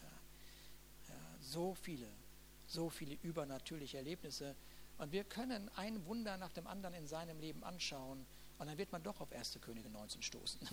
Ja, 0.00 1.14
ja, 1.14 1.20
so 1.40 1.74
viele, 1.74 2.08
so 2.66 2.88
viele 2.88 3.16
übernatürliche 3.22 3.96
Erlebnisse. 3.96 4.54
Und 4.98 5.10
wir 5.10 5.24
können 5.24 5.68
ein 5.70 6.04
Wunder 6.06 6.36
nach 6.36 6.52
dem 6.52 6.68
anderen 6.68 6.94
in 6.94 7.06
seinem 7.08 7.40
Leben 7.40 7.64
anschauen 7.64 8.26
und 8.58 8.66
dann 8.66 8.78
wird 8.78 8.92
man 8.92 9.02
doch 9.02 9.20
auf 9.20 9.32
1. 9.32 9.58
Könige 9.60 9.88
19 9.88 10.22
stoßen. 10.22 10.60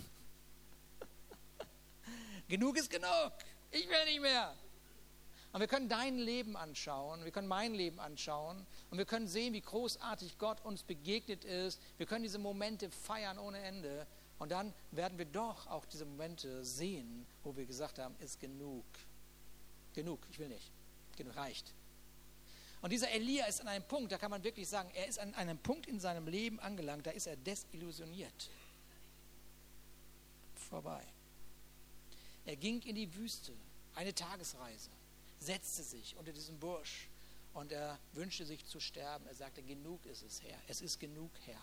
genug 2.48 2.76
ist 2.76 2.90
genug. 2.90 3.32
Ich 3.70 3.88
will 3.88 4.04
nicht 4.06 4.20
mehr. 4.20 4.54
Und 5.52 5.60
wir 5.60 5.68
können 5.68 5.88
dein 5.88 6.18
Leben 6.18 6.56
anschauen, 6.56 7.24
wir 7.24 7.30
können 7.30 7.48
mein 7.48 7.74
Leben 7.74 7.98
anschauen 7.98 8.66
und 8.90 8.98
wir 8.98 9.06
können 9.06 9.26
sehen, 9.26 9.54
wie 9.54 9.62
großartig 9.62 10.36
Gott 10.36 10.62
uns 10.62 10.82
begegnet 10.82 11.44
ist. 11.44 11.80
Wir 11.96 12.04
können 12.04 12.24
diese 12.24 12.38
Momente 12.38 12.90
feiern 12.90 13.38
ohne 13.38 13.60
Ende. 13.60 14.06
Und 14.38 14.52
dann 14.52 14.74
werden 14.90 15.16
wir 15.16 15.24
doch 15.24 15.66
auch 15.68 15.86
diese 15.86 16.04
Momente 16.04 16.62
sehen, 16.62 17.26
wo 17.42 17.56
wir 17.56 17.64
gesagt 17.64 17.98
haben, 17.98 18.14
ist 18.18 18.38
genug. 18.38 18.84
Genug, 19.94 20.20
ich 20.30 20.38
will 20.38 20.48
nicht. 20.48 20.70
Genug 21.16 21.36
reicht. 21.36 21.72
Und 22.86 22.90
dieser 22.90 23.10
Elia 23.10 23.46
ist 23.46 23.60
an 23.60 23.66
einem 23.66 23.82
Punkt, 23.82 24.12
da 24.12 24.16
kann 24.16 24.30
man 24.30 24.44
wirklich 24.44 24.68
sagen, 24.68 24.88
er 24.94 25.08
ist 25.08 25.18
an 25.18 25.34
einem 25.34 25.58
Punkt 25.58 25.88
in 25.88 25.98
seinem 25.98 26.28
Leben 26.28 26.60
angelangt, 26.60 27.04
da 27.04 27.10
ist 27.10 27.26
er 27.26 27.34
desillusioniert. 27.34 28.48
Vorbei. 30.54 31.02
Er 32.44 32.54
ging 32.54 32.80
in 32.82 32.94
die 32.94 33.12
Wüste, 33.16 33.52
eine 33.96 34.14
Tagesreise 34.14 34.90
setzte 35.40 35.82
sich 35.82 36.14
unter 36.16 36.32
diesem 36.32 36.60
Bursch 36.60 37.08
und 37.54 37.72
er 37.72 37.98
wünschte 38.12 38.46
sich 38.46 38.64
zu 38.64 38.78
sterben. 38.78 39.26
Er 39.26 39.34
sagte, 39.34 39.64
genug 39.64 40.06
ist 40.06 40.22
es, 40.22 40.40
Herr. 40.42 40.60
Es 40.68 40.80
ist 40.80 41.00
genug, 41.00 41.32
Herr. 41.44 41.60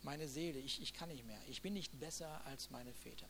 Meine 0.00 0.26
Seele, 0.28 0.60
ich, 0.60 0.80
ich 0.80 0.94
kann 0.94 1.10
nicht 1.10 1.26
mehr. 1.26 1.42
Ich 1.46 1.60
bin 1.60 1.74
nicht 1.74 2.00
besser 2.00 2.40
als 2.46 2.70
meine 2.70 2.94
Väter. 2.94 3.28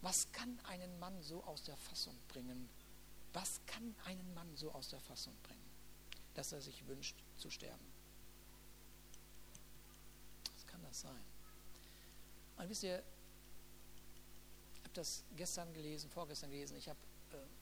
Was 0.00 0.30
kann 0.30 0.60
einen 0.68 0.96
Mann 1.00 1.20
so 1.24 1.42
aus 1.42 1.64
der 1.64 1.76
Fassung 1.76 2.16
bringen? 2.28 2.68
Was 3.32 3.60
kann 3.66 3.96
einen 4.04 4.32
Mann 4.34 4.54
so 4.54 4.70
aus 4.70 4.90
der 4.90 5.00
Fassung 5.00 5.34
bringen, 5.42 5.63
dass 6.34 6.52
er 6.52 6.60
sich 6.60 6.86
wünscht 6.86 7.16
zu 7.36 7.50
sterben? 7.50 7.86
Was 10.54 10.66
kann 10.66 10.82
das 10.82 11.00
sein? 11.00 11.24
Und 12.56 12.68
wisst 12.68 12.82
ihr, 12.82 13.02
ich 14.74 14.80
habe 14.80 14.94
das 14.94 15.24
gestern 15.36 15.72
gelesen, 15.72 16.10
vorgestern 16.10 16.50
gelesen, 16.50 16.76
ich 16.76 16.88
habe 16.88 16.98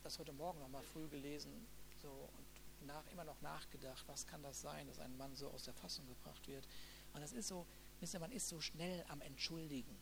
das 0.03 0.19
heute 0.19 0.33
Morgen 0.33 0.59
noch 0.61 0.69
mal 0.69 0.83
früh 0.83 1.09
gelesen 1.09 1.67
so, 2.03 2.09
und 2.11 2.87
nach, 2.87 3.07
immer 3.13 3.25
noch 3.25 3.41
nachgedacht, 3.41 4.07
was 4.09 4.27
kann 4.27 4.43
das 4.43 4.61
sein, 4.61 4.87
dass 4.87 4.99
ein 4.99 5.17
Mann 5.17 5.35
so 5.37 5.51
aus 5.51 5.65
der 5.65 5.75
Fassung 5.75 6.07
gebracht 6.07 6.47
wird. 6.49 6.67
Und 7.15 7.21
das 7.21 7.33
ist 7.33 7.49
so, 7.49 7.67
wisst 8.01 8.15
ihr, 8.15 8.21
man 8.21 8.33
ist 8.33 8.49
so 8.49 8.61
schnell 8.61 9.05
am 9.09 9.21
Entschuldigen. 9.21 9.97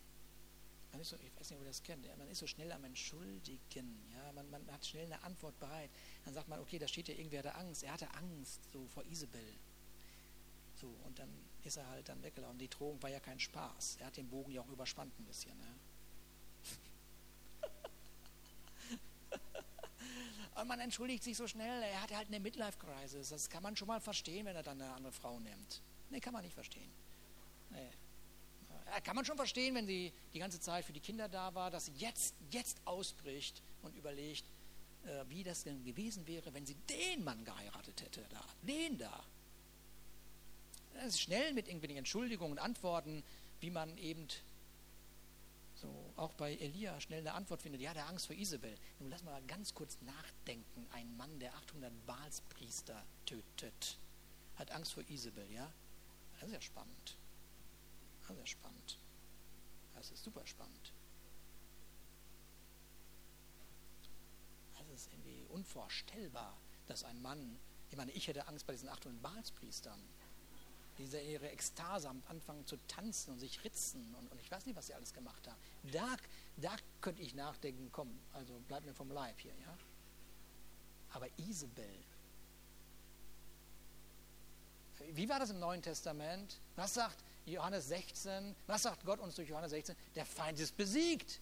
Man 0.92 1.00
ist 1.00 1.10
so, 1.10 1.16
ich 1.16 1.34
weiß 1.36 1.50
nicht, 1.50 1.58
ob 1.58 1.64
ihr 1.64 1.68
das 1.68 1.82
kennt, 1.82 2.18
man 2.18 2.28
ist 2.28 2.38
so 2.38 2.46
schnell 2.46 2.72
am 2.72 2.84
Entschuldigen. 2.84 4.10
Ja, 4.12 4.32
man, 4.32 4.50
man 4.50 4.70
hat 4.72 4.84
schnell 4.84 5.06
eine 5.06 5.22
Antwort 5.22 5.58
bereit. 5.60 5.90
Dann 6.24 6.34
sagt 6.34 6.48
man, 6.48 6.58
okay, 6.60 6.78
da 6.78 6.88
steht 6.88 7.08
ja 7.08 7.14
irgendwer 7.14 7.42
der 7.42 7.56
Angst. 7.56 7.82
Er 7.84 7.92
hatte 7.92 8.12
Angst 8.14 8.60
so 8.72 8.86
vor 8.88 9.04
Isabel. 9.06 9.54
So, 10.74 10.88
und 11.04 11.18
dann 11.18 11.28
ist 11.62 11.76
er 11.76 11.88
halt 11.88 12.08
dann 12.08 12.22
weggelaufen. 12.22 12.58
Die 12.58 12.68
Drohung 12.68 13.02
war 13.02 13.10
ja 13.10 13.20
kein 13.20 13.38
Spaß. 13.38 13.98
Er 14.00 14.06
hat 14.06 14.16
den 14.16 14.28
Bogen 14.28 14.50
ja 14.50 14.62
auch 14.62 14.68
überspannt 14.68 15.12
ein 15.18 15.24
bisschen. 15.24 15.52
Ja. 15.60 15.76
Und 20.60 20.68
man 20.68 20.80
entschuldigt 20.80 21.22
sich 21.22 21.36
so 21.36 21.46
schnell, 21.46 21.82
er 21.82 22.02
hatte 22.02 22.16
halt 22.16 22.28
eine 22.28 22.40
Midlife-Crisis. 22.40 23.28
Das 23.28 23.48
kann 23.48 23.62
man 23.62 23.76
schon 23.76 23.88
mal 23.88 24.00
verstehen, 24.00 24.46
wenn 24.46 24.56
er 24.56 24.62
dann 24.62 24.80
eine 24.80 24.92
andere 24.92 25.12
Frau 25.12 25.38
nimmt. 25.38 25.82
Nee, 26.10 26.20
kann 26.20 26.32
man 26.32 26.42
nicht 26.42 26.54
verstehen. 26.54 26.90
Nee. 27.70 27.90
Kann 29.04 29.16
man 29.16 29.24
schon 29.24 29.36
verstehen, 29.36 29.74
wenn 29.74 29.86
sie 29.86 30.12
die 30.34 30.38
ganze 30.38 30.60
Zeit 30.60 30.84
für 30.84 30.92
die 30.92 31.00
Kinder 31.00 31.28
da 31.28 31.54
war, 31.54 31.70
dass 31.70 31.86
sie 31.86 31.92
jetzt, 31.92 32.34
jetzt 32.50 32.78
ausbricht 32.84 33.62
und 33.82 33.94
überlegt, 33.96 34.44
äh, 35.04 35.24
wie 35.28 35.42
das 35.42 35.64
denn 35.64 35.84
gewesen 35.84 36.26
wäre, 36.26 36.52
wenn 36.52 36.66
sie 36.66 36.76
den 36.88 37.24
Mann 37.24 37.44
geheiratet 37.44 38.02
hätte, 38.02 38.24
da, 38.30 38.44
den 38.62 38.98
da. 38.98 39.24
Das 40.94 41.06
ist 41.06 41.20
schnell 41.20 41.52
mit 41.54 41.66
irgendwelchen 41.66 41.98
Entschuldigungen 41.98 42.52
und 42.52 42.58
Antworten, 42.58 43.22
wie 43.60 43.70
man 43.70 43.96
eben 43.98 44.26
so 45.74 46.12
auch 46.16 46.34
bei 46.34 46.54
Elia 46.56 47.00
schnell 47.00 47.20
eine 47.20 47.32
Antwort 47.32 47.62
findet, 47.62 47.80
ja, 47.80 47.94
der 47.94 48.06
Angst 48.06 48.26
vor 48.26 48.36
Isabel. 48.36 48.74
Nun 48.98 49.10
lass 49.10 49.22
mal 49.22 49.40
ganz 49.46 49.74
kurz 49.74 49.98
nachdenken. 50.02 50.86
Ein 50.92 51.16
Mann, 51.16 51.38
der 51.38 51.54
800 51.54 52.06
Baalspriester 52.06 53.02
tötet, 53.24 53.98
hat 54.56 54.70
Angst 54.72 54.92
vor 54.92 55.04
Isabel, 55.08 55.50
ja? 55.50 55.72
Das 56.34 56.48
ist 56.48 56.54
ja 56.54 56.60
spannend. 56.60 57.16
Ist 58.22 58.38
ja 58.38 58.46
spannend. 58.46 58.98
Das 59.94 60.10
ist 60.10 60.22
super 60.22 60.46
spannend. 60.46 60.92
Das 64.74 64.88
ist 64.88 65.12
irgendwie 65.12 65.46
unvorstellbar, 65.50 66.56
dass 66.86 67.04
ein 67.04 67.20
Mann, 67.22 67.58
ich 67.90 67.96
meine, 67.96 68.10
ich 68.12 68.26
hätte 68.28 68.46
Angst 68.48 68.66
bei 68.66 68.72
diesen 68.72 68.88
800 68.88 69.22
Baalspriestern 69.22 70.00
diese 70.98 71.18
ihre 71.20 71.48
Ekstase 71.50 72.08
anfangen 72.28 72.66
zu 72.66 72.76
tanzen 72.86 73.32
und 73.32 73.38
sich 73.38 73.64
ritzen 73.64 74.14
und, 74.14 74.30
und, 74.30 74.40
ich 74.40 74.50
weiß 74.50 74.66
nicht, 74.66 74.76
was 74.76 74.86
sie 74.86 74.94
alles 74.94 75.14
gemacht 75.14 75.48
haben. 75.48 75.58
Da, 75.92 76.16
da 76.56 76.76
könnte 77.00 77.22
ich 77.22 77.34
nachdenken, 77.34 77.88
komm, 77.90 78.18
also 78.32 78.60
bleib 78.68 78.84
mir 78.84 78.94
vom 78.94 79.10
Leib 79.10 79.40
hier, 79.40 79.54
ja. 79.62 79.78
Aber 81.12 81.26
Isabel, 81.38 82.04
wie 85.12 85.28
war 85.28 85.38
das 85.38 85.50
im 85.50 85.58
Neuen 85.58 85.82
Testament? 85.82 86.60
Was 86.76 86.94
sagt 86.94 87.24
Johannes 87.46 87.88
16? 87.88 88.54
Was 88.66 88.82
sagt 88.82 89.04
Gott 89.04 89.20
uns 89.20 89.34
durch 89.34 89.48
Johannes 89.48 89.70
16? 89.70 89.96
Der 90.14 90.24
Feind 90.24 90.58
ist 90.60 90.76
besiegt. 90.76 91.40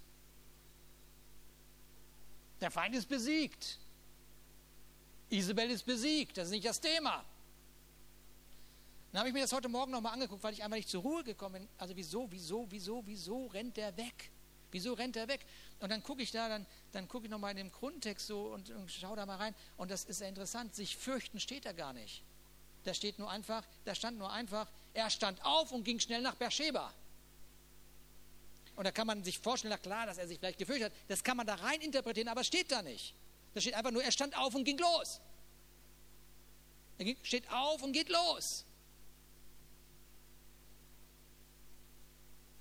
Der 2.60 2.70
Feind 2.70 2.94
ist 2.94 3.08
besiegt. 3.08 3.78
Isabel 5.30 5.70
ist 5.70 5.84
besiegt. 5.84 6.36
Das 6.38 6.46
ist 6.46 6.52
nicht 6.52 6.66
das 6.66 6.80
Thema. 6.80 7.24
Dann 9.12 9.20
habe 9.20 9.28
ich 9.28 9.34
mir 9.34 9.42
das 9.42 9.52
heute 9.52 9.68
Morgen 9.68 9.92
nochmal 9.92 10.12
angeguckt, 10.12 10.42
weil 10.42 10.52
ich 10.52 10.62
einfach 10.62 10.76
nicht 10.76 10.88
zur 10.88 11.02
Ruhe 11.02 11.24
gekommen 11.24 11.54
bin. 11.54 11.68
Also 11.78 11.96
wieso, 11.96 12.30
wieso, 12.30 12.66
wieso, 12.70 13.02
wieso 13.06 13.46
rennt 13.46 13.76
der 13.76 13.96
weg? 13.96 14.30
Wieso 14.70 14.92
rennt 14.92 15.16
er 15.16 15.28
weg? 15.28 15.46
Und 15.80 15.90
dann 15.90 16.02
gucke 16.02 16.22
ich 16.22 16.30
da, 16.30 16.48
dann, 16.48 16.66
dann 16.92 17.08
gucke 17.08 17.24
ich 17.24 17.30
nochmal 17.30 17.52
in 17.52 17.56
den 17.56 17.72
Grundtext 17.72 18.26
so 18.26 18.52
und, 18.52 18.70
und 18.70 18.90
schaue 18.90 19.16
da 19.16 19.24
mal 19.24 19.36
rein. 19.36 19.54
Und 19.78 19.90
das 19.90 20.04
ist 20.04 20.20
ja 20.20 20.28
interessant. 20.28 20.74
Sich 20.74 20.96
fürchten 20.96 21.40
steht 21.40 21.64
da 21.64 21.72
gar 21.72 21.92
nicht. 21.94 22.22
Da 22.84 22.94
steht 22.94 23.18
nur 23.18 23.30
einfach, 23.30 23.64
da 23.84 23.94
stand 23.94 24.18
nur 24.18 24.30
einfach, 24.32 24.68
er 24.94 25.10
stand 25.10 25.44
auf 25.44 25.72
und 25.72 25.84
ging 25.84 26.00
schnell 26.00 26.22
nach 26.22 26.34
Beersheba. 26.36 26.92
Und 28.76 28.84
da 28.84 28.92
kann 28.92 29.06
man 29.06 29.24
sich 29.24 29.38
vorstellen, 29.38 29.72
na 29.72 29.78
klar, 29.78 30.06
dass 30.06 30.18
er 30.18 30.28
sich 30.28 30.38
vielleicht 30.38 30.58
gefürchtet 30.58 30.92
hat. 30.92 30.98
Das 31.08 31.24
kann 31.24 31.36
man 31.36 31.46
da 31.46 31.56
rein 31.56 31.80
interpretieren, 31.80 32.28
aber 32.28 32.42
es 32.42 32.46
steht 32.46 32.70
da 32.70 32.80
nicht. 32.80 33.12
Da 33.52 33.60
steht 33.60 33.74
einfach 33.74 33.90
nur, 33.90 34.04
er 34.04 34.12
stand 34.12 34.38
auf 34.38 34.54
und 34.54 34.64
ging 34.64 34.78
los. 34.78 35.20
Er 36.98 37.14
steht 37.22 37.50
auf 37.50 37.82
und 37.82 37.92
geht 37.92 38.08
los. 38.08 38.64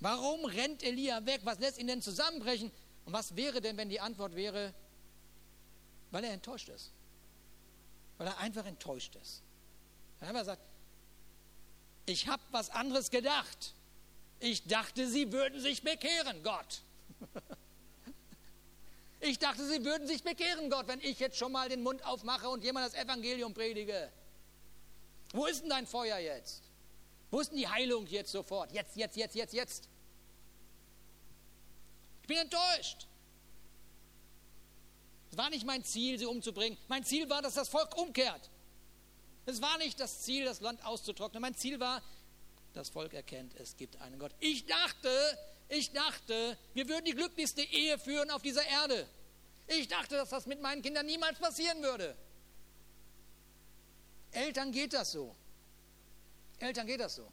Warum 0.00 0.44
rennt 0.44 0.82
Elia 0.82 1.24
weg? 1.26 1.40
Was 1.44 1.58
lässt 1.58 1.78
ihn 1.78 1.86
denn 1.86 2.02
zusammenbrechen? 2.02 2.70
Und 3.04 3.12
was 3.12 3.36
wäre 3.36 3.60
denn, 3.60 3.76
wenn 3.76 3.88
die 3.88 4.00
Antwort 4.00 4.34
wäre, 4.34 4.74
weil 6.10 6.24
er 6.24 6.32
enttäuscht 6.32 6.68
ist? 6.68 6.92
Weil 8.16 8.28
er 8.28 8.38
einfach 8.38 8.66
enttäuscht 8.66 9.16
ist. 9.16 9.42
Dann 10.20 10.28
haben 10.28 10.36
wir 10.36 10.40
gesagt, 10.40 10.62
ich 12.06 12.26
habe 12.28 12.42
was 12.50 12.70
anderes 12.70 13.10
gedacht. 13.10 13.74
Ich 14.40 14.66
dachte, 14.66 15.08
sie 15.08 15.32
würden 15.32 15.60
sich 15.60 15.82
bekehren, 15.82 16.42
Gott. 16.42 16.82
Ich 19.20 19.38
dachte, 19.38 19.66
sie 19.66 19.84
würden 19.84 20.06
sich 20.06 20.22
bekehren, 20.22 20.70
Gott, 20.70 20.86
wenn 20.86 21.00
ich 21.00 21.18
jetzt 21.18 21.36
schon 21.36 21.50
mal 21.50 21.68
den 21.68 21.82
Mund 21.82 22.04
aufmache 22.04 22.48
und 22.48 22.62
jemand 22.62 22.86
das 22.86 22.94
Evangelium 22.94 23.52
predige. 23.52 24.12
Wo 25.32 25.46
ist 25.46 25.62
denn 25.62 25.70
dein 25.70 25.86
Feuer 25.86 26.18
jetzt? 26.18 26.62
Wo 27.30 27.40
ist 27.40 27.50
denn 27.50 27.58
die 27.58 27.68
Heilung 27.68 28.06
jetzt 28.06 28.30
sofort? 28.30 28.72
Jetzt, 28.72 28.96
jetzt, 28.96 29.16
jetzt, 29.16 29.34
jetzt, 29.34 29.52
jetzt. 29.52 29.88
Ich 32.22 32.28
bin 32.28 32.38
enttäuscht. 32.38 33.06
Es 35.30 35.36
war 35.36 35.50
nicht 35.50 35.66
mein 35.66 35.84
Ziel, 35.84 36.18
sie 36.18 36.26
umzubringen. 36.26 36.78
Mein 36.86 37.04
Ziel 37.04 37.28
war, 37.28 37.42
dass 37.42 37.54
das 37.54 37.68
Volk 37.68 37.96
umkehrt. 37.98 38.48
Es 39.48 39.62
war 39.62 39.78
nicht 39.78 39.98
das 39.98 40.20
Ziel, 40.20 40.44
das 40.44 40.60
Land 40.60 40.84
auszutrocknen. 40.84 41.40
Mein 41.40 41.54
Ziel 41.54 41.80
war, 41.80 42.02
Das 42.74 42.90
Volk 42.90 43.14
erkennt, 43.14 43.54
es 43.54 43.78
gibt 43.78 43.96
einen 43.96 44.18
Gott. 44.18 44.30
Ich 44.40 44.66
dachte, 44.66 45.08
ich 45.70 45.90
dachte, 45.90 46.58
wir 46.74 46.86
würden 46.86 47.06
die 47.06 47.14
glücklichste 47.14 47.62
Ehe 47.62 47.98
führen 47.98 48.30
auf 48.30 48.42
dieser 48.42 48.64
Erde. 48.66 49.08
Ich 49.66 49.88
dachte, 49.88 50.16
dass 50.16 50.28
das 50.28 50.44
mit 50.44 50.60
meinen 50.60 50.82
Kindern 50.82 51.06
niemals 51.06 51.38
passieren 51.38 51.82
würde. 51.82 52.14
Eltern 54.32 54.70
geht 54.70 54.92
das 54.92 55.12
so. 55.12 55.34
Eltern 56.58 56.86
geht 56.86 57.00
das 57.00 57.14
so. 57.14 57.26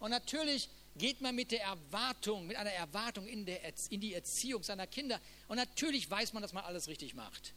Und 0.00 0.10
natürlich 0.10 0.68
geht 0.96 1.22
man 1.22 1.34
mit 1.34 1.50
der 1.50 1.62
Erwartung, 1.62 2.46
mit 2.46 2.58
einer 2.58 2.72
Erwartung 2.72 3.26
in, 3.26 3.46
der, 3.46 3.60
in 3.88 4.02
die 4.02 4.12
Erziehung 4.12 4.62
seiner 4.62 4.86
Kinder. 4.86 5.18
Und 5.48 5.56
natürlich 5.56 6.10
weiß 6.10 6.34
man, 6.34 6.42
dass 6.42 6.52
man 6.52 6.64
alles 6.64 6.88
richtig 6.88 7.14
macht. 7.14 7.54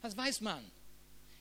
Das 0.00 0.16
weiß 0.16 0.42
man. 0.42 0.70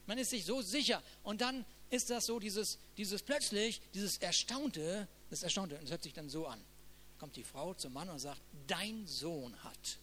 Man 0.06 0.18
ist 0.18 0.30
sich 0.32 0.46
so 0.46 0.62
sicher. 0.62 1.02
Und 1.24 1.42
dann 1.42 1.66
ist 1.90 2.10
das 2.10 2.26
so, 2.26 2.40
dieses, 2.40 2.80
dieses 2.98 3.22
plötzlich, 3.22 3.82
dieses 3.94 4.18
Erstaunte, 4.18 5.08
das 5.30 5.44
Erstaunte, 5.44 5.78
und 5.78 5.84
es 5.84 5.92
hört 5.92 6.04
sich 6.04 6.14
dann 6.14 6.30
so 6.30 6.48
an. 6.48 6.62
Kommt 7.20 7.36
die 7.36 7.44
Frau 7.44 7.74
zum 7.74 7.94
Mann 7.94 8.10
und 8.10 8.20
sagt, 8.20 8.42
dein 8.68 9.06
Sohn 9.06 9.56
hat. 9.64 10.00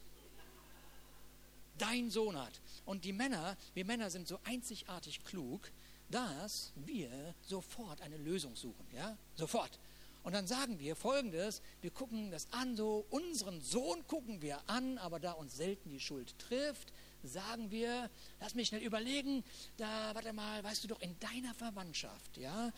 Dein 1.79 2.11
Sohn 2.11 2.37
hat. 2.37 2.61
Und 2.85 3.05
die 3.05 3.13
Männer, 3.13 3.57
wir 3.75 3.85
Männer 3.85 4.11
sind 4.11 4.29
so 4.29 4.39
einzigartig 4.45 5.25
klug, 5.25 5.71
dass 6.11 6.73
wir 6.77 7.35
sofort 7.43 8.01
eine 8.01 8.17
Lösung 8.17 8.57
suchen. 8.57 8.87
Ja? 8.95 9.17
Sofort. 9.37 9.79
Und 10.23 10.33
dann 10.33 10.47
sagen 10.47 10.79
wir 10.79 10.97
folgendes: 10.97 11.63
Wir 11.81 11.91
gucken 11.91 12.31
das 12.31 12.53
an, 12.53 12.77
so 12.77 13.07
unseren 13.11 13.61
Sohn 13.61 14.07
gucken 14.07 14.43
wir 14.43 14.61
an, 14.69 14.99
aber 14.99 15.21
da 15.21 15.33
uns 15.33 15.57
selten 15.57 15.91
die 15.91 16.01
Schuld 16.01 16.39
trifft, 16.39 16.93
sagen 17.23 17.71
wir, 17.71 18.11
lass 18.41 18.55
mich 18.55 18.69
schnell 18.69 18.83
überlegen, 18.83 19.45
da, 19.77 20.15
warte 20.15 20.33
mal, 20.33 20.63
weißt 20.63 20.85
du 20.85 20.89
doch, 20.89 21.01
in 21.01 21.19
deiner 21.21 21.55
Verwandtschaft, 21.55 22.37
ja, 22.37 22.73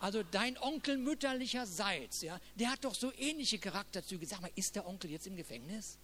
also 0.00 0.22
dein 0.22 0.58
Onkel 0.58 0.98
mütterlicherseits, 0.98 2.22
ja, 2.22 2.38
der 2.56 2.70
hat 2.72 2.84
doch 2.84 2.94
so 2.94 3.12
ähnliche 3.14 3.58
Charakterzüge. 3.58 4.26
Sag 4.26 4.42
mal, 4.42 4.50
ist 4.54 4.76
der 4.76 4.86
Onkel 4.86 5.10
jetzt 5.10 5.26
im 5.26 5.36
Gefängnis? 5.36 5.98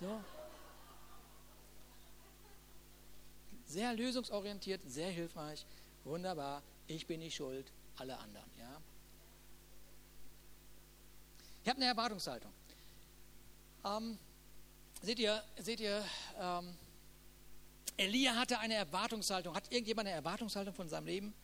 So. 0.00 0.20
Sehr 3.66 3.92
lösungsorientiert, 3.94 4.80
sehr 4.86 5.10
hilfreich, 5.10 5.64
wunderbar. 6.04 6.62
Ich 6.86 7.06
bin 7.06 7.20
nicht 7.20 7.36
schuld, 7.36 7.70
alle 7.96 8.18
anderen, 8.18 8.50
ja. 8.58 8.80
Ich 11.62 11.68
habe 11.68 11.76
eine 11.76 11.90
Erwartungshaltung. 11.90 12.50
Ähm, 13.84 14.18
seht 15.02 15.18
ihr, 15.18 15.42
seht 15.58 15.80
ihr, 15.80 16.04
ähm, 16.40 16.74
Elia 17.96 18.34
hatte 18.36 18.58
eine 18.58 18.74
Erwartungshaltung. 18.74 19.54
Hat 19.54 19.70
irgendjemand 19.72 20.08
eine 20.08 20.16
Erwartungshaltung 20.16 20.74
von 20.74 20.88
seinem 20.88 21.06
Leben? 21.06 21.34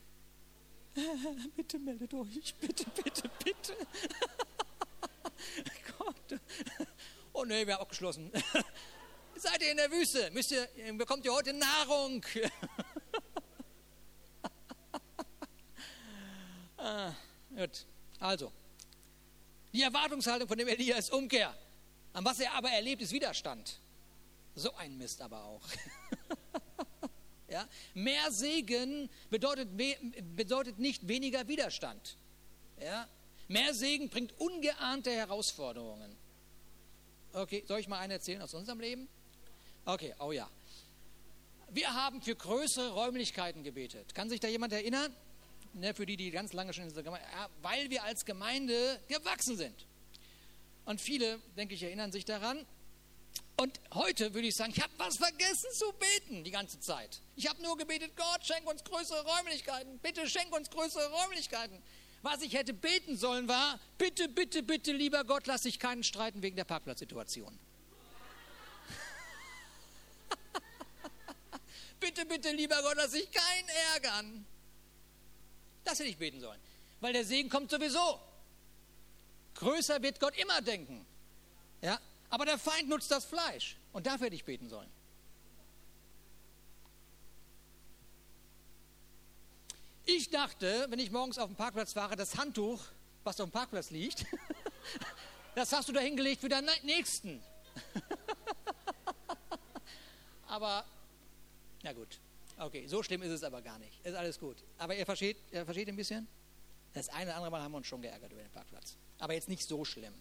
bitte 1.57 1.78
meldet 1.78 2.14
euch, 2.14 2.54
bitte, 2.61 2.85
bitte, 2.90 3.30
bitte. 3.42 3.74
Gott. 5.98 6.40
Oh 7.33 7.44
nee, 7.44 7.66
wir 7.66 7.74
haben 7.74 7.83
abgeschlossen. 7.83 8.30
Seid 9.37 9.62
ihr 9.62 9.72
in 9.72 9.76
der 9.76 9.90
Wüste? 9.90 10.30
Müsst 10.30 10.52
ihr, 10.52 10.68
bekommt 10.96 11.24
ihr 11.24 11.33
heute 11.33 11.52
Nahrung? 11.52 12.24
ah, 16.76 17.12
gut. 17.57 17.87
Also, 18.20 18.52
die 19.72 19.83
Erwartungshaltung 19.83 20.46
von 20.46 20.57
dem 20.57 20.68
Elia 20.68 20.96
ist 20.96 21.12
Umkehr. 21.12 21.52
An 22.12 22.24
was 22.24 22.38
er 22.38 22.52
aber 22.54 22.70
erlebt, 22.70 23.02
ist 23.02 23.11
Widerstand. 23.11 23.80
So 24.54 24.74
ein 24.74 24.96
Mist 24.96 25.20
aber 25.20 25.44
auch. 25.44 25.62
Ja? 27.54 27.68
Mehr 27.94 28.32
Segen 28.32 29.08
bedeutet, 29.30 29.68
bedeutet 30.34 30.80
nicht 30.80 31.06
weniger 31.06 31.46
Widerstand. 31.46 32.16
Ja? 32.80 33.06
Mehr 33.46 33.72
Segen 33.74 34.08
bringt 34.08 34.32
ungeahnte 34.40 35.12
Herausforderungen. 35.12 36.16
Okay, 37.32 37.62
soll 37.66 37.78
ich 37.78 37.86
mal 37.86 37.98
eine 38.00 38.14
erzählen 38.14 38.42
aus 38.42 38.54
unserem 38.54 38.80
Leben? 38.80 39.08
Okay, 39.84 40.14
oh 40.18 40.32
ja. 40.32 40.50
Wir 41.70 41.94
haben 41.94 42.22
für 42.22 42.34
größere 42.34 42.90
Räumlichkeiten 42.90 43.62
gebetet. 43.62 44.14
Kann 44.14 44.28
sich 44.28 44.40
da 44.40 44.48
jemand 44.48 44.72
erinnern? 44.72 45.14
Ne, 45.74 45.94
für 45.94 46.06
die, 46.06 46.16
die 46.16 46.30
ganz 46.30 46.52
lange 46.52 46.72
schon 46.72 46.84
in 46.84 46.88
dieser 46.88 47.02
Gemeinde, 47.02 47.26
ja, 47.32 47.48
weil 47.62 47.90
wir 47.90 48.02
als 48.02 48.24
Gemeinde 48.24 49.00
gewachsen 49.08 49.56
sind. 49.56 49.86
Und 50.84 51.00
viele, 51.00 51.40
denke 51.56 51.74
ich, 51.74 51.82
erinnern 51.84 52.10
sich 52.10 52.24
daran. 52.24 52.64
Und 53.56 53.78
heute 53.92 54.34
würde 54.34 54.48
ich 54.48 54.56
sagen, 54.56 54.72
ich 54.74 54.82
habe 54.82 54.92
was 54.98 55.16
vergessen 55.16 55.70
zu 55.72 55.92
beten 55.92 56.42
die 56.42 56.50
ganze 56.50 56.80
Zeit. 56.80 57.20
Ich 57.36 57.48
habe 57.48 57.62
nur 57.62 57.76
gebetet, 57.76 58.16
Gott, 58.16 58.44
schenk 58.44 58.68
uns 58.68 58.82
größere 58.82 59.24
Räumlichkeiten. 59.24 59.98
Bitte 60.00 60.28
schenk 60.28 60.52
uns 60.54 60.68
größere 60.70 61.08
Räumlichkeiten. 61.10 61.80
Was 62.22 62.42
ich 62.42 62.54
hätte 62.54 62.74
beten 62.74 63.16
sollen 63.16 63.46
war, 63.48 63.78
bitte, 63.96 64.28
bitte, 64.28 64.62
bitte, 64.62 64.92
lieber 64.92 65.24
Gott, 65.24 65.46
lass 65.46 65.62
dich 65.62 65.78
keinen 65.78 66.02
streiten 66.02 66.42
wegen 66.42 66.56
der 66.56 66.64
Parkplatzsituation. 66.64 67.56
bitte, 72.00 72.26
bitte, 72.26 72.50
lieber 72.50 72.80
Gott, 72.82 72.96
lass 72.96 73.12
dich 73.12 73.30
keinen 73.30 73.68
ärgern. 73.92 74.46
Das 75.84 76.00
hätte 76.00 76.08
ich 76.08 76.16
beten 76.16 76.40
sollen. 76.40 76.58
Weil 77.00 77.12
der 77.12 77.24
Segen 77.24 77.50
kommt 77.50 77.70
sowieso. 77.70 78.18
Größer 79.56 80.02
wird 80.02 80.18
Gott 80.18 80.36
immer 80.36 80.60
denken. 80.62 81.06
Ja, 81.82 82.00
aber 82.35 82.47
der 82.47 82.59
Feind 82.59 82.88
nutzt 82.88 83.12
das 83.12 83.25
Fleisch. 83.25 83.77
Und 83.92 84.09
dafür 84.09 84.27
hätte 84.27 84.35
ich 84.35 84.44
beten 84.44 84.68
sollen. 84.68 84.90
Ich 90.05 90.31
dachte, 90.31 90.87
wenn 90.88 90.99
ich 90.99 91.12
morgens 91.12 91.38
auf 91.38 91.47
dem 91.47 91.55
Parkplatz 91.55 91.92
fahre, 91.92 92.16
das 92.16 92.37
Handtuch, 92.37 92.83
was 93.23 93.40
auf 93.40 93.49
dem 93.49 93.53
Parkplatz 93.53 93.90
liegt, 93.90 94.27
das 95.55 95.73
hast 95.73 95.88
du 95.88 95.92
da 95.92 96.01
hingelegt 96.01 96.40
für 96.40 96.49
deinen 96.49 96.68
Nächsten. 96.83 97.40
aber, 100.49 100.85
na 101.85 101.92
gut. 101.92 102.18
Okay, 102.59 102.88
so 102.88 103.05
schlimm 103.05 103.23
ist 103.23 103.31
es 103.31 103.44
aber 103.44 103.62
gar 103.62 103.79
nicht. 103.79 104.05
Ist 104.05 104.16
alles 104.16 104.40
gut. 104.40 104.57
Aber 104.79 104.97
ihr 104.97 105.07
versteht, 105.07 105.37
ihr 105.53 105.64
versteht 105.64 105.88
ein 105.88 105.97
bisschen? 105.97 106.27
Das 106.94 107.09
eine 107.11 107.27
oder 107.27 107.37
andere 107.37 107.51
Mal 107.53 107.62
haben 107.62 107.73
wir 107.73 107.79
uns 107.79 107.87
schon 107.87 108.03
geärgert 108.03 108.33
über 108.33 108.42
den 108.42 108.51
Parkplatz. 108.51 108.97
Aber 109.20 109.35
jetzt 109.35 109.49
nicht 109.49 109.62
so 109.62 109.85
schlimm. 109.85 110.14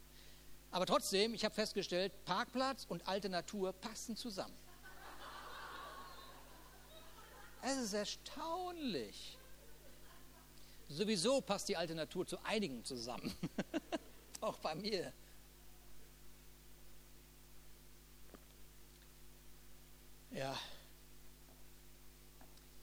Aber 0.73 0.87
trotzdem, 0.87 1.35
ich 1.35 1.45
habe 1.45 1.53
festgestellt, 1.53 2.11
Parkplatz 2.25 2.87
und 2.89 3.07
alte 3.07 3.29
Natur 3.29 3.73
passen 3.73 4.17
zusammen. 4.17 4.57
Es 7.61 7.77
ist 7.77 7.93
erstaunlich. 7.93 9.37
Sowieso 10.89 11.41
passt 11.41 11.69
die 11.69 11.77
alte 11.77 11.93
Natur 11.93 12.25
zu 12.25 12.43
einigen 12.43 12.83
zusammen. 12.83 13.31
Auch 14.41 14.57
bei 14.57 14.73
mir. 14.73 15.13
Ja. 20.31 20.57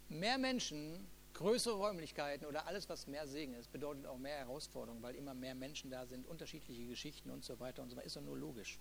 Mehr 0.08 0.38
Menschen 0.38 1.08
größere 1.40 1.74
Räumlichkeiten 1.74 2.44
oder 2.44 2.66
alles, 2.66 2.88
was 2.90 3.06
mehr 3.06 3.26
Segen 3.26 3.54
ist, 3.54 3.72
bedeutet 3.72 4.06
auch 4.06 4.18
mehr 4.18 4.36
Herausforderungen, 4.36 5.02
weil 5.02 5.14
immer 5.14 5.32
mehr 5.32 5.54
Menschen 5.54 5.90
da 5.90 6.04
sind, 6.06 6.26
unterschiedliche 6.26 6.86
Geschichten 6.86 7.30
und 7.30 7.44
so 7.44 7.58
weiter 7.58 7.82
und 7.82 7.88
so 7.88 7.96
weiter. 7.96 8.06
Ist 8.06 8.16
doch 8.16 8.22
nur 8.22 8.36
logisch. 8.36 8.78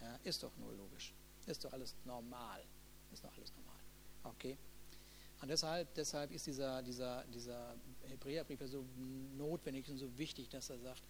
Ja, 0.00 0.18
ist 0.22 0.42
doch 0.44 0.56
nur 0.58 0.72
logisch. 0.74 1.12
Ist 1.46 1.64
doch 1.64 1.72
alles 1.72 1.96
normal. 2.04 2.62
Ist 3.12 3.24
doch 3.24 3.36
alles 3.36 3.52
normal. 3.56 3.80
Okay? 4.22 4.56
Und 5.40 5.48
deshalb, 5.48 5.92
deshalb 5.94 6.30
ist 6.30 6.46
dieser, 6.46 6.82
dieser, 6.82 7.24
dieser 7.24 7.74
Hebräerbrief 8.04 8.60
so 8.66 8.84
notwendig 9.36 9.88
und 9.90 9.98
so 9.98 10.16
wichtig, 10.16 10.48
dass 10.50 10.70
er 10.70 10.78
sagt, 10.78 11.02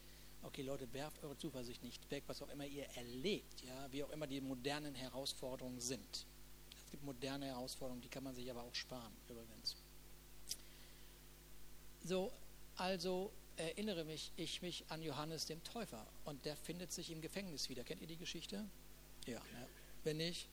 okay 0.43 0.63
Leute, 0.63 0.91
werft 0.95 1.23
eure 1.23 1.37
Zuversicht 1.37 1.83
nicht 1.83 2.11
weg, 2.11 2.25
was 2.29 2.41
auch 2.41 2.49
immer 2.49 2.65
ihr 2.65 2.87
erlebt, 2.97 3.63
ja, 3.63 3.93
wie 3.93 4.03
auch 4.05 4.11
immer 4.11 4.27
die 4.27 4.41
modernen 4.41 4.95
Herausforderungen 4.95 5.81
sind. 5.81 6.27
Es 6.83 6.91
gibt 6.91 7.05
moderne 7.05 7.47
Herausforderungen, 7.47 8.01
die 8.01 8.09
kann 8.09 8.25
man 8.25 8.35
sich 8.35 8.51
aber 8.51 8.63
auch 8.63 8.75
sparen, 8.75 9.13
übrigens. 9.29 9.77
So, 12.05 12.33
also 12.77 13.33
erinnere 13.57 14.05
mich 14.05 14.33
ich 14.37 14.63
mich 14.63 14.85
an 14.89 15.03
Johannes 15.03 15.47
dem 15.47 15.63
Täufer 15.63 16.07
und 16.25 16.45
der 16.45 16.57
findet 16.57 16.93
sich 16.93 17.11
im 17.11 17.21
Gefängnis 17.21 17.69
wieder. 17.69 17.85
Kennt 17.85 18.01
ihr 18.01 18.07
die 18.07 18.17
Geschichte? 18.17 18.65
Ja. 19.27 19.39
Ne? 19.39 19.69
Wenn 20.05 20.17
nicht, 20.17 20.49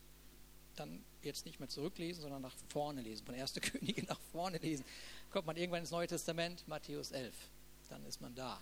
dann 0.75 1.03
jetzt 1.23 1.45
nicht 1.45 1.59
mehr 1.59 1.69
zurücklesen, 1.69 2.21
sondern 2.21 2.41
nach 2.41 2.55
vorne 2.69 3.01
lesen, 3.01 3.25
von 3.25 3.35
1. 3.35 3.53
Könige 3.61 4.03
nach 4.03 4.19
vorne 4.31 4.57
lesen. 4.59 4.85
Kommt 5.31 5.47
man 5.47 5.57
irgendwann 5.57 5.81
ins 5.81 5.91
Neue 5.91 6.07
Testament, 6.07 6.67
Matthäus 6.67 7.11
11, 7.11 7.33
dann 7.89 8.05
ist 8.05 8.21
man 8.21 8.35
da. 8.35 8.61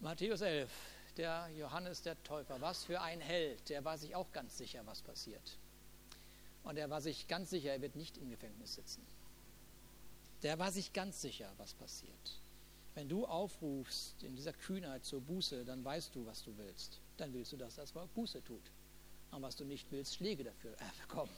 Matthäus 0.00 0.42
11, 0.42 0.70
der 1.16 1.48
Johannes 1.56 2.02
der 2.02 2.22
Täufer, 2.24 2.60
was 2.60 2.84
für 2.84 3.00
ein 3.00 3.20
Held, 3.20 3.70
der 3.70 3.84
war 3.84 3.96
sich 3.96 4.14
auch 4.14 4.30
ganz 4.32 4.58
sicher, 4.58 4.84
was 4.84 5.00
passiert. 5.00 5.58
Und 6.62 6.76
er 6.76 6.90
war 6.90 7.00
sich 7.00 7.26
ganz 7.26 7.50
sicher, 7.50 7.72
er 7.72 7.80
wird 7.80 7.96
nicht 7.96 8.18
im 8.18 8.28
Gefängnis 8.28 8.74
sitzen 8.74 9.04
der 10.44 10.58
war 10.58 10.70
sich 10.70 10.92
ganz 10.92 11.20
sicher, 11.20 11.52
was 11.56 11.74
passiert. 11.74 12.40
Wenn 12.94 13.08
du 13.08 13.26
aufrufst 13.26 14.22
in 14.22 14.36
dieser 14.36 14.52
Kühnheit 14.52 15.04
zur 15.04 15.20
Buße, 15.20 15.64
dann 15.64 15.84
weißt 15.84 16.14
du, 16.14 16.24
was 16.26 16.44
du 16.44 16.56
willst. 16.56 17.00
Dann 17.16 17.32
willst 17.32 17.52
du, 17.52 17.56
dass 17.56 17.74
das 17.74 17.90
Volk 17.90 18.12
Buße 18.14 18.44
tut. 18.44 18.70
Und 19.32 19.42
was 19.42 19.56
du 19.56 19.64
nicht 19.64 19.90
willst, 19.90 20.14
Schläge 20.14 20.44
dafür 20.44 20.74
äh, 20.74 21.00
bekommen. 21.00 21.32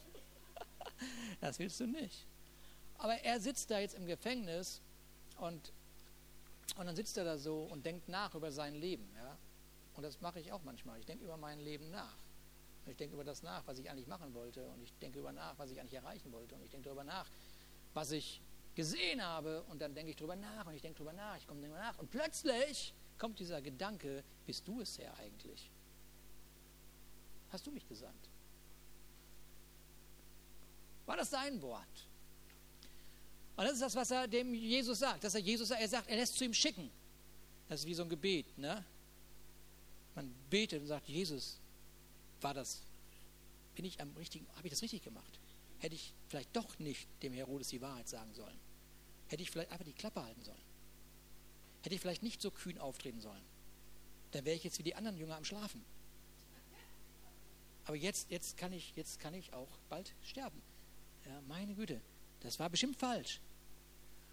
das 1.41 1.59
willst 1.59 1.81
du 1.81 1.87
nicht. 1.87 2.27
Aber 2.99 3.15
er 3.15 3.41
sitzt 3.41 3.71
da 3.71 3.79
jetzt 3.79 3.95
im 3.95 4.07
Gefängnis 4.07 4.83
und 5.39 5.73
Und 6.77 6.87
dann 6.87 6.97
sitzt 6.97 7.17
er 7.17 7.25
da 7.25 7.39
so 7.39 7.63
und 7.63 7.87
denkt 7.87 8.09
nach 8.09 8.35
über 8.35 8.51
sein 8.51 8.75
Leben. 8.75 9.09
Ja? 9.15 9.39
Und 9.95 10.03
das 10.03 10.21
mache 10.21 10.41
ich 10.41 10.53
auch 10.53 10.63
manchmal. 10.65 10.99
Ich 10.99 11.07
denke 11.07 11.25
über 11.25 11.37
mein 11.37 11.61
Leben 11.61 11.91
nach. 11.91 12.17
Ich 12.87 12.97
denke 12.97 13.15
über 13.15 13.25
das 13.25 13.43
nach, 13.43 13.67
was 13.67 13.79
ich 13.79 13.89
eigentlich 13.89 14.09
machen 14.09 14.35
wollte. 14.35 14.69
Und 14.69 14.83
ich 14.83 14.93
denke 14.99 15.21
über 15.21 15.33
nach, 15.33 15.59
was 15.59 15.71
ich 15.71 15.81
eigentlich 15.81 15.95
erreichen 15.95 16.33
wollte. 16.33 16.55
Und 16.55 16.63
ich 16.63 16.71
denke 16.71 16.85
darüber 16.85 17.05
nach, 17.05 17.27
was 17.95 18.11
ich 18.11 18.43
gesehen 18.77 19.21
habe. 19.25 19.65
Und 19.65 19.81
dann 19.81 19.95
denke 19.95 20.11
ich 20.11 20.17
darüber 20.17 20.37
nach 20.37 20.67
und 20.67 20.75
ich 20.75 20.83
denke 20.83 20.99
darüber 20.99 21.15
nach. 21.15 21.37
Ich 21.37 21.47
komme 21.49 21.61
darüber 21.61 21.79
nach. 21.79 21.99
Und 21.99 22.11
plötzlich 22.11 22.95
kommt 23.19 23.41
dieser 23.41 23.61
Gedanke, 23.61 24.23
bist 24.47 24.69
du 24.69 24.81
es 24.81 24.99
Herr 24.99 25.17
eigentlich? 25.19 25.69
Hast 27.51 27.67
du 27.67 27.73
mich 27.73 27.89
gesandt? 27.89 28.29
War 31.07 31.17
das 31.17 31.31
sein 31.31 31.61
Wort? 31.63 32.07
Und 33.57 33.65
das 33.65 33.75
ist 33.75 33.83
das, 33.83 33.95
was 33.95 34.11
er 34.11 34.29
dem 34.29 34.53
Jesus 34.53 34.99
sagt. 34.99 35.25
Dass 35.25 35.35
er 35.35 35.41
Jesus 35.41 35.71
er 35.71 35.89
sagt, 35.89 36.09
er 36.09 36.17
lässt 36.17 36.37
zu 36.37 36.45
ihm 36.45 36.55
schicken. 36.55 36.91
Das 37.69 37.81
ist 37.81 37.87
wie 37.87 37.95
so 37.95 38.03
ein 38.03 38.09
Gebet. 38.09 38.59
Ne? 38.59 38.85
Man 40.15 40.33
betet 40.51 40.83
und 40.83 40.89
sagt, 40.89 41.09
Jesus, 41.09 41.59
war 42.41 42.53
das, 42.53 42.83
bin 43.75 43.85
ich 43.85 44.01
am 44.01 44.15
richtigen, 44.17 44.47
habe 44.57 44.67
ich 44.67 44.73
das 44.73 44.83
richtig 44.83 45.03
gemacht? 45.03 45.39
Hätte 45.79 45.95
ich 45.95 46.13
vielleicht 46.29 46.55
doch 46.57 46.79
nicht 46.79 47.09
dem 47.23 47.33
Herodes 47.33 47.69
die 47.69 47.81
Wahrheit 47.81 48.09
sagen 48.09 48.33
sollen? 48.35 48.59
Hätte 49.29 49.43
ich 49.43 49.51
vielleicht 49.51 49.71
einfach 49.71 49.85
die 49.85 49.93
Klappe 49.93 50.23
halten 50.23 50.43
sollen? 50.43 50.63
Hätte 51.83 51.95
ich 51.95 52.01
vielleicht 52.01 52.23
nicht 52.23 52.41
so 52.41 52.51
kühn 52.51 52.79
auftreten 52.79 53.21
sollen? 53.21 53.43
Dann 54.33 54.45
wäre 54.45 54.57
ich 54.57 54.65
jetzt 54.65 54.79
wie 54.79 54.83
die 54.83 54.95
anderen 54.95 55.17
Jünger 55.17 55.37
am 55.37 55.45
Schlafen. 55.45 55.85
Aber 57.85 57.97
jetzt, 57.97 58.31
jetzt, 58.31 58.57
kann, 58.57 58.73
ich, 58.73 58.93
jetzt 58.97 59.21
kann 59.21 59.35
ich 59.35 59.53
auch 59.53 59.69
bald 59.89 60.13
sterben. 60.25 60.61
Ja, 61.25 61.41
meine 61.47 61.75
Güte, 61.75 62.01
das 62.41 62.59
war 62.59 62.69
bestimmt 62.69 62.97
falsch. 62.97 63.41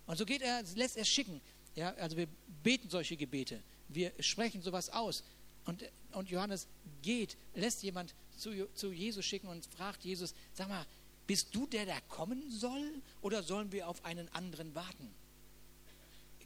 Und 0.07 0.17
so 0.17 0.25
geht 0.25 0.41
er, 0.41 0.63
lässt 0.75 0.97
er 0.97 1.05
schicken. 1.05 1.39
Ja, 1.75 1.93
also 1.95 2.17
wir 2.17 2.27
beten 2.63 2.89
solche 2.89 3.15
Gebete. 3.15 3.61
Wir 3.89 4.11
sprechen 4.19 4.61
sowas 4.61 4.89
aus. 4.89 5.23
Und, 5.65 5.83
und 6.13 6.29
Johannes 6.29 6.67
geht, 7.01 7.37
lässt 7.53 7.83
jemand 7.83 8.13
zu, 8.37 8.67
zu 8.73 8.91
Jesus 8.91 9.25
schicken 9.25 9.47
und 9.47 9.65
fragt 9.65 10.03
Jesus, 10.03 10.33
sag 10.53 10.67
mal, 10.67 10.85
bist 11.33 11.55
du 11.55 11.65
der, 11.65 11.87
der 11.87 11.99
kommen 12.09 12.51
soll 12.51 13.01
oder 13.23 13.41
sollen 13.41 13.71
wir 13.71 13.87
auf 13.87 14.05
einen 14.05 14.29
anderen 14.35 14.75
warten? 14.75 15.11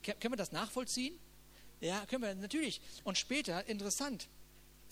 Können 0.01 0.31
wir 0.31 0.37
das 0.37 0.53
nachvollziehen? 0.53 1.13
Ja, 1.81 2.05
können 2.05 2.23
wir 2.23 2.33
natürlich. 2.35 2.79
Und 3.03 3.17
später, 3.17 3.65
interessant, 3.67 4.29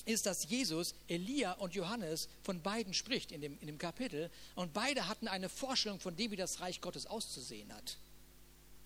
ist, 0.03 0.25
dass 0.25 0.49
Jesus 0.49 0.95
Elia 1.08 1.53
und 1.53 1.75
Johannes 1.75 2.27
von 2.43 2.62
beiden 2.62 2.93
spricht 2.93 3.31
in 3.31 3.39
dem, 3.39 3.58
in 3.62 3.67
dem 3.67 3.77
Kapitel. 3.77 4.29
Und 4.55 4.73
beide 4.73 5.08
hatten 5.08 5.29
eine 5.29 5.47
Vorstellung 5.47 6.01
von 6.01 6.17
dem, 6.17 6.29
wie 6.31 6.36
das 6.36 6.60
Reich 6.60 6.81
Gottes 6.81 7.05
auszusehen 7.05 7.73
hat. 7.73 7.97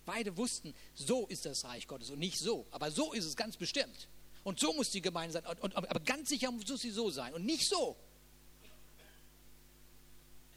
Beide 0.06 0.38
wussten, 0.38 0.76
so 0.94 1.26
ist 1.26 1.48
das 1.48 1.66
Reich 1.66 1.88
Gottes 1.88 2.12
und 2.12 2.20
nicht 2.20 2.38
so. 2.38 2.68
Aber 2.70 2.92
so 2.92 3.14
ist 3.14 3.26
es 3.26 3.36
ganz 3.36 3.58
bestimmt. 3.58 4.10
Und 4.44 4.60
so 4.60 4.74
muss 4.74 4.92
die 4.92 5.02
Gemeinde 5.02 5.34
sein. 5.34 5.46
Und, 5.48 5.60
und, 5.60 5.76
aber 5.76 6.02
ganz 6.02 6.30
sicher 6.30 6.52
muss 6.52 6.68
sie 6.80 6.92
so 6.92 7.10
sein 7.10 7.34
und 7.34 7.48
nicht 7.48 7.68
so. 7.68 7.98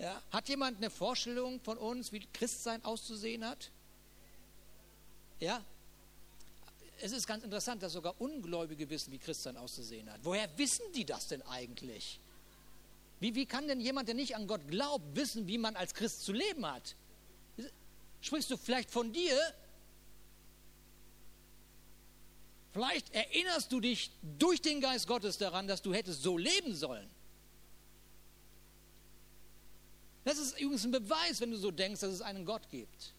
Ja? 0.03 0.21
Hat 0.33 0.49
jemand 0.49 0.79
eine 0.79 0.91
Vorstellung 0.91 1.61
von 1.61 1.79
uns, 1.79 2.11
wie 2.11 2.27
Christsein 2.33 2.85
auszusehen 2.85 3.47
hat? 3.47 3.71
Ja? 5.39 5.65
Es 7.01 7.13
ist 7.13 7.27
ganz 7.27 7.45
interessant, 7.45 7.83
dass 7.85 7.93
sogar 7.93 8.21
Ungläubige 8.21 8.91
wissen, 8.91 9.13
wie 9.13 9.19
Christsein 9.19 9.57
auszusehen 9.57 10.11
hat. 10.13 10.19
Woher 10.25 10.49
wissen 10.59 10.85
die 10.95 11.05
das 11.05 11.29
denn 11.29 11.41
eigentlich? 11.43 12.19
Wie, 13.21 13.37
wie 13.37 13.47
kann 13.47 13.69
denn 13.69 13.81
jemand, 13.81 14.09
der 14.09 14.17
nicht 14.17 14.35
an 14.35 14.49
Gott 14.49 14.67
glaubt, 14.69 15.05
wissen, 15.15 15.47
wie 15.47 15.57
man 15.57 15.77
als 15.77 15.95
Christ 15.95 16.25
zu 16.25 16.33
leben 16.33 16.67
hat? 16.67 16.97
Sprichst 18.21 18.51
du 18.51 18.57
vielleicht 18.57 18.91
von 18.91 19.13
dir? 19.13 19.39
Vielleicht 22.73 23.15
erinnerst 23.15 23.71
du 23.71 23.79
dich 23.79 24.11
durch 24.39 24.61
den 24.61 24.81
Geist 24.81 25.07
Gottes 25.07 25.39
daran, 25.39 25.69
dass 25.69 25.81
du 25.81 25.95
hättest 25.95 26.23
so 26.23 26.37
leben 26.37 26.75
sollen. 26.75 27.09
Das 30.25 30.39
ist 30.39 30.59
übrigens 30.59 30.85
ein 30.85 30.93
Beweis, 30.93 31.41
wenn 31.41 31.51
du 31.51 31.57
so 31.57 31.71
denkst, 31.71 32.01
dass 32.01 32.13
es 32.13 32.23
einen 32.23 32.45
Gott 32.45 32.69
gibt. 32.71 33.13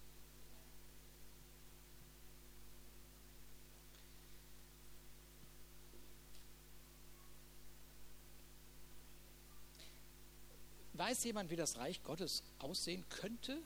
Weiß 10.93 11.23
jemand, 11.23 11.49
wie 11.49 11.55
das 11.55 11.77
Reich 11.77 12.01
Gottes 12.03 12.43
aussehen 12.59 13.03
könnte? 13.09 13.61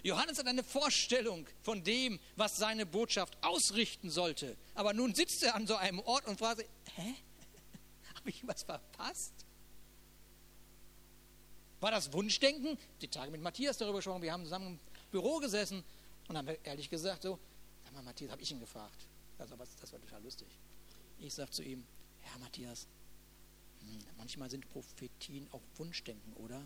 Johannes 0.03 0.39
hat 0.39 0.47
eine 0.47 0.63
Vorstellung 0.63 1.47
von 1.61 1.83
dem, 1.83 2.19
was 2.35 2.57
seine 2.57 2.87
Botschaft 2.87 3.37
ausrichten 3.43 4.09
sollte. 4.09 4.57
Aber 4.73 4.93
nun 4.93 5.13
sitzt 5.13 5.43
er 5.43 5.55
an 5.55 5.67
so 5.67 5.75
einem 5.75 5.99
Ort 5.99 6.25
und 6.27 6.39
fragt 6.39 6.57
sich, 6.57 6.67
hä? 6.95 7.13
Habe 8.15 8.29
ich 8.29 8.45
was 8.47 8.63
verpasst? 8.63 9.45
War 11.81 11.91
das 11.91 12.13
Wunschdenken? 12.13 12.77
Die 13.01 13.07
Tage 13.07 13.31
mit 13.31 13.41
Matthias 13.41 13.77
darüber 13.77 13.97
gesprochen, 13.97 14.21
wir 14.21 14.31
haben 14.31 14.43
zusammen 14.43 14.67
im 14.67 14.79
Büro 15.09 15.39
gesessen 15.39 15.83
und 16.27 16.37
haben 16.37 16.47
ehrlich 16.63 16.89
gesagt 16.91 17.23
so, 17.23 17.39
sag 17.83 17.93
mal 17.93 18.03
Matthias, 18.03 18.31
habe 18.31 18.41
ich 18.41 18.51
ihn 18.51 18.59
gefragt. 18.59 19.07
Also, 19.39 19.55
das 19.55 19.91
war 19.91 19.99
total 19.99 20.21
lustig. 20.21 20.47
Ich 21.19 21.33
sage 21.33 21.49
zu 21.49 21.63
ihm, 21.63 21.83
Herr 22.19 22.37
Matthias, 22.37 22.85
hm, 23.79 23.97
manchmal 24.15 24.51
sind 24.51 24.69
Prophetien 24.69 25.47
auch 25.51 25.63
Wunschdenken, 25.77 26.33
oder? 26.33 26.61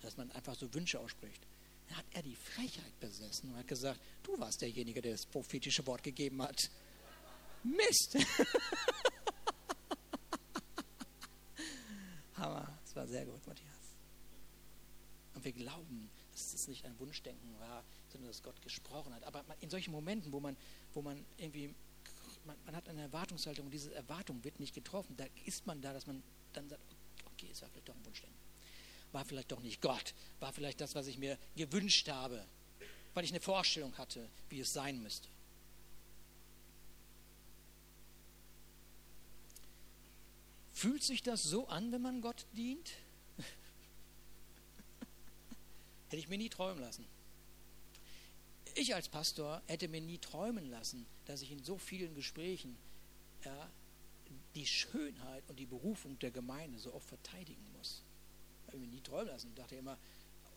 Dass 0.00 0.16
man 0.16 0.30
einfach 0.30 0.54
so 0.54 0.72
Wünsche 0.72 1.00
ausspricht. 1.00 1.42
Dann 1.88 1.98
hat 1.98 2.06
er 2.12 2.22
die 2.22 2.36
Frechheit 2.36 3.00
besessen 3.00 3.50
und 3.50 3.56
hat 3.56 3.66
gesagt, 3.66 4.00
du 4.22 4.38
warst 4.38 4.62
derjenige, 4.62 5.02
der 5.02 5.10
das 5.12 5.26
prophetische 5.26 5.84
Wort 5.88 6.04
gegeben 6.04 6.40
hat. 6.40 6.70
Mist! 7.64 8.16
Hammer, 12.36 12.78
das 12.84 12.94
war 12.94 13.08
sehr 13.08 13.26
gut, 13.26 13.44
Matthias. 13.44 13.81
Und 15.42 15.46
wir 15.56 15.64
glauben, 15.64 16.08
dass 16.30 16.54
es 16.54 16.68
nicht 16.68 16.84
ein 16.84 16.96
Wunschdenken 17.00 17.58
war, 17.58 17.82
sondern 18.10 18.30
dass 18.30 18.44
Gott 18.44 18.62
gesprochen 18.62 19.12
hat. 19.12 19.24
Aber 19.24 19.44
in 19.58 19.70
solchen 19.70 19.90
Momenten, 19.90 20.30
wo 20.30 20.38
man, 20.38 20.56
wo 20.94 21.02
man 21.02 21.24
irgendwie, 21.36 21.74
man, 22.44 22.56
man 22.64 22.76
hat 22.76 22.88
eine 22.88 23.00
Erwartungshaltung 23.02 23.64
und 23.66 23.72
diese 23.72 23.92
Erwartung 23.92 24.44
wird 24.44 24.60
nicht 24.60 24.72
getroffen, 24.72 25.16
da 25.16 25.24
ist 25.44 25.66
man 25.66 25.82
da, 25.82 25.92
dass 25.92 26.06
man 26.06 26.22
dann 26.52 26.68
sagt, 26.68 26.80
okay, 27.26 27.48
es 27.50 27.60
war 27.60 27.68
vielleicht 27.70 27.88
doch 27.88 27.96
ein 27.96 28.04
Wunschdenken. 28.06 28.38
War 29.10 29.24
vielleicht 29.24 29.50
doch 29.50 29.60
nicht 29.62 29.80
Gott, 29.80 30.14
war 30.38 30.52
vielleicht 30.52 30.80
das, 30.80 30.94
was 30.94 31.08
ich 31.08 31.18
mir 31.18 31.36
gewünscht 31.56 32.08
habe, 32.08 32.46
weil 33.12 33.24
ich 33.24 33.30
eine 33.32 33.40
Vorstellung 33.40 33.98
hatte, 33.98 34.28
wie 34.48 34.60
es 34.60 34.72
sein 34.72 35.02
müsste. 35.02 35.26
Fühlt 40.72 41.02
sich 41.02 41.20
das 41.24 41.42
so 41.42 41.66
an, 41.66 41.90
wenn 41.90 42.02
man 42.02 42.20
Gott 42.20 42.46
dient? 42.52 42.92
Hätte 46.12 46.20
ich 46.20 46.28
mir 46.28 46.36
nie 46.36 46.50
träumen 46.50 46.82
lassen. 46.82 47.06
Ich 48.74 48.94
als 48.94 49.08
Pastor 49.08 49.62
hätte 49.66 49.88
mir 49.88 50.02
nie 50.02 50.18
träumen 50.18 50.68
lassen, 50.68 51.06
dass 51.24 51.40
ich 51.40 51.50
in 51.50 51.64
so 51.64 51.78
vielen 51.78 52.14
Gesprächen 52.14 52.76
ja, 53.46 53.70
die 54.54 54.66
Schönheit 54.66 55.42
und 55.48 55.58
die 55.58 55.64
Berufung 55.64 56.18
der 56.18 56.30
Gemeinde 56.30 56.78
so 56.78 56.92
oft 56.92 57.08
verteidigen 57.08 57.64
muss. 57.78 58.02
Habe 58.66 58.76
ich 58.76 58.82
mir 58.82 58.88
nie 58.88 59.00
träumen 59.00 59.28
lassen. 59.28 59.48
Ich 59.48 59.54
dachte 59.54 59.74
immer, 59.76 59.96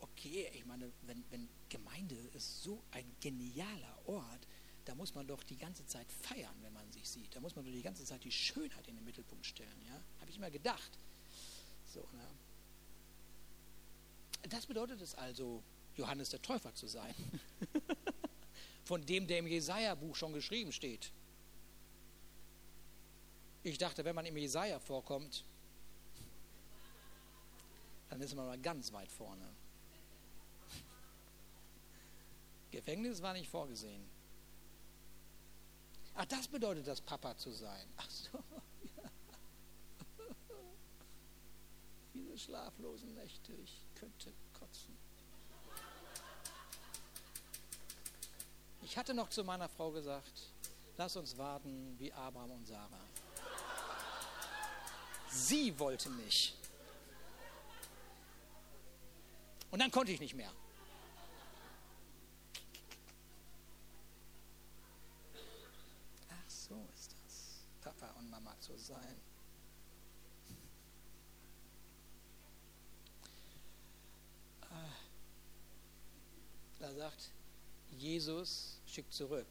okay, 0.00 0.50
ich 0.52 0.66
meine, 0.66 0.92
wenn, 1.06 1.24
wenn 1.30 1.48
Gemeinde 1.70 2.16
ist 2.34 2.62
so 2.62 2.82
ein 2.90 3.10
genialer 3.22 3.98
Ort, 4.04 4.46
da 4.84 4.94
muss 4.94 5.14
man 5.14 5.26
doch 5.26 5.42
die 5.42 5.56
ganze 5.56 5.86
Zeit 5.86 6.12
feiern, 6.12 6.54
wenn 6.60 6.74
man 6.74 6.92
sich 6.92 7.08
sieht. 7.08 7.34
Da 7.34 7.40
muss 7.40 7.56
man 7.56 7.64
doch 7.64 7.72
die 7.72 7.80
ganze 7.80 8.04
Zeit 8.04 8.22
die 8.24 8.30
Schönheit 8.30 8.86
in 8.88 8.96
den 8.96 9.06
Mittelpunkt 9.06 9.46
stellen. 9.46 9.80
Ja? 9.88 9.98
Habe 10.20 10.30
ich 10.30 10.36
immer 10.36 10.50
gedacht. 10.50 10.98
So, 11.86 12.00
ne? 12.12 12.28
Das 14.48 14.66
bedeutet 14.66 15.00
es 15.00 15.14
also, 15.14 15.62
Johannes 15.96 16.30
der 16.30 16.42
Täufer 16.42 16.74
zu 16.74 16.86
sein. 16.86 17.14
Von 18.84 19.04
dem, 19.04 19.26
der 19.26 19.40
im 19.40 19.46
Jesaja-Buch 19.46 20.14
schon 20.14 20.32
geschrieben 20.32 20.72
steht. 20.72 21.10
Ich 23.64 23.78
dachte, 23.78 24.04
wenn 24.04 24.14
man 24.14 24.26
im 24.26 24.36
Jesaja 24.36 24.78
vorkommt, 24.78 25.44
dann 28.08 28.20
ist 28.20 28.34
man 28.34 28.46
mal 28.46 28.58
ganz 28.58 28.92
weit 28.92 29.10
vorne. 29.10 29.48
Gefängnis 32.70 33.20
war 33.22 33.32
nicht 33.32 33.50
vorgesehen. 33.50 34.04
Ach, 36.14 36.26
das 36.26 36.46
bedeutet 36.46 36.86
das, 36.86 37.00
Papa 37.00 37.36
zu 37.36 37.50
sein. 37.50 37.86
Ach 37.96 38.08
so, 38.08 38.38
ja. 38.96 39.10
Diese 42.14 42.38
schlaflosen 42.38 43.14
Nächte, 43.14 43.52
ich 43.52 43.85
könnte 43.98 44.32
kotzen. 44.58 44.96
Ich 48.82 48.96
hatte 48.96 49.14
noch 49.14 49.30
zu 49.30 49.42
meiner 49.42 49.68
Frau 49.68 49.90
gesagt, 49.90 50.52
lass 50.96 51.16
uns 51.16 51.36
warten 51.36 51.98
wie 51.98 52.12
Abraham 52.12 52.52
und 52.52 52.66
Sarah. 52.66 53.06
Sie 55.30 55.78
wollte 55.78 56.10
nicht. 56.10 56.56
Und 59.70 59.80
dann 59.80 59.90
konnte 59.90 60.12
ich 60.12 60.20
nicht 60.20 60.34
mehr. 60.34 60.52
Ach 66.30 66.50
so 66.50 66.88
ist 66.94 67.14
das. 67.24 67.66
Papa 67.82 68.14
und 68.18 68.30
Mama 68.30 68.58
zu 68.60 68.76
sein. 68.78 69.20
Sagt 76.96 77.30
Jesus, 77.90 78.80
schickt 78.86 79.12
zurück. 79.12 79.46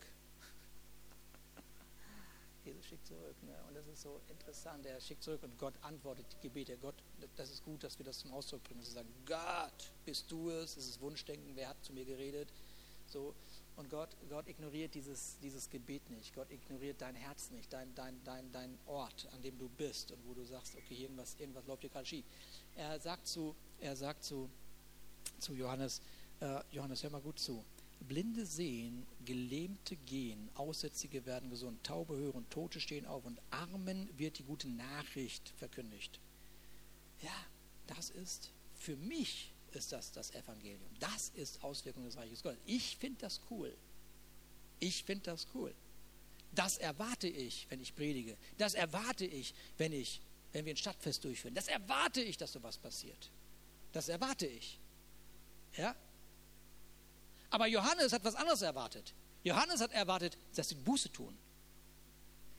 Jesus 2.65 2.85
schickt 2.85 3.05
zurück. 3.05 3.35
Ne? 3.43 3.55
Und 3.67 3.75
das 3.75 3.87
ist 3.87 4.01
so 4.01 4.19
interessant. 4.27 4.85
Er 4.85 4.99
schickt 4.99 5.23
zurück 5.23 5.43
und 5.43 5.57
Gott 5.59 5.75
antwortet 5.81 6.25
die 6.33 6.47
Gebete. 6.47 6.75
Gott, 6.77 6.95
das 7.35 7.51
ist 7.51 7.63
gut, 7.63 7.83
dass 7.83 7.97
wir 7.99 8.05
das 8.05 8.19
zum 8.19 8.33
Ausdruck 8.33 8.63
bringen. 8.63 8.79
Dass 8.79 8.89
wir 8.89 9.03
sagen, 9.03 9.13
Gott, 9.25 9.91
bist 10.05 10.31
du 10.31 10.49
es? 10.49 10.75
Es 10.75 10.87
ist 10.87 10.99
Wunschdenken. 11.01 11.55
Wer 11.55 11.69
hat 11.69 11.77
zu 11.83 11.93
mir 11.93 12.05
geredet? 12.05 12.49
So. 13.07 13.35
Und 13.75 13.89
Gott, 13.89 14.09
Gott 14.29 14.47
ignoriert 14.47 14.95
dieses, 14.95 15.37
dieses 15.43 15.69
Gebet 15.69 16.09
nicht. 16.09 16.33
Gott 16.33 16.49
ignoriert 16.49 17.01
dein 17.01 17.13
Herz 17.13 17.51
nicht, 17.51 17.71
dein, 17.71 17.93
dein, 17.93 18.23
dein, 18.23 18.51
dein 18.51 18.77
Ort, 18.87 19.27
an 19.33 19.41
dem 19.41 19.57
du 19.59 19.69
bist 19.69 20.11
und 20.11 20.25
wo 20.25 20.33
du 20.33 20.45
sagst, 20.45 20.75
okay, 20.75 20.95
irgendwas, 20.95 21.35
irgendwas 21.39 21.67
läuft 21.67 21.81
hier 21.81 21.89
gerade 21.89 22.05
schief. 22.05 22.25
Er 22.75 22.99
sagt 22.99 23.27
zu, 23.27 23.53
er 23.81 23.95
sagt 23.95 24.23
zu, 24.23 24.49
zu 25.39 25.53
Johannes, 25.53 26.01
äh, 26.39 26.59
Johannes, 26.71 27.03
hör 27.03 27.09
mal 27.09 27.21
gut 27.21 27.39
zu. 27.39 27.63
Blinde 28.01 28.45
sehen, 28.45 29.05
Gelähmte 29.25 29.95
gehen, 29.95 30.49
Aussätzige 30.55 31.25
werden 31.25 31.49
gesund, 31.49 31.83
Taube 31.83 32.15
hören, 32.15 32.45
Tote 32.49 32.79
stehen 32.79 33.05
auf 33.05 33.25
und 33.25 33.39
Armen 33.49 34.09
wird 34.17 34.37
die 34.37 34.43
gute 34.43 34.69
Nachricht 34.69 35.49
verkündigt. 35.57 36.19
Ja, 37.21 37.35
das 37.87 38.09
ist 38.09 38.51
für 38.75 38.95
mich 38.97 39.51
ist 39.71 39.91
das 39.91 40.11
das 40.11 40.31
Evangelium. 40.31 40.89
Das 40.99 41.29
ist 41.35 41.63
Auswirkung 41.63 42.05
des 42.05 42.15
Reiches 42.15 42.43
Gottes. 42.43 42.59
Ich 42.65 42.97
finde 42.97 43.21
das 43.21 43.41
cool. 43.49 43.75
Ich 44.79 45.03
finde 45.03 45.25
das 45.25 45.47
cool. 45.53 45.73
Das 46.53 46.77
erwarte 46.77 47.27
ich, 47.27 47.67
wenn 47.69 47.81
ich 47.81 47.95
predige. 47.95 48.37
Das 48.57 48.73
erwarte 48.73 49.25
ich, 49.25 49.53
wenn 49.77 49.91
ich, 49.91 50.21
wenn 50.53 50.65
wir 50.65 50.73
ein 50.73 50.77
Stadtfest 50.77 51.23
durchführen. 51.23 51.53
Das 51.53 51.67
erwarte 51.67 52.21
ich, 52.21 52.37
dass 52.37 52.53
sowas 52.53 52.77
passiert. 52.77 53.31
Das 53.91 54.07
erwarte 54.07 54.47
ich. 54.47 54.79
Ja? 55.75 55.95
Aber 57.49 57.67
Johannes 57.67 58.13
hat 58.13 58.23
was 58.23 58.35
anderes 58.35 58.61
erwartet. 58.61 59.13
Johannes 59.43 59.81
hat 59.81 59.91
erwartet, 59.91 60.37
dass 60.55 60.69
sie 60.69 60.75
Buße 60.75 61.11
tun. 61.11 61.37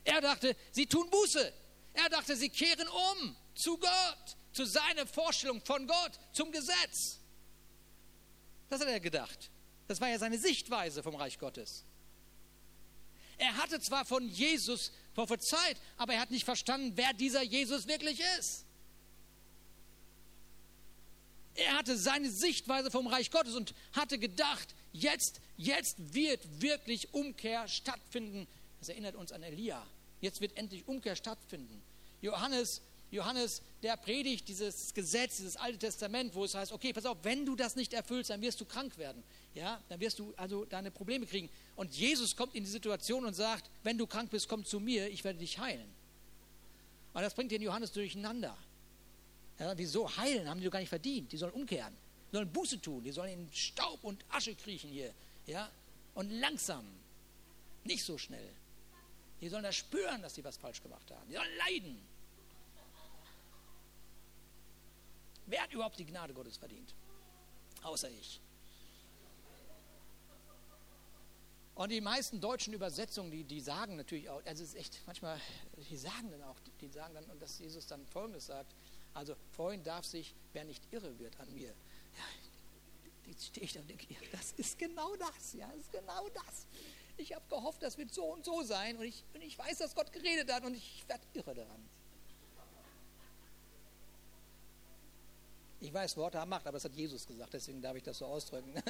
Er 0.05 0.21
dachte, 0.21 0.55
sie 0.71 0.87
tun 0.87 1.11
Buße. 1.11 1.53
Er 1.95 2.09
dachte, 2.09 2.37
sie 2.37 2.49
kehren 2.49 2.87
um 2.89 3.37
zu 3.55 3.79
Gott, 3.79 4.37
zu 4.53 4.65
seiner 4.65 5.07
Vorstellung 5.07 5.61
von 5.65 5.87
Gott, 5.87 6.13
zum 6.33 6.53
Gesetz. 6.53 7.19
Das 8.69 8.81
hat 8.81 8.89
er 8.89 9.01
gedacht. 9.01 9.51
Das 9.89 10.01
war 10.01 10.09
ja 10.09 10.19
seine 10.19 10.39
Sichtweise 10.39 11.03
vom 11.03 11.15
Reich 11.15 11.39
Gottes. 11.39 11.85
Er 13.39 13.57
hatte 13.57 13.81
zwar 13.81 14.05
von 14.05 14.29
Jesus 14.29 14.93
prophezeit, 15.15 15.77
aber 15.97 16.15
er 16.15 16.21
hat 16.21 16.31
nicht 16.31 16.45
verstanden, 16.45 16.93
wer 16.97 17.13
dieser 17.13 17.43
Jesus 17.43 17.87
wirklich 17.87 18.21
ist. 18.39 18.66
Er 21.57 21.79
hatte 21.79 21.97
seine 21.97 22.31
Sichtweise 22.31 22.91
vom 22.91 23.07
Reich 23.07 23.31
Gottes 23.31 23.55
und 23.55 23.75
hatte 23.93 24.19
gedacht, 24.19 24.75
jetzt, 24.93 25.41
jetzt 25.57 26.15
wird 26.15 26.61
wirklich 26.61 27.13
Umkehr 27.15 27.67
stattfinden. 27.69 28.47
Das 28.79 28.89
erinnert 28.89 29.17
uns 29.17 29.33
an 29.33 29.43
Elia. 29.43 29.85
Jetzt 30.21 30.41
wird 30.41 30.57
endlich 30.57 30.87
Umkehr 30.87 31.17
stattfinden. 31.17 31.83
Johannes, 32.21 32.83
Johannes, 33.11 33.63
der 33.83 33.97
predigt 33.97 34.49
dieses 34.49 34.93
Gesetz, 34.93 35.37
dieses 35.39 35.57
Alte 35.57 35.79
Testament, 35.79 36.35
wo 36.35 36.45
es 36.45 36.55
heißt, 36.55 36.73
okay, 36.73 36.93
pass 36.93 37.07
auf, 37.07 37.19
wenn 37.23 37.47
du 37.47 37.57
das 37.57 37.77
nicht 37.77 37.93
erfüllst, 37.93 38.31
dann 38.31 38.43
wirst 38.43 38.61
du 38.61 38.65
krank 38.65 38.99
werden. 38.99 39.23
Ja, 39.55 39.81
dann 39.89 40.01
wirst 40.01 40.19
du 40.19 40.35
also 40.37 40.65
deine 40.65 40.91
Probleme 40.91 41.27
kriegen. 41.27 41.49
Und 41.77 41.95
Jesus 41.95 42.37
kommt 42.37 42.55
in 42.55 42.65
die 42.65 42.71
Situation 42.71 43.25
und 43.25 43.35
sagt, 43.35 43.71
wenn 43.83 43.97
du 43.97 44.07
krank 44.07 44.31
bist, 44.31 44.49
komm 44.49 44.65
zu 44.65 44.81
mir, 44.81 45.09
ich 45.09 45.25
werde 45.25 45.39
dich 45.39 45.59
heilen. 45.59 45.89
Und 47.15 47.23
das 47.23 47.33
bringt 47.33 47.51
den 47.51 47.63
Johannes 47.63 47.93
durcheinander. 47.93 48.57
Ja, 49.59 49.77
wieso 49.77 50.15
heilen? 50.17 50.49
Haben 50.49 50.61
die 50.61 50.67
doch 50.67 50.73
gar 50.73 50.81
nicht 50.81 50.89
verdient. 50.89 51.33
Die 51.33 51.37
sollen 51.37 51.53
umkehren. 51.53 51.95
Die 52.31 52.37
sollen 52.37 52.53
Buße 52.53 52.81
tun. 52.81 53.03
Die 53.03 53.13
sollen 53.13 53.33
in 53.33 53.53
Staub 53.53 54.03
und 54.05 54.25
Asche 54.29 54.55
kriechen 54.55 54.91
hier. 54.91 55.13
Ja? 55.47 55.71
Und 56.15 56.31
langsam. 56.31 56.85
Nicht 57.85 58.05
so 58.05 58.19
schnell. 58.19 58.53
Die 59.41 59.49
sollen 59.49 59.63
das 59.63 59.77
spüren, 59.77 60.23
dass 60.23 60.35
sie 60.35 60.45
was 60.45 60.57
falsch 60.57 60.83
gemacht 60.83 61.11
haben. 61.11 61.29
Die 61.29 61.35
sollen 61.35 61.57
leiden. 61.59 62.03
Wer 65.47 65.63
hat 65.63 65.73
überhaupt 65.73 65.99
die 65.99 66.05
Gnade 66.05 66.35
Gottes 66.35 66.57
verdient? 66.57 66.95
Außer 67.83 68.11
ich. 68.11 68.41
Und 71.77 71.91
die 71.93 72.01
meisten 72.01 72.41
deutschen 72.41 72.73
Übersetzungen, 72.73 73.31
die, 73.31 73.45
die 73.45 73.61
sagen 73.61 73.97
natürlich 73.97 74.31
auch, 74.31 74.43
also 74.47 74.65
es 74.65 74.71
ist 74.71 74.77
echt, 74.77 75.03
manchmal, 75.07 75.39
die 75.91 75.97
sagen 75.97 76.31
dann 76.31 76.43
auch, 76.45 76.57
die 76.81 76.89
sagen 76.89 77.15
dann, 77.15 77.39
dass 77.39 77.59
Jesus 77.59 77.87
dann 77.87 78.07
Folgendes 78.07 78.47
sagt, 78.47 78.75
also 79.17 79.35
freuen 79.53 79.83
darf 79.83 80.05
sich, 80.05 80.35
wer 80.53 80.65
nicht 80.65 80.83
irre 80.93 81.19
wird 81.19 81.41
an 81.41 81.53
mir. 81.55 81.69
Ja, 81.69 82.25
jetzt 83.27 83.47
stehe 83.47 83.65
ich 83.65 83.73
da 83.73 83.81
und 83.81 83.89
denke, 83.89 84.07
ja, 84.13 84.19
das 84.31 84.53
ist 84.53 84.79
genau 84.79 85.17
das, 85.17 85.55
ja, 85.55 85.67
das 85.69 85.79
ist 85.79 85.93
genau 85.93 86.29
das. 86.29 86.67
Ich 87.17 87.35
habe 87.35 87.45
gehofft, 87.49 87.83
das 87.83 87.97
wird 87.97 88.13
so 88.13 88.25
und 88.25 88.45
so 88.45 88.63
sein 88.63 88.99
und 88.99 89.05
ich, 89.05 89.25
und 89.33 89.41
ich 89.41 89.59
weiß, 89.59 89.79
dass 89.79 89.95
Gott 89.95 90.13
geredet 90.13 90.53
hat 90.53 90.65
und 90.65 90.75
ich 90.75 91.03
werde 91.09 91.25
irre 91.33 91.55
daran. 91.55 91.89
Ich 95.81 95.93
weiß, 95.93 96.17
Worte 96.19 96.39
haben 96.39 96.51
Macht, 96.51 96.67
aber 96.67 96.77
es 96.77 96.85
hat 96.85 96.95
Jesus 96.95 97.27
gesagt, 97.27 97.55
deswegen 97.55 97.81
darf 97.81 97.97
ich 97.97 98.03
das 98.03 98.19
so 98.19 98.27
ausdrücken. 98.27 98.75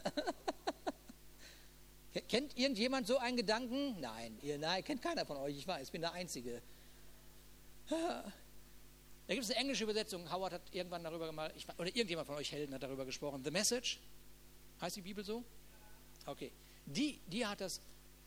kennt 2.28 2.56
irgendjemand 2.58 3.06
so 3.06 3.18
einen 3.18 3.36
Gedanken? 3.36 4.00
Nein, 4.00 4.38
ihr, 4.42 4.58
nein, 4.58 4.82
kennt 4.82 5.02
keiner 5.02 5.24
von 5.24 5.36
euch, 5.36 5.56
ich 5.56 5.66
weiß, 5.68 5.86
ich 5.86 5.92
bin 5.92 6.00
der 6.00 6.12
Einzige. 6.12 6.62
Da 9.26 9.34
gibt 9.34 9.44
es 9.44 9.50
eine 9.50 9.60
englische 9.60 9.84
Übersetzung. 9.84 10.30
Howard 10.32 10.52
hat 10.52 10.62
irgendwann 10.72 11.02
darüber 11.02 11.30
mal, 11.32 11.52
ich, 11.56 11.66
oder 11.78 11.86
irgendjemand 11.86 12.26
von 12.26 12.36
euch 12.36 12.52
Helden 12.52 12.74
hat 12.74 12.82
darüber 12.82 13.04
gesprochen. 13.04 13.42
The 13.44 13.50
Message, 13.50 13.98
heißt 14.80 14.96
die 14.96 15.02
Bibel 15.02 15.24
so? 15.24 15.42
Okay. 16.26 16.52
Die, 16.86 17.18
die 17.26 17.44
hat 17.44 17.60
das 17.60 17.80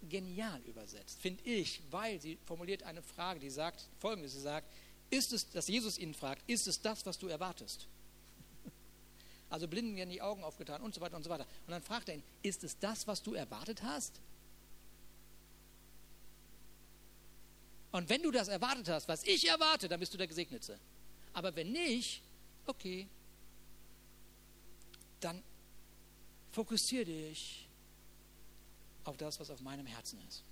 genial 0.08 0.62
übersetzt, 0.62 1.20
finde 1.20 1.44
ich, 1.44 1.82
weil 1.92 2.22
sie 2.22 2.38
formuliert 2.46 2.84
eine 2.84 3.02
Frage, 3.02 3.40
die 3.40 3.50
sagt 3.50 3.88
folgendes: 4.00 4.34
Sie 4.34 4.42
sagt, 4.42 4.68
ist 5.10 5.34
es, 5.34 5.50
dass 5.50 5.68
Jesus 5.68 5.98
ihn 5.98 6.14
fragt, 6.14 6.48
ist 6.48 6.68
es 6.68 6.82
das, 6.82 7.06
was 7.06 7.18
du 7.18 7.28
erwartest? 7.28 7.88
Also 9.50 9.68
Blinden 9.68 9.96
werden 9.96 10.12
die 10.12 10.22
Augen 10.22 10.44
aufgetan 10.44 10.82
und 10.82 10.94
so 10.94 11.02
weiter 11.02 11.16
und 11.16 11.24
so 11.24 11.30
weiter. 11.30 11.46
Und 11.66 11.72
dann 11.72 11.82
fragt 11.82 12.10
er 12.10 12.16
ihn, 12.16 12.24
ist 12.44 12.64
es 12.64 12.78
das, 12.78 13.08
was 13.08 13.24
du 13.24 13.34
erwartet 13.34 13.82
hast? 13.82 14.20
Und 17.92 18.08
wenn 18.10 18.22
du 18.22 18.30
das 18.30 18.48
erwartet 18.48 18.88
hast, 18.90 19.08
was 19.08 19.24
ich 19.24 19.48
erwarte, 19.48 19.88
dann 19.88 20.00
bist 20.00 20.14
du 20.14 20.18
der 20.20 20.28
Gesegnete. 20.28 20.80
Aber 21.34 21.56
wenn 21.56 21.72
nicht, 21.72 22.22
okay, 22.66 23.08
dann 25.20 25.44
fokussiere 26.52 27.06
dich 27.06 27.68
auf 29.04 29.18
das, 29.18 29.40
was 29.40 29.50
auf 29.50 29.62
meinem 29.62 29.86
Herzen 29.86 30.20
ist. 30.28 30.44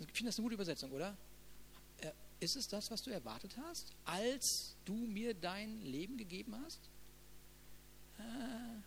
Ich 0.00 0.06
finde 0.12 0.30
das 0.30 0.38
eine 0.38 0.44
gute 0.44 0.54
Übersetzung, 0.54 0.90
oder? 0.92 1.16
Äh, 1.98 2.12
ist 2.40 2.56
es 2.56 2.68
das, 2.68 2.90
was 2.90 3.02
du 3.02 3.10
erwartet 3.10 3.56
hast, 3.58 3.92
als 4.04 4.76
du 4.84 4.94
mir 4.94 5.34
dein 5.34 5.82
Leben 5.82 6.16
gegeben 6.16 6.56
hast? 6.64 6.80
Ah. 8.18 8.82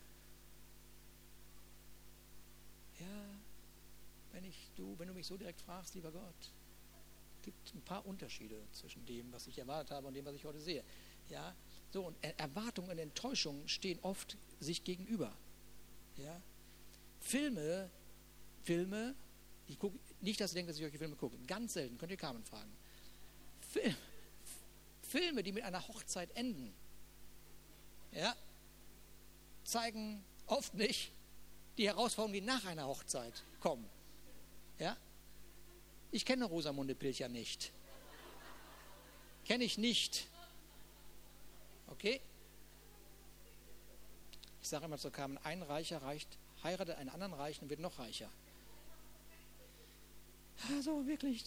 Ja, 3.00 3.40
wenn, 4.32 4.44
ich, 4.46 4.72
du, 4.76 4.98
wenn 4.98 5.08
du 5.08 5.14
mich 5.14 5.28
so 5.28 5.38
direkt 5.38 5.62
fragst, 5.62 5.94
lieber 5.94 6.12
Gott, 6.12 6.52
gibt 7.44 7.76
ein 7.76 7.82
paar 7.82 8.06
Unterschiede 8.06 8.56
zwischen 8.72 9.06
dem, 9.06 9.32
was 9.32 9.48
ich 9.48 9.58
erwartet 9.58 9.92
habe 9.92 10.08
und 10.08 10.14
dem, 10.14 10.26
was 10.26 10.36
ich 10.36 10.46
heute 10.46 10.60
sehe. 10.60 10.84
Ja, 11.30 11.56
so 11.92 12.08
und 12.08 12.18
Erwartung 12.38 12.90
und 12.90 12.98
Enttäuschung 12.98 13.68
stehen 13.68 14.00
oft 14.02 14.38
sich 14.60 14.84
gegenüber. 14.84 15.32
Ja, 16.18 16.42
Filme, 17.20 17.90
Filme, 18.64 19.16
ich 19.68 19.80
gucke 19.80 19.98
nicht, 20.22 20.40
dass 20.42 20.52
ihr 20.52 20.56
denkt, 20.56 20.70
dass 20.70 20.78
ich 20.78 20.86
euch 20.86 20.98
Filme 20.98 21.16
gucke. 21.16 21.38
Ganz 21.48 21.74
selten 21.74 21.98
könnt 21.98 22.12
ihr 22.12 22.18
Carmen 22.18 22.44
fragen. 22.44 22.72
Film, 23.62 23.96
Filme, 25.02 25.44
die 25.44 25.52
mit 25.52 25.64
einer 25.64 25.88
Hochzeit 25.88 26.36
enden, 26.36 26.74
ja, 28.12 28.36
zeigen 29.64 30.24
oft 30.48 30.74
nicht 30.74 31.12
die 31.78 31.88
Herausforderungen, 31.88 32.34
die 32.34 32.42
nach 32.42 32.66
einer 32.66 32.88
Hochzeit 32.88 33.44
kommen. 33.60 33.90
Ja? 34.80 34.98
Ich 36.14 36.26
kenne 36.26 36.46
Rosamunde 36.46 36.94
Pilcher 36.94 37.28
nicht. 37.28 37.72
Kenne 39.46 39.64
ich 39.64 39.80
nicht. 39.80 40.28
Okay? 41.88 42.22
Ich 44.62 44.70
sage 44.70 44.86
immer 44.86 45.00
zu 45.00 45.10
Carmen, 45.10 45.40
ein 45.40 45.64
Reicher 45.64 46.04
reicht, 46.04 46.30
heiratet 46.62 46.98
einen 46.98 47.10
anderen 47.10 47.34
Reichen 47.34 47.64
und 47.64 47.70
wird 47.72 47.80
noch 47.80 47.98
reicher. 47.98 48.30
Also 50.70 51.06
wirklich 51.08 51.44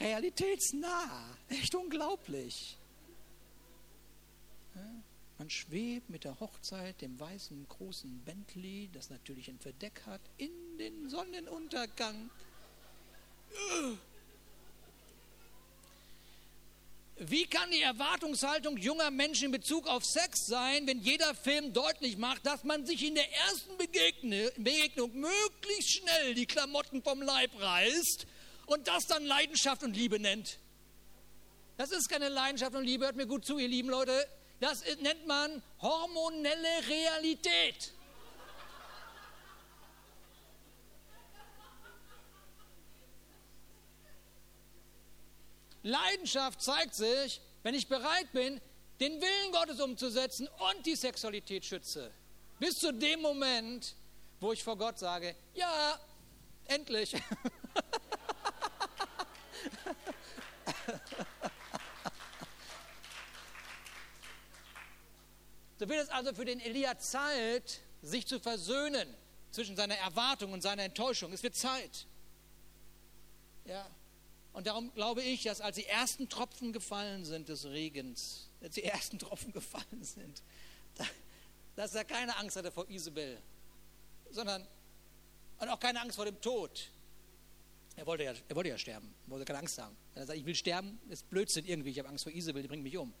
realitätsnah. 0.00 1.36
Echt 1.48 1.74
unglaublich. 1.76 2.76
Man 5.38 5.48
schwebt 5.48 6.10
mit 6.10 6.24
der 6.24 6.40
Hochzeit, 6.40 7.00
dem 7.02 7.20
weißen 7.20 7.68
großen 7.68 8.24
Bentley, 8.24 8.90
das 8.92 9.10
natürlich 9.10 9.48
ein 9.48 9.60
Verdeck 9.60 10.02
hat, 10.06 10.20
in 10.38 10.50
den 10.76 11.08
Sonnenuntergang. 11.08 12.30
Wie 17.18 17.46
kann 17.46 17.70
die 17.70 17.80
Erwartungshaltung 17.80 18.76
junger 18.76 19.10
Menschen 19.10 19.46
in 19.46 19.52
Bezug 19.52 19.86
auf 19.86 20.04
Sex 20.04 20.46
sein, 20.46 20.86
wenn 20.86 21.00
jeder 21.00 21.34
Film 21.34 21.72
deutlich 21.72 22.18
macht, 22.18 22.44
dass 22.44 22.62
man 22.62 22.84
sich 22.84 23.02
in 23.02 23.14
der 23.14 23.32
ersten 23.32 23.76
Begegnung 23.78 25.14
möglichst 25.14 25.98
schnell 25.98 26.34
die 26.34 26.44
Klamotten 26.44 27.02
vom 27.02 27.22
Leib 27.22 27.50
reißt 27.58 28.26
und 28.66 28.86
das 28.86 29.06
dann 29.06 29.24
Leidenschaft 29.24 29.82
und 29.82 29.96
Liebe 29.96 30.20
nennt? 30.20 30.58
Das 31.78 31.90
ist 31.90 32.08
keine 32.08 32.28
Leidenschaft 32.28 32.74
und 32.74 32.84
Liebe, 32.84 33.06
hört 33.06 33.16
mir 33.16 33.26
gut 33.26 33.46
zu, 33.46 33.58
ihr 33.58 33.68
lieben 33.68 33.88
Leute. 33.88 34.26
Das 34.60 34.82
nennt 35.00 35.26
man 35.26 35.62
hormonelle 35.80 36.88
Realität. 36.88 37.92
Leidenschaft 45.86 46.60
zeigt 46.60 46.94
sich, 46.96 47.40
wenn 47.62 47.74
ich 47.74 47.86
bereit 47.88 48.32
bin, 48.32 48.60
den 48.98 49.20
Willen 49.20 49.52
Gottes 49.52 49.80
umzusetzen 49.80 50.48
und 50.48 50.84
die 50.84 50.96
Sexualität 50.96 51.64
schütze. 51.64 52.10
Bis 52.58 52.80
zu 52.80 52.92
dem 52.92 53.20
Moment, 53.20 53.94
wo 54.40 54.52
ich 54.52 54.64
vor 54.64 54.76
Gott 54.76 54.98
sage, 54.98 55.36
ja, 55.54 56.00
endlich. 56.64 57.14
so 65.78 65.88
wird 65.88 66.02
es 66.02 66.08
also 66.08 66.34
für 66.34 66.44
den 66.44 66.58
Elia 66.58 66.98
Zeit, 66.98 67.80
sich 68.02 68.26
zu 68.26 68.40
versöhnen 68.40 69.14
zwischen 69.52 69.76
seiner 69.76 69.96
Erwartung 69.98 70.52
und 70.52 70.62
seiner 70.62 70.82
Enttäuschung. 70.82 71.32
Es 71.32 71.44
wird 71.44 71.54
Zeit. 71.54 72.06
Ja. 73.66 73.88
Und 74.56 74.66
darum 74.66 74.90
glaube 74.94 75.22
ich, 75.22 75.42
dass 75.42 75.60
als 75.60 75.76
die 75.76 75.84
ersten 75.84 76.30
Tropfen 76.30 76.72
gefallen 76.72 77.26
sind 77.26 77.50
des 77.50 77.66
Regens, 77.66 78.48
als 78.62 78.74
die 78.74 78.84
ersten 78.84 79.18
Tropfen 79.18 79.52
gefallen 79.52 80.02
sind, 80.02 80.42
dass 81.74 81.94
er 81.94 82.06
keine 82.06 82.34
Angst 82.38 82.56
hatte 82.56 82.72
vor 82.72 82.88
Isabel, 82.88 83.36
sondern 84.30 84.66
und 85.58 85.68
auch 85.68 85.78
keine 85.78 86.00
Angst 86.00 86.16
vor 86.16 86.24
dem 86.24 86.40
Tod. 86.40 86.88
Er 87.96 88.06
wollte 88.06 88.24
ja, 88.24 88.32
er 88.48 88.56
wollte 88.56 88.70
ja 88.70 88.78
sterben, 88.78 89.14
er 89.26 89.30
wollte 89.30 89.44
keine 89.44 89.58
Angst 89.58 89.76
haben. 89.76 89.94
Wenn 90.14 90.22
er 90.22 90.26
sagt, 90.26 90.38
ich 90.38 90.46
will 90.46 90.54
sterben, 90.54 90.98
ist 91.10 91.28
Blödsinn 91.28 91.66
irgendwie, 91.66 91.90
ich 91.90 91.98
habe 91.98 92.08
Angst 92.08 92.24
vor 92.24 92.32
Isabel, 92.32 92.62
die 92.62 92.68
bringt 92.68 92.82
mich 92.82 92.96
um. 92.96 93.12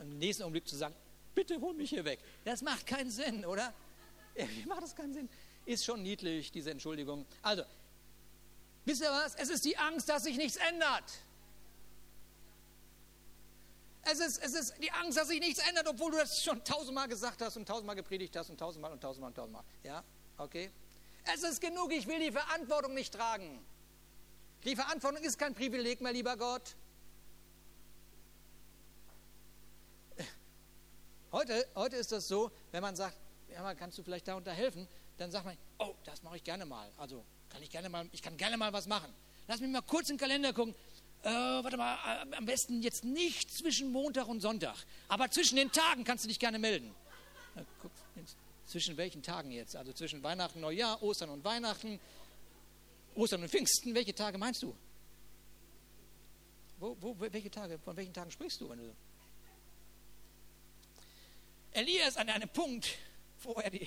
Und 0.00 0.10
im 0.10 0.18
nächsten 0.18 0.42
Augenblick 0.42 0.66
zu 0.66 0.74
sagen, 0.74 0.96
bitte 1.36 1.60
hol 1.60 1.72
mich 1.74 1.90
hier 1.90 2.04
weg. 2.04 2.18
Das 2.44 2.62
macht 2.62 2.84
keinen 2.84 3.12
Sinn, 3.12 3.44
oder? 3.44 3.72
Irgendwie 4.34 4.66
macht 4.66 4.82
das 4.82 4.96
keinen 4.96 5.14
Sinn. 5.14 5.28
Ist 5.66 5.84
schon 5.84 6.02
niedlich, 6.02 6.50
diese 6.50 6.72
Entschuldigung. 6.72 7.26
Also, 7.42 7.62
Wisst 8.84 9.02
ihr 9.02 9.10
was? 9.10 9.34
Es 9.36 9.48
ist 9.48 9.64
die 9.64 9.76
Angst, 9.76 10.08
dass 10.08 10.24
sich 10.24 10.36
nichts 10.36 10.56
ändert. 10.56 11.04
Es 14.02 14.20
ist, 14.20 14.38
es 14.42 14.52
ist 14.52 14.74
die 14.82 14.92
Angst, 14.92 15.16
dass 15.16 15.28
sich 15.28 15.40
nichts 15.40 15.66
ändert, 15.66 15.88
obwohl 15.88 16.10
du 16.10 16.18
das 16.18 16.42
schon 16.42 16.62
tausendmal 16.62 17.08
gesagt 17.08 17.40
hast 17.40 17.56
und 17.56 17.66
tausendmal 17.66 17.96
gepredigt 17.96 18.36
hast 18.36 18.50
und 18.50 18.58
tausendmal 18.58 18.92
und 18.92 19.00
tausendmal 19.00 19.28
und 19.30 19.34
tausendmal. 19.34 19.64
Ja, 19.82 20.04
okay? 20.36 20.70
Es 21.32 21.42
ist 21.42 21.60
genug, 21.60 21.90
ich 21.92 22.06
will 22.06 22.18
die 22.18 22.32
Verantwortung 22.32 22.92
nicht 22.92 23.14
tragen. 23.14 23.64
Die 24.64 24.76
Verantwortung 24.76 25.22
ist 25.22 25.38
kein 25.38 25.54
Privileg 25.54 26.02
mehr, 26.02 26.12
lieber 26.12 26.36
Gott. 26.36 26.76
Heute, 31.32 31.66
heute 31.74 31.96
ist 31.96 32.12
das 32.12 32.28
so, 32.28 32.52
wenn 32.72 32.82
man 32.82 32.94
sagt, 32.94 33.16
ja, 33.48 33.74
kannst 33.74 33.98
du 33.98 34.02
vielleicht 34.02 34.28
da 34.28 34.34
unterhelfen, 34.36 34.86
dann 35.16 35.30
sagt 35.30 35.46
man, 35.46 35.56
oh, 35.78 35.94
das 36.04 36.22
mache 36.22 36.36
ich 36.36 36.44
gerne 36.44 36.66
mal. 36.66 36.92
Also 36.96 37.24
kann 37.54 37.62
ich 37.62 37.70
gerne 37.70 37.88
mal, 37.88 38.08
ich 38.10 38.20
kann 38.20 38.36
gerne 38.36 38.56
mal 38.56 38.72
was 38.72 38.88
machen. 38.88 39.14
Lass 39.46 39.60
mich 39.60 39.70
mal 39.70 39.80
kurz 39.82 40.10
in 40.10 40.16
den 40.16 40.20
Kalender 40.20 40.52
gucken. 40.52 40.74
Äh, 41.22 41.28
warte 41.28 41.76
mal, 41.76 41.94
äh, 42.04 42.34
am 42.34 42.46
besten 42.46 42.82
jetzt 42.82 43.04
nicht 43.04 43.48
zwischen 43.48 43.92
Montag 43.92 44.26
und 44.26 44.40
Sonntag, 44.40 44.74
aber 45.06 45.30
zwischen 45.30 45.54
den 45.54 45.70
Tagen 45.70 46.02
kannst 46.02 46.24
du 46.24 46.28
dich 46.28 46.40
gerne 46.40 46.58
melden. 46.58 46.92
Na, 47.54 47.64
guck, 47.80 47.92
zwischen 48.66 48.96
welchen 48.96 49.22
Tagen 49.22 49.52
jetzt? 49.52 49.76
Also 49.76 49.92
zwischen 49.92 50.20
Weihnachten, 50.24 50.60
Neujahr, 50.60 51.00
Ostern 51.00 51.30
und 51.30 51.44
Weihnachten, 51.44 52.00
Ostern 53.14 53.42
und 53.42 53.48
Pfingsten. 53.48 53.94
Welche 53.94 54.16
Tage 54.16 54.36
meinst 54.36 54.64
du? 54.64 54.74
Wo, 56.80 56.96
wo, 57.00 57.14
welche 57.20 57.52
Tage, 57.52 57.78
von 57.78 57.96
welchen 57.96 58.12
Tagen 58.12 58.32
sprichst 58.32 58.60
du? 58.60 58.68
Wenn 58.68 58.78
du 58.78 58.96
Elia 61.70 62.08
an 62.16 62.28
einem 62.30 62.48
Punkt, 62.48 62.98
wo 63.44 63.52
er 63.52 63.70
die. 63.70 63.86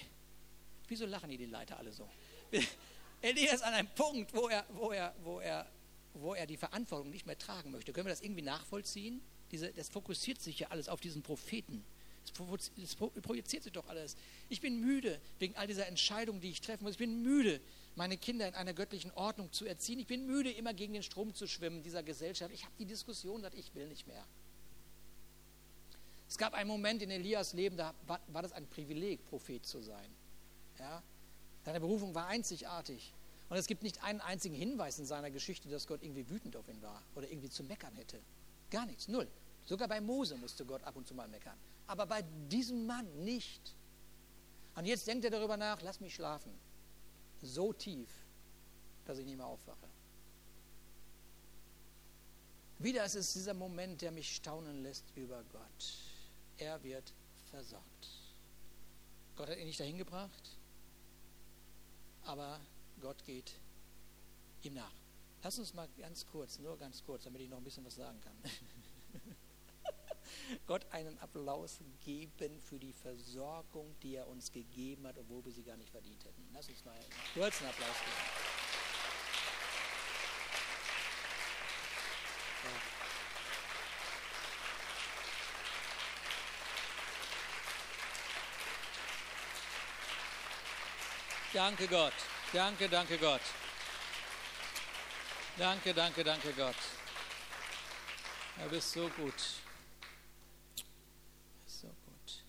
Wieso 0.88 1.05
lachen 1.05 1.30
die 1.30 1.38
die 1.38 1.47
Leiter 1.47 1.78
alle 1.78 1.91
so? 1.91 2.07
Elia 3.22 3.53
ist 3.53 3.63
an 3.63 3.74
einem 3.74 3.88
Punkt, 3.89 4.34
wo 4.34 4.47
er, 4.47 4.65
wo 4.70 4.91
er, 4.91 5.13
wo 5.24 5.39
er, 5.39 5.68
wo 6.13 6.34
er 6.34 6.45
die 6.45 6.57
Verantwortung 6.57 7.09
nicht 7.09 7.26
mehr 7.26 7.38
tragen 7.38 7.72
möchte. 7.72 7.93
Können 7.93 8.07
wir 8.07 8.11
das 8.11 8.22
irgendwie 8.22 8.41
nachvollziehen? 8.43 9.22
Diese, 9.51 9.72
das 9.72 9.89
fokussiert 9.89 10.41
sich 10.41 10.59
ja 10.59 10.68
alles 10.70 10.89
auf 10.89 10.99
diesen 10.99 11.24
Propheten. 11.24 11.84
Das 12.24 12.95
projiziert 13.22 13.63
sich 13.63 13.72
doch 13.72 13.88
alles. 13.88 14.18
Ich 14.49 14.59
bin 14.59 14.82
müde 14.82 15.20
wegen 15.39 15.55
all 15.55 15.65
dieser 15.65 15.88
Entscheidungen, 15.88 16.41
die 16.41 16.49
ich 16.49 16.59
treffen 16.59 16.84
muss. 16.84 16.93
Ich 16.93 16.97
bin 16.97 17.24
müde, 17.24 17.61
meine 17.95 18.18
Kinder 18.18 18.47
in 18.47 18.53
einer 18.53 18.74
göttlichen 18.74 19.11
Ordnung 19.11 19.51
zu 19.53 19.65
erziehen. 19.65 19.99
Ich 19.99 20.07
bin 20.07 20.26
müde, 20.26 20.51
immer 20.51 20.74
gegen 20.74 20.93
den 20.93 21.03
Strom 21.03 21.34
zu 21.34 21.47
schwimmen 21.47 21.84
dieser 21.84 22.03
Gesellschaft. 22.03 22.53
Ich 22.53 22.65
habe 22.65 22.74
die 22.78 22.86
Diskussion, 22.86 23.41
dass 23.41 23.53
ich 23.53 23.74
will 23.76 23.88
nicht 23.88 24.07
mehr. 24.07 24.26
Es 26.28 26.38
gab 26.38 26.53
einen 26.53 26.68
Moment 26.68 27.01
in 27.01 27.09
Elias 27.09 27.53
Leben, 27.53 27.78
da 27.78 27.93
war, 28.05 28.20
war 28.28 28.41
das 28.41 28.51
ein 28.51 28.68
Privileg, 28.68 29.26
Prophet 29.30 29.65
zu 29.65 29.82
sein. 29.82 30.11
Ja? 30.78 31.01
Seine 31.68 31.82
Berufung 31.82 32.15
war 32.15 32.28
einzigartig. 32.28 33.13
Und 33.49 33.57
es 33.57 33.68
gibt 33.68 33.84
nicht 33.84 34.01
einen 34.01 34.22
einzigen 34.22 34.55
Hinweis 34.55 34.99
in 34.99 35.05
seiner 35.05 35.30
Geschichte, 35.30 35.68
dass 35.68 35.86
Gott 35.86 36.01
irgendwie 36.01 36.30
wütend 36.30 36.55
auf 36.55 36.70
ihn 36.70 36.82
war 36.82 37.03
oder 37.13 37.30
irgendwie 37.30 37.49
zu 37.49 37.61
meckern 37.61 37.93
hätte. 37.95 38.22
Gar 38.72 38.86
nichts, 38.86 39.09
null. 39.09 39.28
Sogar 39.65 39.89
bei 39.89 39.99
Mose 39.99 40.38
musste 40.38 40.65
Gott 40.65 40.82
ab 40.86 40.95
und 40.95 41.05
zu 41.05 41.13
mal 41.13 41.28
meckern. 41.28 41.57
Aber 41.86 42.05
bei 42.05 42.22
diesem 42.49 42.86
Mann 42.86 43.05
nicht. 43.26 43.76
Und 44.78 44.86
jetzt 44.86 45.07
denkt 45.07 45.26
er 45.26 45.30
darüber 45.30 45.57
nach, 45.57 45.82
lass 45.82 45.99
mich 45.99 46.15
schlafen. 46.15 46.57
So 47.41 47.74
tief, 47.74 48.07
dass 49.03 49.18
ich 49.18 49.26
nicht 49.26 49.36
mehr 49.36 49.47
aufwache. 49.47 49.89
Wieder 52.80 53.03
ist 53.03 53.15
es 53.15 53.34
dieser 53.34 53.53
Moment, 53.53 54.01
der 54.01 54.13
mich 54.13 54.34
staunen 54.34 54.84
lässt 54.84 55.03
über 55.15 55.43
Gott. 55.51 55.97
Er 56.59 56.82
wird 56.82 57.13
versorgt. 57.51 58.07
Gott 59.36 59.49
hat 59.49 59.57
ihn 59.57 59.68
nicht 59.68 59.82
dahin 59.82 59.97
gebracht 59.97 60.57
aber 62.28 62.59
Gott 63.01 63.23
geht 63.25 63.53
ihm 64.63 64.75
nach. 64.75 64.91
Lass 65.43 65.59
uns 65.59 65.73
mal 65.73 65.88
ganz 65.97 66.25
kurz, 66.28 66.59
nur 66.59 66.78
ganz 66.78 67.03
kurz, 67.05 67.23
damit 67.23 67.41
ich 67.41 67.49
noch 67.49 67.57
ein 67.57 67.63
bisschen 67.63 67.86
was 67.86 67.95
sagen 67.95 68.19
kann. 68.21 68.36
Gott 70.67 70.86
einen 70.91 71.17
Applaus 71.19 71.80
geben 72.03 72.59
für 72.61 72.80
die 72.80 72.93
Versorgung, 72.93 73.95
die 74.01 74.15
er 74.15 74.28
uns 74.28 74.51
gegeben 74.51 75.07
hat, 75.07 75.17
obwohl 75.17 75.45
wir 75.45 75.51
sie 75.51 75.63
gar 75.63 75.78
nicht 75.78 75.89
verdient 75.89 76.23
hätten. 76.25 76.47
Lass 76.53 76.67
uns 76.67 76.84
mal 76.86 76.93
einen 76.93 77.69
Applaus 77.69 77.95
geben. 77.99 78.66
Danke 91.58 91.88
Gott. 91.88 92.14
Danke, 92.53 92.88
danke 92.88 93.18
Gott. 93.18 93.41
Danke, 95.58 95.91
danke, 95.91 96.24
danke 96.24 96.53
Gott. 96.53 96.76
Du 98.62 98.70
bist 98.70 98.91
so 98.91 99.10
gut. 99.10 99.34
So 101.66 101.88
gut. 101.88 102.43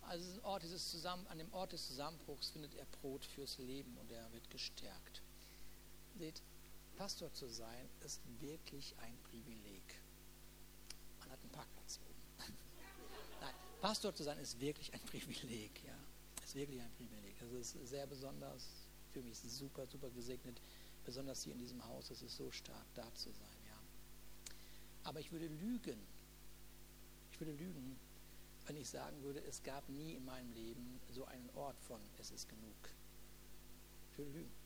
Also 0.00 0.42
Ort 0.42 0.62
dieses 0.62 0.90
Zusammen, 0.90 1.26
an 1.26 1.36
dem 1.36 1.52
Ort 1.52 1.72
des 1.72 1.86
Zusammenbruchs 1.88 2.48
findet 2.48 2.74
er 2.76 2.86
Brot 2.86 3.26
fürs 3.26 3.58
Leben 3.58 3.98
und 3.98 4.10
er 4.10 4.32
wird 4.32 4.48
gestärkt. 4.48 5.20
Seht, 6.16 6.40
Pastor 6.96 7.30
zu 7.34 7.46
sein 7.46 7.90
ist 8.06 8.22
wirklich 8.40 8.94
ein 9.02 9.18
Privileg. 9.24 10.00
Man 11.20 11.30
hat 11.30 11.40
einen 11.42 11.52
Parkplatz 11.52 12.00
oben. 12.08 12.22
Nein, 13.42 13.54
Pastor 13.82 14.14
zu 14.14 14.22
sein 14.22 14.38
ist 14.38 14.58
wirklich 14.60 14.94
ein 14.94 15.00
Privileg, 15.00 15.84
ja 15.84 15.98
ist 16.48 16.54
wirklich 16.54 16.80
ein 16.80 16.90
Privileg. 16.92 17.34
Es 17.42 17.74
ist 17.74 17.88
sehr 17.88 18.06
besonders. 18.06 18.66
Für 19.12 19.22
mich 19.22 19.38
super, 19.38 19.86
super 19.86 20.08
gesegnet. 20.10 20.60
Besonders 21.04 21.42
hier 21.42 21.52
in 21.52 21.58
diesem 21.58 21.84
Haus. 21.84 22.10
Es 22.10 22.22
ist 22.22 22.36
so 22.36 22.50
stark, 22.50 22.86
da 22.94 23.14
zu 23.14 23.30
sein. 23.30 23.58
Ja. 23.66 23.78
Aber 25.04 25.20
ich 25.20 25.30
würde 25.30 25.46
lügen. 25.46 25.98
Ich 27.32 27.40
würde 27.40 27.52
lügen, 27.52 27.98
wenn 28.66 28.76
ich 28.76 28.88
sagen 28.88 29.22
würde, 29.22 29.42
es 29.44 29.62
gab 29.62 29.88
nie 29.90 30.14
in 30.14 30.24
meinem 30.24 30.50
Leben 30.52 31.00
so 31.10 31.24
einen 31.26 31.50
Ort 31.54 31.78
von 31.80 32.00
es 32.18 32.30
ist 32.30 32.48
genug. 32.48 32.76
Ich 34.12 34.18
würde 34.18 34.30
lügen. 34.32 34.58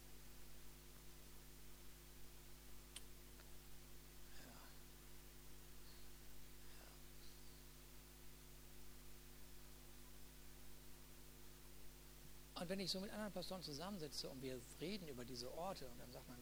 Und 12.62 12.62
wenn 12.73 12.81
ich 12.81 12.91
so 12.91 13.01
mit 13.01 13.13
anderen 13.13 13.33
Pastoren 13.33 13.63
zusammensitze 13.63 14.29
und 14.31 14.43
wir 14.43 14.59
reden 14.81 15.07
über 15.07 15.25
diese 15.25 15.53
Orte 15.53 15.87
und 15.89 15.99
dann 16.01 16.11
sagt 16.11 16.27
man, 16.27 16.39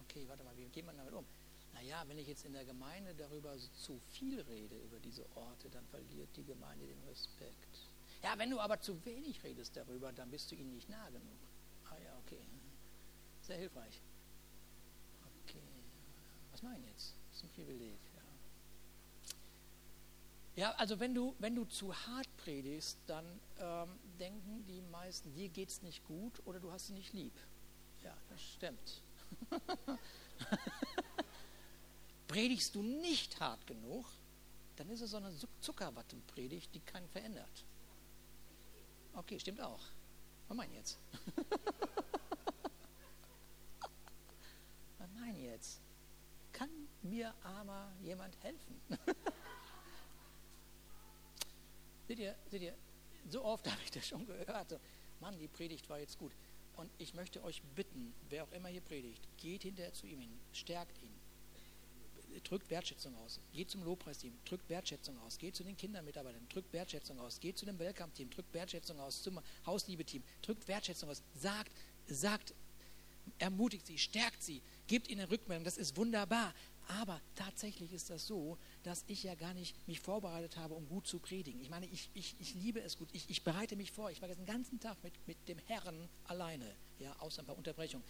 okay, 0.00 0.24
warte 0.28 0.44
mal, 0.44 0.56
wie 0.56 0.68
geht 0.68 0.86
man 0.86 0.96
damit 0.96 1.12
um? 1.12 1.26
naja, 1.74 2.04
wenn 2.06 2.18
ich 2.18 2.28
jetzt 2.28 2.44
in 2.44 2.52
der 2.52 2.64
Gemeinde 2.64 3.14
darüber 3.14 3.56
zu 3.74 3.98
viel 4.12 4.40
rede, 4.40 4.76
über 4.76 4.98
diese 5.00 5.24
Orte, 5.36 5.68
dann 5.70 5.84
verliert 5.88 6.30
die 6.36 6.44
Gemeinde 6.44 6.86
den 6.86 7.02
Respekt. 7.08 7.88
Ja, 8.22 8.38
wenn 8.38 8.50
du 8.50 8.60
aber 8.60 8.80
zu 8.80 9.04
wenig 9.04 9.42
redest 9.44 9.76
darüber, 9.76 10.12
dann 10.12 10.30
bist 10.30 10.50
du 10.50 10.54
ihnen 10.54 10.72
nicht 10.72 10.88
nah 10.88 11.08
genug. 11.10 11.38
Ah 11.90 11.98
ja, 12.02 12.16
okay. 12.24 12.40
Sehr 13.42 13.58
hilfreich. 13.58 14.00
Okay. 15.44 15.62
Was 16.52 16.62
mache 16.62 16.78
ich 16.78 16.86
jetzt? 16.86 17.14
Das 17.28 17.38
ist 17.38 17.44
ein 17.44 17.50
Privileg. 17.50 17.98
Ja, 20.56 20.70
also 20.72 21.00
wenn 21.00 21.14
du, 21.14 21.34
wenn 21.40 21.56
du 21.56 21.64
zu 21.64 21.94
hart 21.94 22.28
predigst, 22.36 22.98
dann 23.06 23.24
ähm, 23.58 23.98
denken 24.20 24.64
die 24.68 24.80
meisten, 24.82 25.34
dir 25.34 25.48
geht 25.48 25.68
es 25.68 25.82
nicht 25.82 26.04
gut 26.04 26.40
oder 26.44 26.60
du 26.60 26.70
hast 26.70 26.86
sie 26.86 26.92
nicht 26.92 27.12
lieb. 27.12 27.32
Ja, 28.04 28.16
das 28.28 28.40
stimmt. 28.40 29.02
Predigst 32.28 32.74
du 32.74 32.82
nicht 32.82 33.40
hart 33.40 33.66
genug, 33.66 34.06
dann 34.76 34.88
ist 34.90 35.00
es 35.00 35.10
so 35.10 35.16
eine 35.16 35.32
Zuckerwattenpredigt, 35.60 36.72
die 36.74 36.80
keinen 36.80 37.08
verändert. 37.08 37.64
Okay, 39.14 39.38
stimmt 39.40 39.60
auch. 39.60 39.80
Was 40.48 40.56
meinen 40.56 40.74
jetzt? 40.74 40.98
Was 44.98 45.08
meinen 45.18 45.42
jetzt? 45.42 45.80
Kann 46.52 46.70
mir 47.02 47.34
aber 47.42 47.90
jemand 48.02 48.36
helfen? 48.42 48.80
seht, 52.08 52.18
ihr, 52.18 52.34
seht 52.50 52.62
ihr, 52.62 52.74
so 53.28 53.44
oft 53.44 53.66
habe 53.70 53.80
ich 53.84 53.90
das 53.90 54.06
schon 54.06 54.26
gehört. 54.26 54.78
Mann, 55.20 55.38
die 55.38 55.48
Predigt 55.48 55.88
war 55.88 55.98
jetzt 55.98 56.18
gut. 56.18 56.32
Und 56.76 56.90
ich 56.98 57.14
möchte 57.14 57.42
euch 57.44 57.62
bitten, 57.76 58.12
wer 58.30 58.44
auch 58.44 58.52
immer 58.52 58.68
hier 58.68 58.80
predigt, 58.80 59.22
geht 59.36 59.62
hinterher 59.62 59.92
zu 59.92 60.06
ihm 60.06 60.20
hin, 60.20 60.40
stärkt 60.52 61.00
ihn, 61.02 61.14
drückt 62.42 62.68
Wertschätzung 62.70 63.14
aus. 63.18 63.38
Geht 63.52 63.70
zum 63.70 63.84
Lobpreisteam, 63.84 64.32
drückt 64.44 64.68
Wertschätzung 64.68 65.16
aus. 65.20 65.38
Geht 65.38 65.54
zu 65.54 65.62
den 65.62 65.76
Kindermitarbeitern, 65.76 66.46
drückt 66.48 66.72
Wertschätzung 66.72 67.20
aus. 67.20 67.38
Geht 67.38 67.58
zu 67.58 67.64
dem 67.64 67.78
Welcome-Team, 67.78 68.30
drückt 68.30 68.52
Wertschätzung 68.52 68.98
aus. 68.98 69.22
Zum 69.22 69.40
Hausliebe-Team, 69.66 70.22
drückt 70.42 70.66
Wertschätzung 70.66 71.10
aus. 71.10 71.22
Sagt, 71.34 71.72
sagt, 72.06 72.54
ermutigt 73.38 73.86
sie, 73.86 73.98
stärkt 73.98 74.42
sie, 74.42 74.62
gibt 74.86 75.08
ihnen 75.08 75.28
Rückmeldung. 75.28 75.64
Das 75.64 75.76
ist 75.76 75.96
wunderbar. 75.96 76.52
Aber 76.88 77.20
tatsächlich 77.34 77.92
ist 77.92 78.10
das 78.10 78.26
so, 78.26 78.58
dass 78.82 79.04
ich 79.06 79.22
ja 79.22 79.34
gar 79.34 79.54
nicht 79.54 79.76
mich 79.88 80.00
vorbereitet 80.00 80.56
habe, 80.56 80.74
um 80.74 80.86
gut 80.88 81.06
zu 81.06 81.18
predigen. 81.18 81.60
Ich 81.60 81.70
meine, 81.70 81.86
ich, 81.86 82.10
ich, 82.14 82.36
ich 82.38 82.54
liebe 82.54 82.80
es 82.80 82.98
gut. 82.98 83.08
Ich, 83.12 83.28
ich 83.30 83.42
bereite 83.42 83.76
mich 83.76 83.92
vor. 83.92 84.10
Ich 84.10 84.20
war 84.20 84.28
den 84.28 84.46
ganzen 84.46 84.80
Tag 84.80 84.96
mit, 85.02 85.12
mit 85.26 85.36
dem 85.48 85.58
Herrn 85.66 86.08
alleine, 86.24 86.74
ja, 86.98 87.14
außer 87.20 87.42
ein 87.42 87.46
paar 87.46 87.56
Unterbrechungen. 87.56 88.06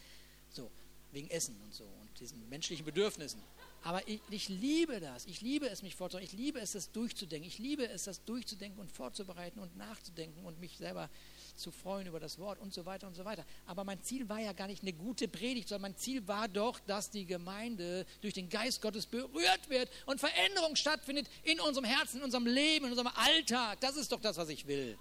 So, 0.50 0.70
wegen 1.12 1.30
Essen 1.30 1.56
und 1.62 1.72
so 1.72 1.84
und 1.84 2.20
diesen 2.20 2.48
menschlichen 2.48 2.84
Bedürfnissen. 2.84 3.40
Aber 3.84 4.06
ich, 4.08 4.20
ich, 4.30 4.48
liebe 4.48 4.98
das. 4.98 5.26
Ich 5.26 5.42
liebe 5.42 5.68
es, 5.68 5.82
mich 5.82 5.94
vorzubereiten. 5.94 6.32
Ich 6.32 6.38
liebe 6.38 6.58
es, 6.58 6.72
das 6.72 6.90
durchzudenken. 6.90 7.46
Ich 7.46 7.58
liebe 7.58 7.86
es, 7.86 8.04
das 8.04 8.24
durchzudenken 8.24 8.80
und 8.80 8.90
vorzubereiten 8.90 9.60
und 9.60 9.76
nachzudenken 9.76 10.42
und 10.46 10.58
mich 10.58 10.78
selber 10.78 11.10
zu 11.54 11.70
freuen 11.70 12.06
über 12.06 12.18
das 12.18 12.38
Wort 12.38 12.58
und 12.58 12.72
so 12.72 12.86
weiter 12.86 13.06
und 13.06 13.14
so 13.14 13.26
weiter. 13.26 13.44
Aber 13.66 13.84
mein 13.84 14.02
Ziel 14.02 14.26
war 14.30 14.40
ja 14.40 14.54
gar 14.54 14.68
nicht 14.68 14.82
eine 14.82 14.94
gute 14.94 15.28
Predigt, 15.28 15.68
sondern 15.68 15.92
mein 15.92 15.98
Ziel 15.98 16.26
war 16.26 16.48
doch, 16.48 16.80
dass 16.80 17.10
die 17.10 17.26
Gemeinde 17.26 18.06
durch 18.22 18.32
den 18.32 18.48
Geist 18.48 18.80
Gottes 18.80 19.04
berührt 19.04 19.68
wird 19.68 19.90
und 20.06 20.18
Veränderung 20.18 20.76
stattfindet 20.76 21.28
in 21.42 21.60
unserem 21.60 21.84
Herzen, 21.84 22.18
in 22.18 22.24
unserem 22.24 22.46
Leben, 22.46 22.86
in 22.86 22.90
unserem 22.90 23.12
Alltag. 23.14 23.80
Das 23.80 23.96
ist 23.96 24.10
doch 24.10 24.20
das, 24.20 24.38
was 24.38 24.48
ich 24.48 24.66
will. 24.66 24.96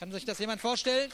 Kann 0.00 0.10
sich 0.10 0.24
das 0.24 0.40
jemand 0.40 0.60
vorstellen? 0.60 1.12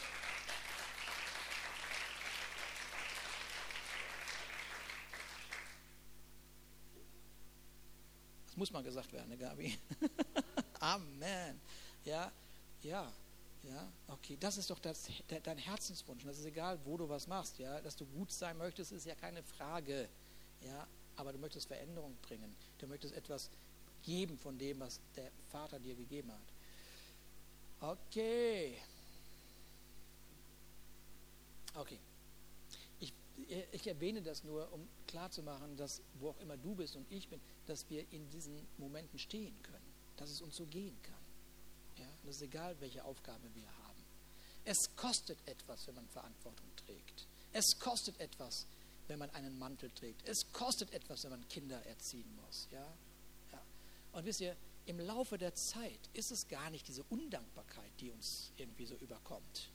Muss 8.61 8.71
mal 8.73 8.83
gesagt 8.83 9.11
werden, 9.11 9.31
ne, 9.31 9.39
Gabi? 9.39 9.79
Amen. 10.81 11.59
Ja, 12.05 12.31
ja, 12.83 13.11
ja, 13.63 13.93
okay. 14.07 14.37
Das 14.39 14.59
ist 14.59 14.69
doch 14.69 14.79
das, 14.79 15.09
dein 15.43 15.57
Herzenswunsch. 15.57 16.25
das 16.25 16.39
ist 16.39 16.45
egal, 16.45 16.79
wo 16.85 16.99
du 16.99 17.09
was 17.09 17.27
machst. 17.27 17.59
Ja, 17.59 17.81
dass 17.81 17.97
du 17.97 18.05
gut 18.05 18.31
sein 18.31 18.59
möchtest, 18.59 18.93
ist 18.93 19.07
ja 19.07 19.15
keine 19.15 19.43
Frage. 19.43 20.11
Ja, 20.61 20.87
aber 21.17 21.33
du 21.33 21.39
möchtest 21.39 21.69
Veränderung 21.69 22.15
bringen. 22.21 22.55
Du 22.77 22.87
möchtest 22.87 23.15
etwas 23.15 23.51
geben 24.03 24.37
von 24.37 24.59
dem, 24.59 24.79
was 24.81 25.01
der 25.17 25.31
Vater 25.51 25.79
dir 25.79 25.95
gegeben 25.95 26.31
hat. 26.31 27.97
Okay. 27.97 28.77
Okay 31.75 31.99
ich 33.49 33.87
erwähne 33.87 34.23
das 34.23 34.45
nur, 34.45 34.73
um 34.73 34.89
klarzumachen, 35.07 35.77
dass 35.77 36.03
wo 36.15 36.31
auch 36.31 36.41
immer 36.41 36.57
du 36.57 36.75
bist 36.75 36.97
und 36.97 37.11
ich 37.11 37.29
bin, 37.29 37.41
dass 37.67 37.89
wir 37.89 38.05
in 38.13 38.29
diesen 38.31 38.67
Momenten 38.79 39.19
stehen 39.19 39.55
können, 39.63 39.93
dass 40.17 40.31
es 40.31 40.41
uns 40.41 40.57
so 40.57 40.67
gehen 40.67 40.97
kann. 41.03 41.15
Ja, 41.99 42.09
das 42.25 42.37
ist 42.37 42.43
egal, 42.43 42.77
welche 42.81 43.05
Aufgabe 43.05 43.49
wir 43.55 43.67
haben. 43.85 44.05
Es 44.65 44.95
kostet 44.97 45.39
etwas, 45.47 45.87
wenn 45.87 45.95
man 45.95 46.09
Verantwortung 46.09 46.67
trägt. 46.77 47.27
Es 47.53 47.79
kostet 47.79 48.19
etwas, 48.21 48.67
wenn 49.09 49.19
man 49.19 49.31
einen 49.31 49.59
Mantel 49.59 49.91
trägt. 49.91 50.29
Es 50.29 50.53
kostet 50.53 50.93
etwas, 50.93 51.25
wenn 51.25 51.31
man 51.31 51.49
Kinder 51.49 51.85
erziehen 51.87 52.33
muss. 52.45 52.69
Ja? 52.71 52.87
Ja. 53.53 53.63
Und 54.13 54.25
wisst 54.25 54.41
ihr, 54.41 54.57
im 54.87 55.01
Laufe 55.01 55.39
der 55.39 55.55
Zeit 55.55 56.01
ist 56.15 56.31
es 56.31 56.49
gar 56.49 56.71
nicht 56.71 56.87
diese 56.89 57.03
Undankbarkeit, 57.05 57.91
die 58.01 58.11
uns 58.11 58.53
irgendwie 58.57 58.87
so 58.87 58.95
überkommt. 58.97 59.71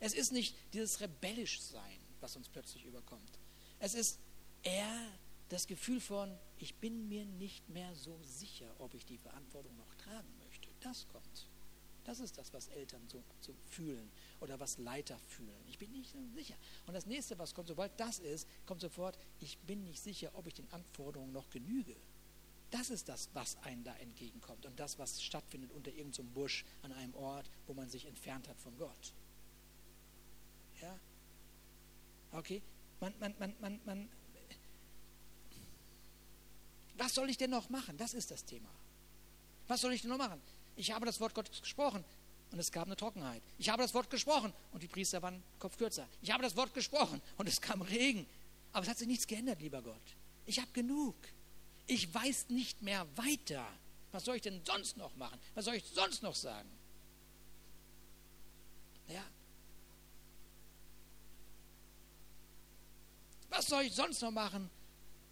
Es 0.00 0.12
ist 0.12 0.32
nicht 0.32 0.54
dieses 0.72 1.00
rebellisch 1.00 1.60
Sein 1.60 2.03
was 2.20 2.36
uns 2.36 2.48
plötzlich 2.48 2.84
überkommt. 2.84 3.38
Es 3.78 3.94
ist 3.94 4.18
eher 4.62 5.12
das 5.48 5.66
Gefühl 5.66 6.00
von, 6.00 6.36
ich 6.58 6.74
bin 6.76 7.08
mir 7.08 7.24
nicht 7.24 7.68
mehr 7.68 7.94
so 7.94 8.18
sicher, 8.22 8.74
ob 8.78 8.94
ich 8.94 9.04
die 9.04 9.18
Verantwortung 9.18 9.76
noch 9.76 9.94
tragen 9.96 10.32
möchte. 10.38 10.68
Das 10.80 11.06
kommt. 11.08 11.48
Das 12.04 12.20
ist 12.20 12.36
das, 12.36 12.52
was 12.52 12.68
Eltern 12.68 13.00
so, 13.08 13.22
so, 13.40 13.54
fühlen 13.70 14.10
oder 14.40 14.60
was 14.60 14.76
Leiter 14.78 15.18
fühlen. 15.18 15.64
Ich 15.66 15.78
bin 15.78 15.90
nicht 15.92 16.10
so 16.10 16.18
sicher. 16.34 16.54
Und 16.86 16.92
das 16.92 17.06
nächste, 17.06 17.38
was 17.38 17.54
kommt, 17.54 17.68
sobald 17.68 17.98
das 17.98 18.18
ist, 18.18 18.46
kommt 18.66 18.82
sofort, 18.82 19.18
ich 19.40 19.58
bin 19.58 19.84
nicht 19.84 20.02
sicher, 20.02 20.30
ob 20.34 20.46
ich 20.46 20.54
den 20.54 20.70
Anforderungen 20.70 21.32
noch 21.32 21.48
genüge. 21.48 21.96
Das 22.70 22.90
ist 22.90 23.08
das, 23.08 23.30
was 23.32 23.56
einem 23.62 23.84
da 23.84 23.94
entgegenkommt 23.96 24.66
und 24.66 24.78
das, 24.78 24.98
was 24.98 25.22
stattfindet 25.22 25.72
unter 25.72 25.92
irgendeinem 25.92 26.32
Busch 26.32 26.64
an 26.82 26.92
einem 26.92 27.14
Ort, 27.14 27.48
wo 27.66 27.72
man 27.72 27.88
sich 27.88 28.04
entfernt 28.06 28.48
hat 28.48 28.60
von 28.60 28.76
Gott. 28.76 29.14
Ja, 30.82 30.98
Okay? 32.34 32.62
Man, 33.00 33.14
man, 33.20 33.34
man, 33.38 33.54
man, 33.60 33.80
man, 33.84 34.08
was 36.96 37.14
soll 37.14 37.30
ich 37.30 37.36
denn 37.36 37.50
noch 37.50 37.68
machen? 37.70 37.96
Das 37.96 38.14
ist 38.14 38.30
das 38.30 38.44
Thema. 38.44 38.68
Was 39.66 39.80
soll 39.80 39.92
ich 39.92 40.02
denn 40.02 40.10
noch 40.10 40.18
machen? 40.18 40.40
Ich 40.76 40.90
habe 40.92 41.06
das 41.06 41.20
Wort 41.20 41.34
Gottes 41.34 41.60
gesprochen 41.60 42.04
und 42.50 42.58
es 42.58 42.70
gab 42.70 42.86
eine 42.86 42.96
Trockenheit. 42.96 43.42
Ich 43.58 43.68
habe 43.68 43.82
das 43.82 43.94
Wort 43.94 44.10
gesprochen 44.10 44.52
und 44.72 44.82
die 44.82 44.88
Priester 44.88 45.22
waren 45.22 45.42
kopfkürzer. 45.58 46.06
Ich 46.22 46.30
habe 46.30 46.42
das 46.42 46.56
Wort 46.56 46.74
gesprochen 46.74 47.20
und 47.36 47.48
es 47.48 47.60
kam 47.60 47.82
Regen. 47.82 48.26
Aber 48.72 48.82
es 48.82 48.88
hat 48.88 48.98
sich 48.98 49.08
nichts 49.08 49.26
geändert, 49.26 49.60
lieber 49.60 49.82
Gott. 49.82 50.02
Ich 50.46 50.58
habe 50.58 50.70
genug. 50.72 51.14
Ich 51.86 52.12
weiß 52.12 52.48
nicht 52.50 52.82
mehr 52.82 53.06
weiter. 53.16 53.66
Was 54.12 54.24
soll 54.24 54.36
ich 54.36 54.42
denn 54.42 54.60
sonst 54.64 54.96
noch 54.96 55.14
machen? 55.16 55.38
Was 55.54 55.64
soll 55.64 55.74
ich 55.74 55.84
sonst 55.84 56.22
noch 56.22 56.34
sagen? 56.34 56.70
Ja, 59.08 59.24
Was 63.56 63.66
soll 63.66 63.82
ich 63.82 63.94
sonst 63.94 64.20
noch 64.20 64.32
machen, 64.32 64.68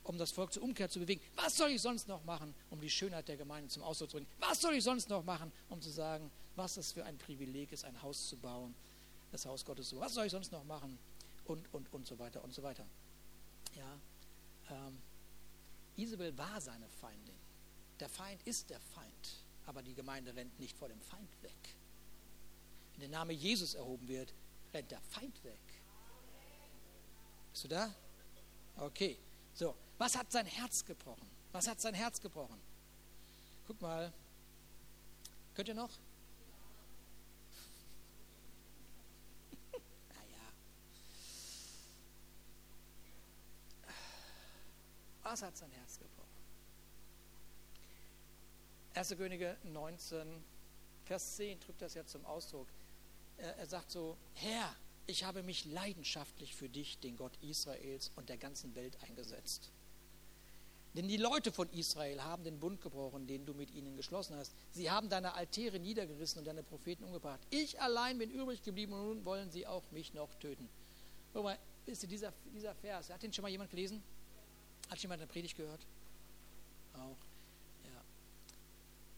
um 0.05 0.17
das 0.17 0.31
Volk 0.31 0.53
zur 0.53 0.63
Umkehr 0.63 0.89
zu 0.89 1.01
bewegen? 1.01 1.21
Was 1.35 1.57
soll 1.57 1.71
ich 1.71 1.83
sonst 1.83 2.07
noch 2.07 2.25
machen, 2.25 2.55
um 2.71 2.81
die 2.81 2.91
Schönheit 2.91 3.27
der 3.27 3.37
Gemeinde 3.37 3.69
zum 3.69 3.83
Ausdruck 3.83 4.11
zu 4.11 4.17
bringen? 4.17 4.31
Was 4.39 4.61
soll 4.61 4.75
ich 4.75 4.85
sonst 4.85 5.09
noch 5.09 5.25
machen, 5.25 5.51
um 5.69 5.83
zu 5.83 5.91
sagen, 5.91 6.31
was 6.55 6.77
es 6.77 6.93
für 6.93 7.05
ein 7.05 7.19
Privileg 7.19 7.73
ist, 7.73 7.85
ein 7.85 8.01
Haus 8.01 8.29
zu 8.29 8.37
bauen, 8.37 8.75
das 9.33 9.45
Haus 9.45 9.65
Gottes 9.65 9.89
zu 9.89 9.97
bauen? 9.97 10.05
Was 10.05 10.15
soll 10.15 10.27
ich 10.27 10.33
sonst 10.33 10.53
noch 10.53 10.65
machen? 10.65 10.99
Und, 11.47 11.67
und, 11.75 11.93
und 11.93 12.07
so 12.07 12.19
weiter 12.21 12.45
und 12.45 12.55
so 12.55 12.63
weiter. 12.63 12.85
Ja, 13.77 13.99
ähm, 14.71 14.99
Isabel 15.97 16.37
war 16.39 16.61
seine 16.61 16.89
Feindin. 17.01 17.35
Der 17.99 18.09
Feind 18.09 18.41
ist 18.45 18.71
der 18.71 18.81
Feind, 18.81 19.35
aber 19.67 19.83
die 19.83 19.95
Gemeinde 19.95 20.35
rennt 20.35 20.59
nicht 20.61 20.77
vor 20.79 20.89
dem 20.89 21.01
Feind 21.01 21.29
weg. 21.43 21.75
Wenn 22.93 23.01
der 23.01 23.19
Name 23.19 23.33
Jesus 23.33 23.75
erhoben 23.75 24.07
wird, 24.07 24.33
rennt 24.73 24.91
der 24.93 25.01
Feind 25.01 25.43
weg. 25.45 25.59
Bist 27.53 27.65
du 27.65 27.69
da? 27.69 27.93
Okay, 28.77 29.17
so. 29.55 29.75
Was 29.99 30.17
hat 30.17 30.33
sein 30.33 30.47
Herz 30.47 30.85
gebrochen? 30.85 31.29
Was 31.53 31.69
hat 31.69 31.81
sein 31.81 31.95
Herz 31.95 32.21
gebrochen? 32.21 32.61
Guck 33.67 33.81
mal. 33.81 34.13
Könnt 35.55 35.69
ihr 35.69 35.75
noch? 35.75 35.91
naja. 39.73 40.43
Was 45.23 45.43
hat 45.43 45.57
sein 45.57 45.71
Herz 45.71 45.99
gebrochen? 45.99 46.23
1. 48.95 49.17
Könige 49.17 49.57
19, 49.65 50.45
Vers 51.05 51.37
10 51.37 51.61
drückt 51.61 51.83
das 51.83 51.95
ja 51.95 52.05
zum 52.07 52.25
Ausdruck. 52.27 52.69
Er, 53.37 53.57
er 53.57 53.67
sagt 53.67 53.91
so, 53.91 54.17
Herr, 54.35 54.75
ich 55.07 55.25
habe 55.25 55.43
mich 55.43 55.65
leidenschaftlich 55.65 56.55
für 56.55 56.69
dich, 56.69 56.99
den 56.99 57.17
Gott 57.17 57.33
Israels 57.43 58.13
und 58.17 58.29
der 58.29 58.37
ganzen 58.37 58.75
Welt 58.75 58.97
eingesetzt. 59.03 59.71
Denn 60.95 61.09
die 61.09 61.17
Leute 61.17 61.53
von 61.53 61.71
Israel 61.71 62.23
haben 62.23 62.45
den 62.45 62.61
Bund 62.61 62.81
gebrochen, 62.83 63.27
den 63.27 63.47
du 63.47 63.55
mit 63.55 63.71
ihnen 63.71 63.97
geschlossen 63.97 64.37
hast. 64.37 64.53
Sie 64.73 64.91
haben 64.91 65.09
deine 65.09 65.35
Altäre 65.35 65.79
niedergerissen 65.79 66.39
und 66.39 66.45
deine 66.45 66.63
Propheten 66.63 67.05
umgebracht. 67.05 67.41
Ich 67.49 67.81
allein 67.81 68.19
bin 68.19 68.31
übrig 68.31 68.63
geblieben 68.63 68.93
und 68.93 69.05
nun 69.05 69.25
wollen 69.25 69.51
sie 69.51 69.67
auch 69.67 69.91
mich 69.91 70.13
noch 70.13 70.35
töten. 70.35 70.69
Guck 71.33 71.45
mal, 71.45 71.59
ist 71.87 72.09
dieser, 72.11 72.33
dieser 72.55 72.75
Vers, 72.75 73.09
hat 73.09 73.23
den 73.23 73.33
schon 73.33 73.43
mal 73.43 73.49
jemand 73.49 73.71
gelesen? 73.71 74.03
Hat 74.91 74.99
jemand 74.99 75.23
eine 75.23 75.29
Predigt 75.29 75.57
gehört? 75.57 75.81
Auch. 76.93 77.17
Ja. 77.85 78.03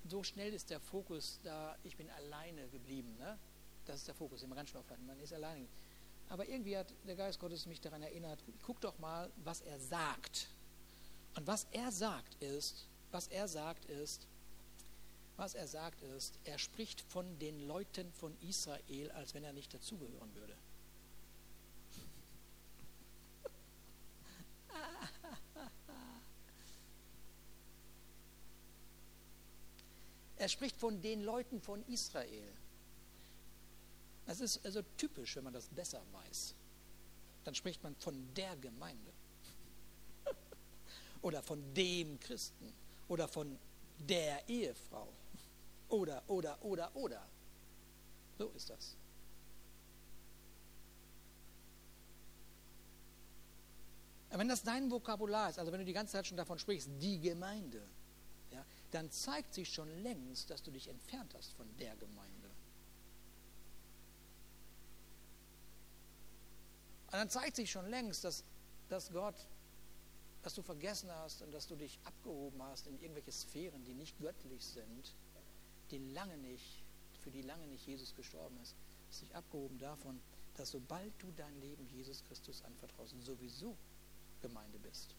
So 0.09 0.23
schnell 0.23 0.55
ist 0.55 0.71
der 0.71 0.79
Fokus 0.79 1.41
da, 1.43 1.77
ich 1.83 1.97
bin 1.97 2.09
alleine 2.11 2.69
geblieben. 2.69 3.17
Ne? 3.19 3.37
Das 3.87 3.97
ist 3.97 4.09
der 4.09 4.15
Fokus, 4.15 4.43
immer 4.43 4.55
ganz 4.55 4.71
schnell 4.71 4.81
aufhalten. 4.83 5.07
Man 5.07 5.21
ist 5.21 5.33
alleine. 5.33 5.67
Aber 6.29 6.49
irgendwie 6.49 6.77
hat 6.77 6.93
der 7.07 7.17
Geist 7.17 7.39
Gottes 7.39 7.67
mich 7.67 7.81
daran 7.81 8.03
erinnert, 8.03 8.43
guck 8.63 8.81
doch 8.81 8.99
mal, 8.99 9.31
was 9.45 9.61
er 9.61 9.79
sagt. 9.79 10.49
Und 11.37 11.47
was 11.47 11.67
er 11.73 11.93
sagt 11.93 12.43
ist, 12.43 12.87
was 13.11 13.29
er 13.29 13.47
sagt 13.49 13.85
ist, 13.87 14.27
was 15.37 15.55
er 15.55 15.67
sagt 15.67 16.01
ist, 16.03 16.39
er 16.45 16.59
spricht 16.59 17.01
von 17.01 17.39
den 17.39 17.67
Leuten 17.67 18.13
von 18.13 18.37
Israel, 18.41 19.11
als 19.13 19.35
wenn 19.35 19.45
er 19.45 19.53
nicht 19.53 19.75
dazugehören 19.75 20.35
würde. 20.35 20.57
Er 30.37 30.49
spricht 30.49 30.77
von 30.77 31.01
den 31.01 31.23
Leuten 31.23 31.61
von 31.61 31.83
Israel. 31.87 32.53
Das 34.27 34.41
ist 34.41 34.65
also 34.65 34.83
typisch, 34.97 35.37
wenn 35.37 35.45
man 35.45 35.53
das 35.53 35.69
besser 35.69 36.01
weiß. 36.13 36.55
Dann 37.45 37.55
spricht 37.55 37.83
man 37.83 37.95
von 37.97 38.35
der 38.35 38.57
Gemeinde 38.57 39.13
oder 41.23 41.43
von 41.43 41.75
dem 41.75 42.19
Christen 42.21 42.73
oder 43.09 43.29
von 43.29 43.59
der 43.99 44.49
Ehefrau 44.49 45.09
oder, 45.89 46.23
oder, 46.27 46.63
oder, 46.65 46.97
oder. 46.97 47.27
So 48.39 48.49
ist 48.49 48.71
das. 48.71 48.97
Wenn 54.31 54.49
das 54.49 54.65
dein 54.65 54.91
Vokabular 54.91 55.51
ist, 55.51 55.61
also 55.61 55.71
wenn 55.71 55.79
du 55.79 55.85
die 55.85 55.93
ganze 55.93 56.15
Zeit 56.15 56.27
schon 56.27 56.37
davon 56.37 56.59
sprichst, 56.59 56.91
die 56.99 57.21
Gemeinde, 57.21 57.81
ja, 58.51 58.65
dann 58.91 59.09
zeigt 59.11 59.55
sich 59.55 59.73
schon 59.73 59.89
längst, 60.03 60.51
dass 60.51 60.61
du 60.61 60.73
dich 60.73 60.89
entfernt 60.89 61.33
hast 61.37 61.53
von 61.53 61.69
der 61.77 61.95
Gemeinde. 61.97 62.44
Und 67.15 67.21
dann 67.21 67.31
zeigt 67.31 67.55
sich 67.55 67.71
schon 67.71 67.89
längst, 67.91 68.25
dass, 68.25 68.43
dass 68.89 69.13
Gott 69.13 69.37
dass 70.43 70.55
du 70.55 70.63
vergessen 70.63 71.11
hast 71.11 71.43
und 71.43 71.53
dass 71.53 71.69
du 71.69 71.77
dich 71.77 71.99
abgehoben 72.05 72.61
hast 72.65 72.89
in 72.89 73.01
irgendwelche 73.01 73.31
Sphären, 73.33 73.83
die 73.85 73.95
nicht 73.95 74.19
göttlich 74.19 74.65
sind, 74.65 75.15
die 75.91 75.99
lange 76.13 76.37
nicht, 76.37 76.83
für 77.21 77.31
die 77.31 77.43
lange 77.43 77.67
nicht 77.69 77.87
Jesus 77.87 78.15
gestorben 78.15 78.59
ist, 78.61 78.75
hast 79.09 79.23
dich 79.23 79.35
abgehoben 79.35 79.79
davon, 79.79 80.21
dass 80.57 80.73
sobald 80.73 81.13
du 81.23 81.31
dein 81.37 81.59
Leben 81.61 81.89
Jesus 81.89 82.23
Christus 82.25 82.63
anvertraust, 82.65 83.15
sowieso 83.23 83.77
Gemeinde 84.43 84.79
bist. 84.81 85.15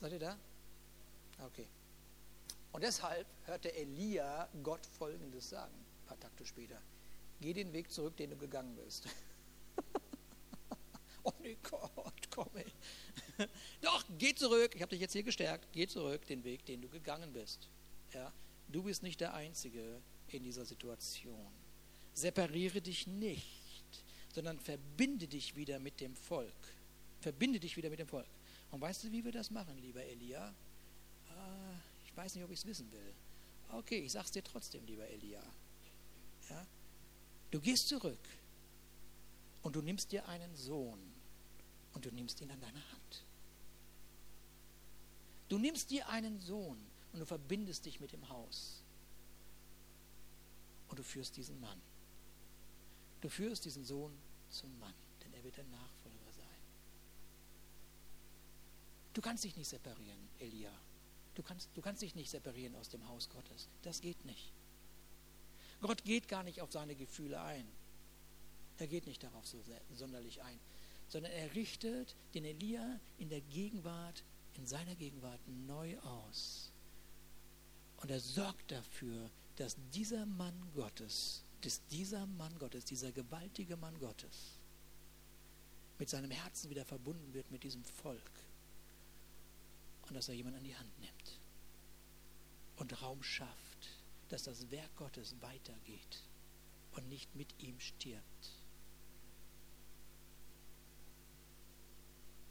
Seid 0.00 0.12
ihr 0.12 0.18
da? 0.18 0.36
Okay. 1.46 1.68
Und 2.72 2.82
deshalb 2.82 3.26
hörte 3.46 3.72
Elia 3.72 4.48
Gott 4.64 4.84
Folgendes 4.84 5.48
sagen, 5.48 5.72
ein 5.74 6.06
paar 6.08 6.20
Takte 6.20 6.44
später. 6.44 6.82
Geh 7.40 7.52
den 7.52 7.72
Weg 7.72 7.90
zurück, 7.90 8.16
den 8.16 8.30
du 8.30 8.36
gegangen 8.36 8.76
bist. 8.76 9.08
Oh 11.22 11.32
nee, 11.42 11.58
Gott, 11.62 12.30
komm 12.30 12.48
ey. 12.54 13.46
Doch, 13.82 14.04
geh 14.18 14.34
zurück. 14.34 14.74
Ich 14.74 14.82
habe 14.82 14.90
dich 14.90 15.00
jetzt 15.00 15.12
hier 15.12 15.22
gestärkt. 15.22 15.68
Geh 15.72 15.86
zurück 15.86 16.26
den 16.26 16.44
Weg, 16.44 16.64
den 16.64 16.80
du 16.80 16.88
gegangen 16.88 17.32
bist. 17.32 17.68
Ja, 18.14 18.32
du 18.68 18.82
bist 18.82 19.02
nicht 19.02 19.20
der 19.20 19.34
Einzige 19.34 20.00
in 20.28 20.42
dieser 20.42 20.64
Situation. 20.64 21.52
Separiere 22.14 22.80
dich 22.80 23.06
nicht, 23.06 24.04
sondern 24.32 24.58
verbinde 24.58 25.28
dich 25.28 25.56
wieder 25.56 25.78
mit 25.78 26.00
dem 26.00 26.16
Volk. 26.16 26.54
Verbinde 27.20 27.60
dich 27.60 27.76
wieder 27.76 27.90
mit 27.90 27.98
dem 27.98 28.08
Volk. 28.08 28.28
Und 28.70 28.80
weißt 28.80 29.04
du, 29.04 29.12
wie 29.12 29.24
wir 29.24 29.32
das 29.32 29.50
machen, 29.50 29.76
lieber 29.78 30.02
Elia? 30.02 30.54
Ah, 31.28 31.74
ich 32.04 32.16
weiß 32.16 32.34
nicht, 32.34 32.44
ob 32.44 32.50
ich 32.50 32.60
es 32.60 32.66
wissen 32.66 32.90
will. 32.92 33.14
Okay, 33.72 33.98
ich 33.98 34.12
sag's 34.12 34.30
dir 34.30 34.42
trotzdem, 34.42 34.84
lieber 34.86 35.06
Elia. 35.06 35.42
Ja? 36.48 36.66
Du 37.50 37.60
gehst 37.60 37.88
zurück 37.88 38.18
und 39.62 39.76
du 39.76 39.82
nimmst 39.82 40.12
dir 40.12 40.26
einen 40.28 40.54
Sohn 40.54 41.00
und 41.92 42.04
du 42.04 42.10
nimmst 42.12 42.40
ihn 42.40 42.50
an 42.50 42.60
deine 42.60 42.90
Hand. 42.92 43.24
Du 45.48 45.58
nimmst 45.58 45.90
dir 45.90 46.08
einen 46.08 46.38
Sohn 46.38 46.78
und 47.12 47.18
du 47.18 47.26
verbindest 47.26 47.84
dich 47.84 47.98
mit 48.00 48.12
dem 48.12 48.28
Haus. 48.28 48.82
Und 50.88 50.98
du 50.98 51.02
führst 51.02 51.36
diesen 51.36 51.60
Mann. 51.60 51.80
Du 53.20 53.28
führst 53.28 53.64
diesen 53.64 53.84
Sohn 53.84 54.16
zum 54.48 54.78
Mann, 54.78 54.94
denn 55.22 55.32
er 55.34 55.42
wird 55.42 55.56
der 55.56 55.64
Nachfolger 55.64 56.32
sein. 56.32 56.46
Du 59.12 59.20
kannst 59.20 59.42
dich 59.44 59.56
nicht 59.56 59.68
separieren, 59.68 60.28
Elia. 60.38 60.72
Du 61.34 61.42
kannst, 61.42 61.68
du 61.74 61.82
kannst 61.82 62.02
dich 62.02 62.14
nicht 62.14 62.30
separieren 62.30 62.76
aus 62.76 62.88
dem 62.88 63.06
Haus 63.08 63.28
Gottes. 63.28 63.68
Das 63.82 64.00
geht 64.00 64.24
nicht. 64.24 64.52
Gott 65.80 66.04
geht 66.04 66.28
gar 66.28 66.42
nicht 66.42 66.60
auf 66.60 66.72
seine 66.72 66.94
Gefühle 66.94 67.40
ein. 67.40 67.66
Er 68.78 68.86
geht 68.86 69.06
nicht 69.06 69.22
darauf 69.22 69.46
so 69.46 69.62
sonderlich 69.94 70.42
ein, 70.42 70.58
sondern 71.08 71.32
er 71.32 71.54
richtet 71.54 72.14
den 72.34 72.44
Elia 72.44 73.00
in 73.18 73.28
der 73.28 73.40
Gegenwart, 73.42 74.22
in 74.54 74.66
seiner 74.66 74.94
Gegenwart 74.94 75.40
neu 75.66 75.98
aus. 76.00 76.70
Und 77.98 78.10
er 78.10 78.20
sorgt 78.20 78.70
dafür, 78.70 79.30
dass 79.56 79.76
dieser 79.92 80.24
Mann 80.24 80.70
Gottes, 80.74 81.42
dass 81.60 81.86
dieser 81.88 82.26
Mann 82.26 82.58
Gottes, 82.58 82.84
dieser 82.84 83.12
gewaltige 83.12 83.76
Mann 83.76 83.98
Gottes, 83.98 84.58
mit 85.98 86.08
seinem 86.08 86.30
Herzen 86.30 86.70
wieder 86.70 86.86
verbunden 86.86 87.34
wird 87.34 87.50
mit 87.50 87.62
diesem 87.62 87.84
Volk. 87.84 88.30
Und 90.08 90.14
dass 90.14 90.28
er 90.28 90.34
jemanden 90.34 90.58
an 90.58 90.64
die 90.64 90.76
Hand 90.76 90.98
nimmt 90.98 91.38
und 92.76 93.02
Raum 93.02 93.22
schafft, 93.22 93.69
dass 94.30 94.44
das 94.44 94.70
Werk 94.70 94.94
Gottes 94.96 95.34
weitergeht 95.40 96.22
und 96.92 97.08
nicht 97.08 97.34
mit 97.34 97.48
ihm 97.58 97.78
stirbt. 97.78 98.52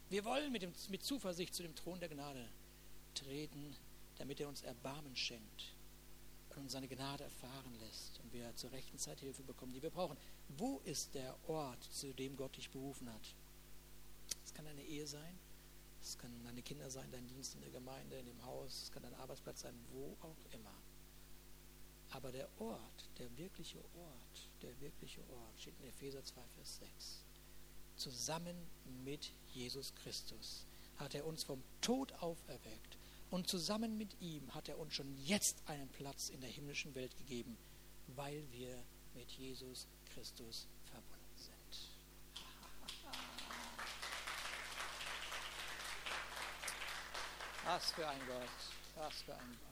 Wir 0.09 0.25
wollen 0.25 0.51
mit, 0.51 0.63
dem, 0.63 0.73
mit 0.89 1.03
Zuversicht 1.03 1.53
zu 1.53 1.63
dem 1.63 1.75
Thron 1.75 1.99
der 1.99 2.09
Gnade 2.09 2.47
treten, 3.13 3.75
damit 4.17 4.39
er 4.39 4.47
uns 4.47 4.61
Erbarmen 4.63 5.15
schenkt 5.15 5.75
und 6.49 6.57
uns 6.57 6.71
seine 6.71 6.87
Gnade 6.87 7.23
erfahren 7.23 7.79
lässt 7.79 8.19
und 8.19 8.33
wir 8.33 8.55
zur 8.55 8.71
rechten 8.71 8.97
Zeit 8.97 9.19
Hilfe 9.19 9.43
bekommen, 9.43 9.71
die 9.71 9.81
wir 9.81 9.91
brauchen. 9.91 10.17
Wo 10.57 10.81
ist 10.83 11.13
der 11.13 11.35
Ort, 11.47 11.83
zu 11.83 12.11
dem 12.13 12.35
Gott 12.35 12.57
dich 12.57 12.69
berufen 12.69 13.11
hat? 13.11 13.35
Es 14.43 14.53
kann 14.53 14.65
eine 14.65 14.83
Ehe 14.83 15.05
sein, 15.05 15.37
es 16.01 16.17
kann 16.17 16.31
deine 16.43 16.61
Kinder 16.61 16.89
sein, 16.89 17.09
dein 17.11 17.27
Dienst 17.27 17.55
in 17.55 17.61
der 17.61 17.69
Gemeinde, 17.69 18.17
in 18.17 18.25
dem 18.25 18.45
Haus, 18.45 18.83
es 18.83 18.91
kann 18.91 19.03
dein 19.03 19.13
Arbeitsplatz 19.13 19.61
sein, 19.61 19.75
wo 19.91 20.17
auch 20.21 20.53
immer. 20.53 20.73
Aber 22.11 22.31
der 22.31 22.49
Ort, 22.59 23.09
der 23.17 23.37
wirkliche 23.37 23.79
Ort, 23.79 24.49
der 24.61 24.79
wirkliche 24.81 25.21
Ort 25.29 25.59
steht 25.59 25.79
in 25.79 25.89
Epheser 25.89 26.23
2, 26.23 26.41
Vers 26.55 26.77
6 26.77 27.23
zusammen 27.99 28.55
mit 29.03 29.31
Jesus 29.53 29.93
Christus 29.95 30.65
hat 30.97 31.15
er 31.15 31.25
uns 31.25 31.43
vom 31.43 31.61
Tod 31.81 32.11
auferweckt 32.13 32.97
und 33.29 33.47
zusammen 33.47 33.97
mit 33.97 34.19
ihm 34.21 34.53
hat 34.55 34.69
er 34.69 34.79
uns 34.79 34.93
schon 34.93 35.15
jetzt 35.25 35.61
einen 35.67 35.89
Platz 35.89 36.29
in 36.29 36.41
der 36.41 36.49
himmlischen 36.49 36.95
Welt 36.95 37.15
gegeben, 37.17 37.57
weil 38.15 38.43
wir 38.51 38.83
mit 39.13 39.29
Jesus 39.31 39.87
Christus 40.13 40.67
verbunden 40.85 41.35
sind. 41.35 41.53
Was 47.65 47.91
für 47.91 48.07
ein 48.07 48.19
Gott, 48.27 48.49
was 48.95 49.21
für 49.21 49.35
ein 49.35 49.57
Gott. 49.61 49.68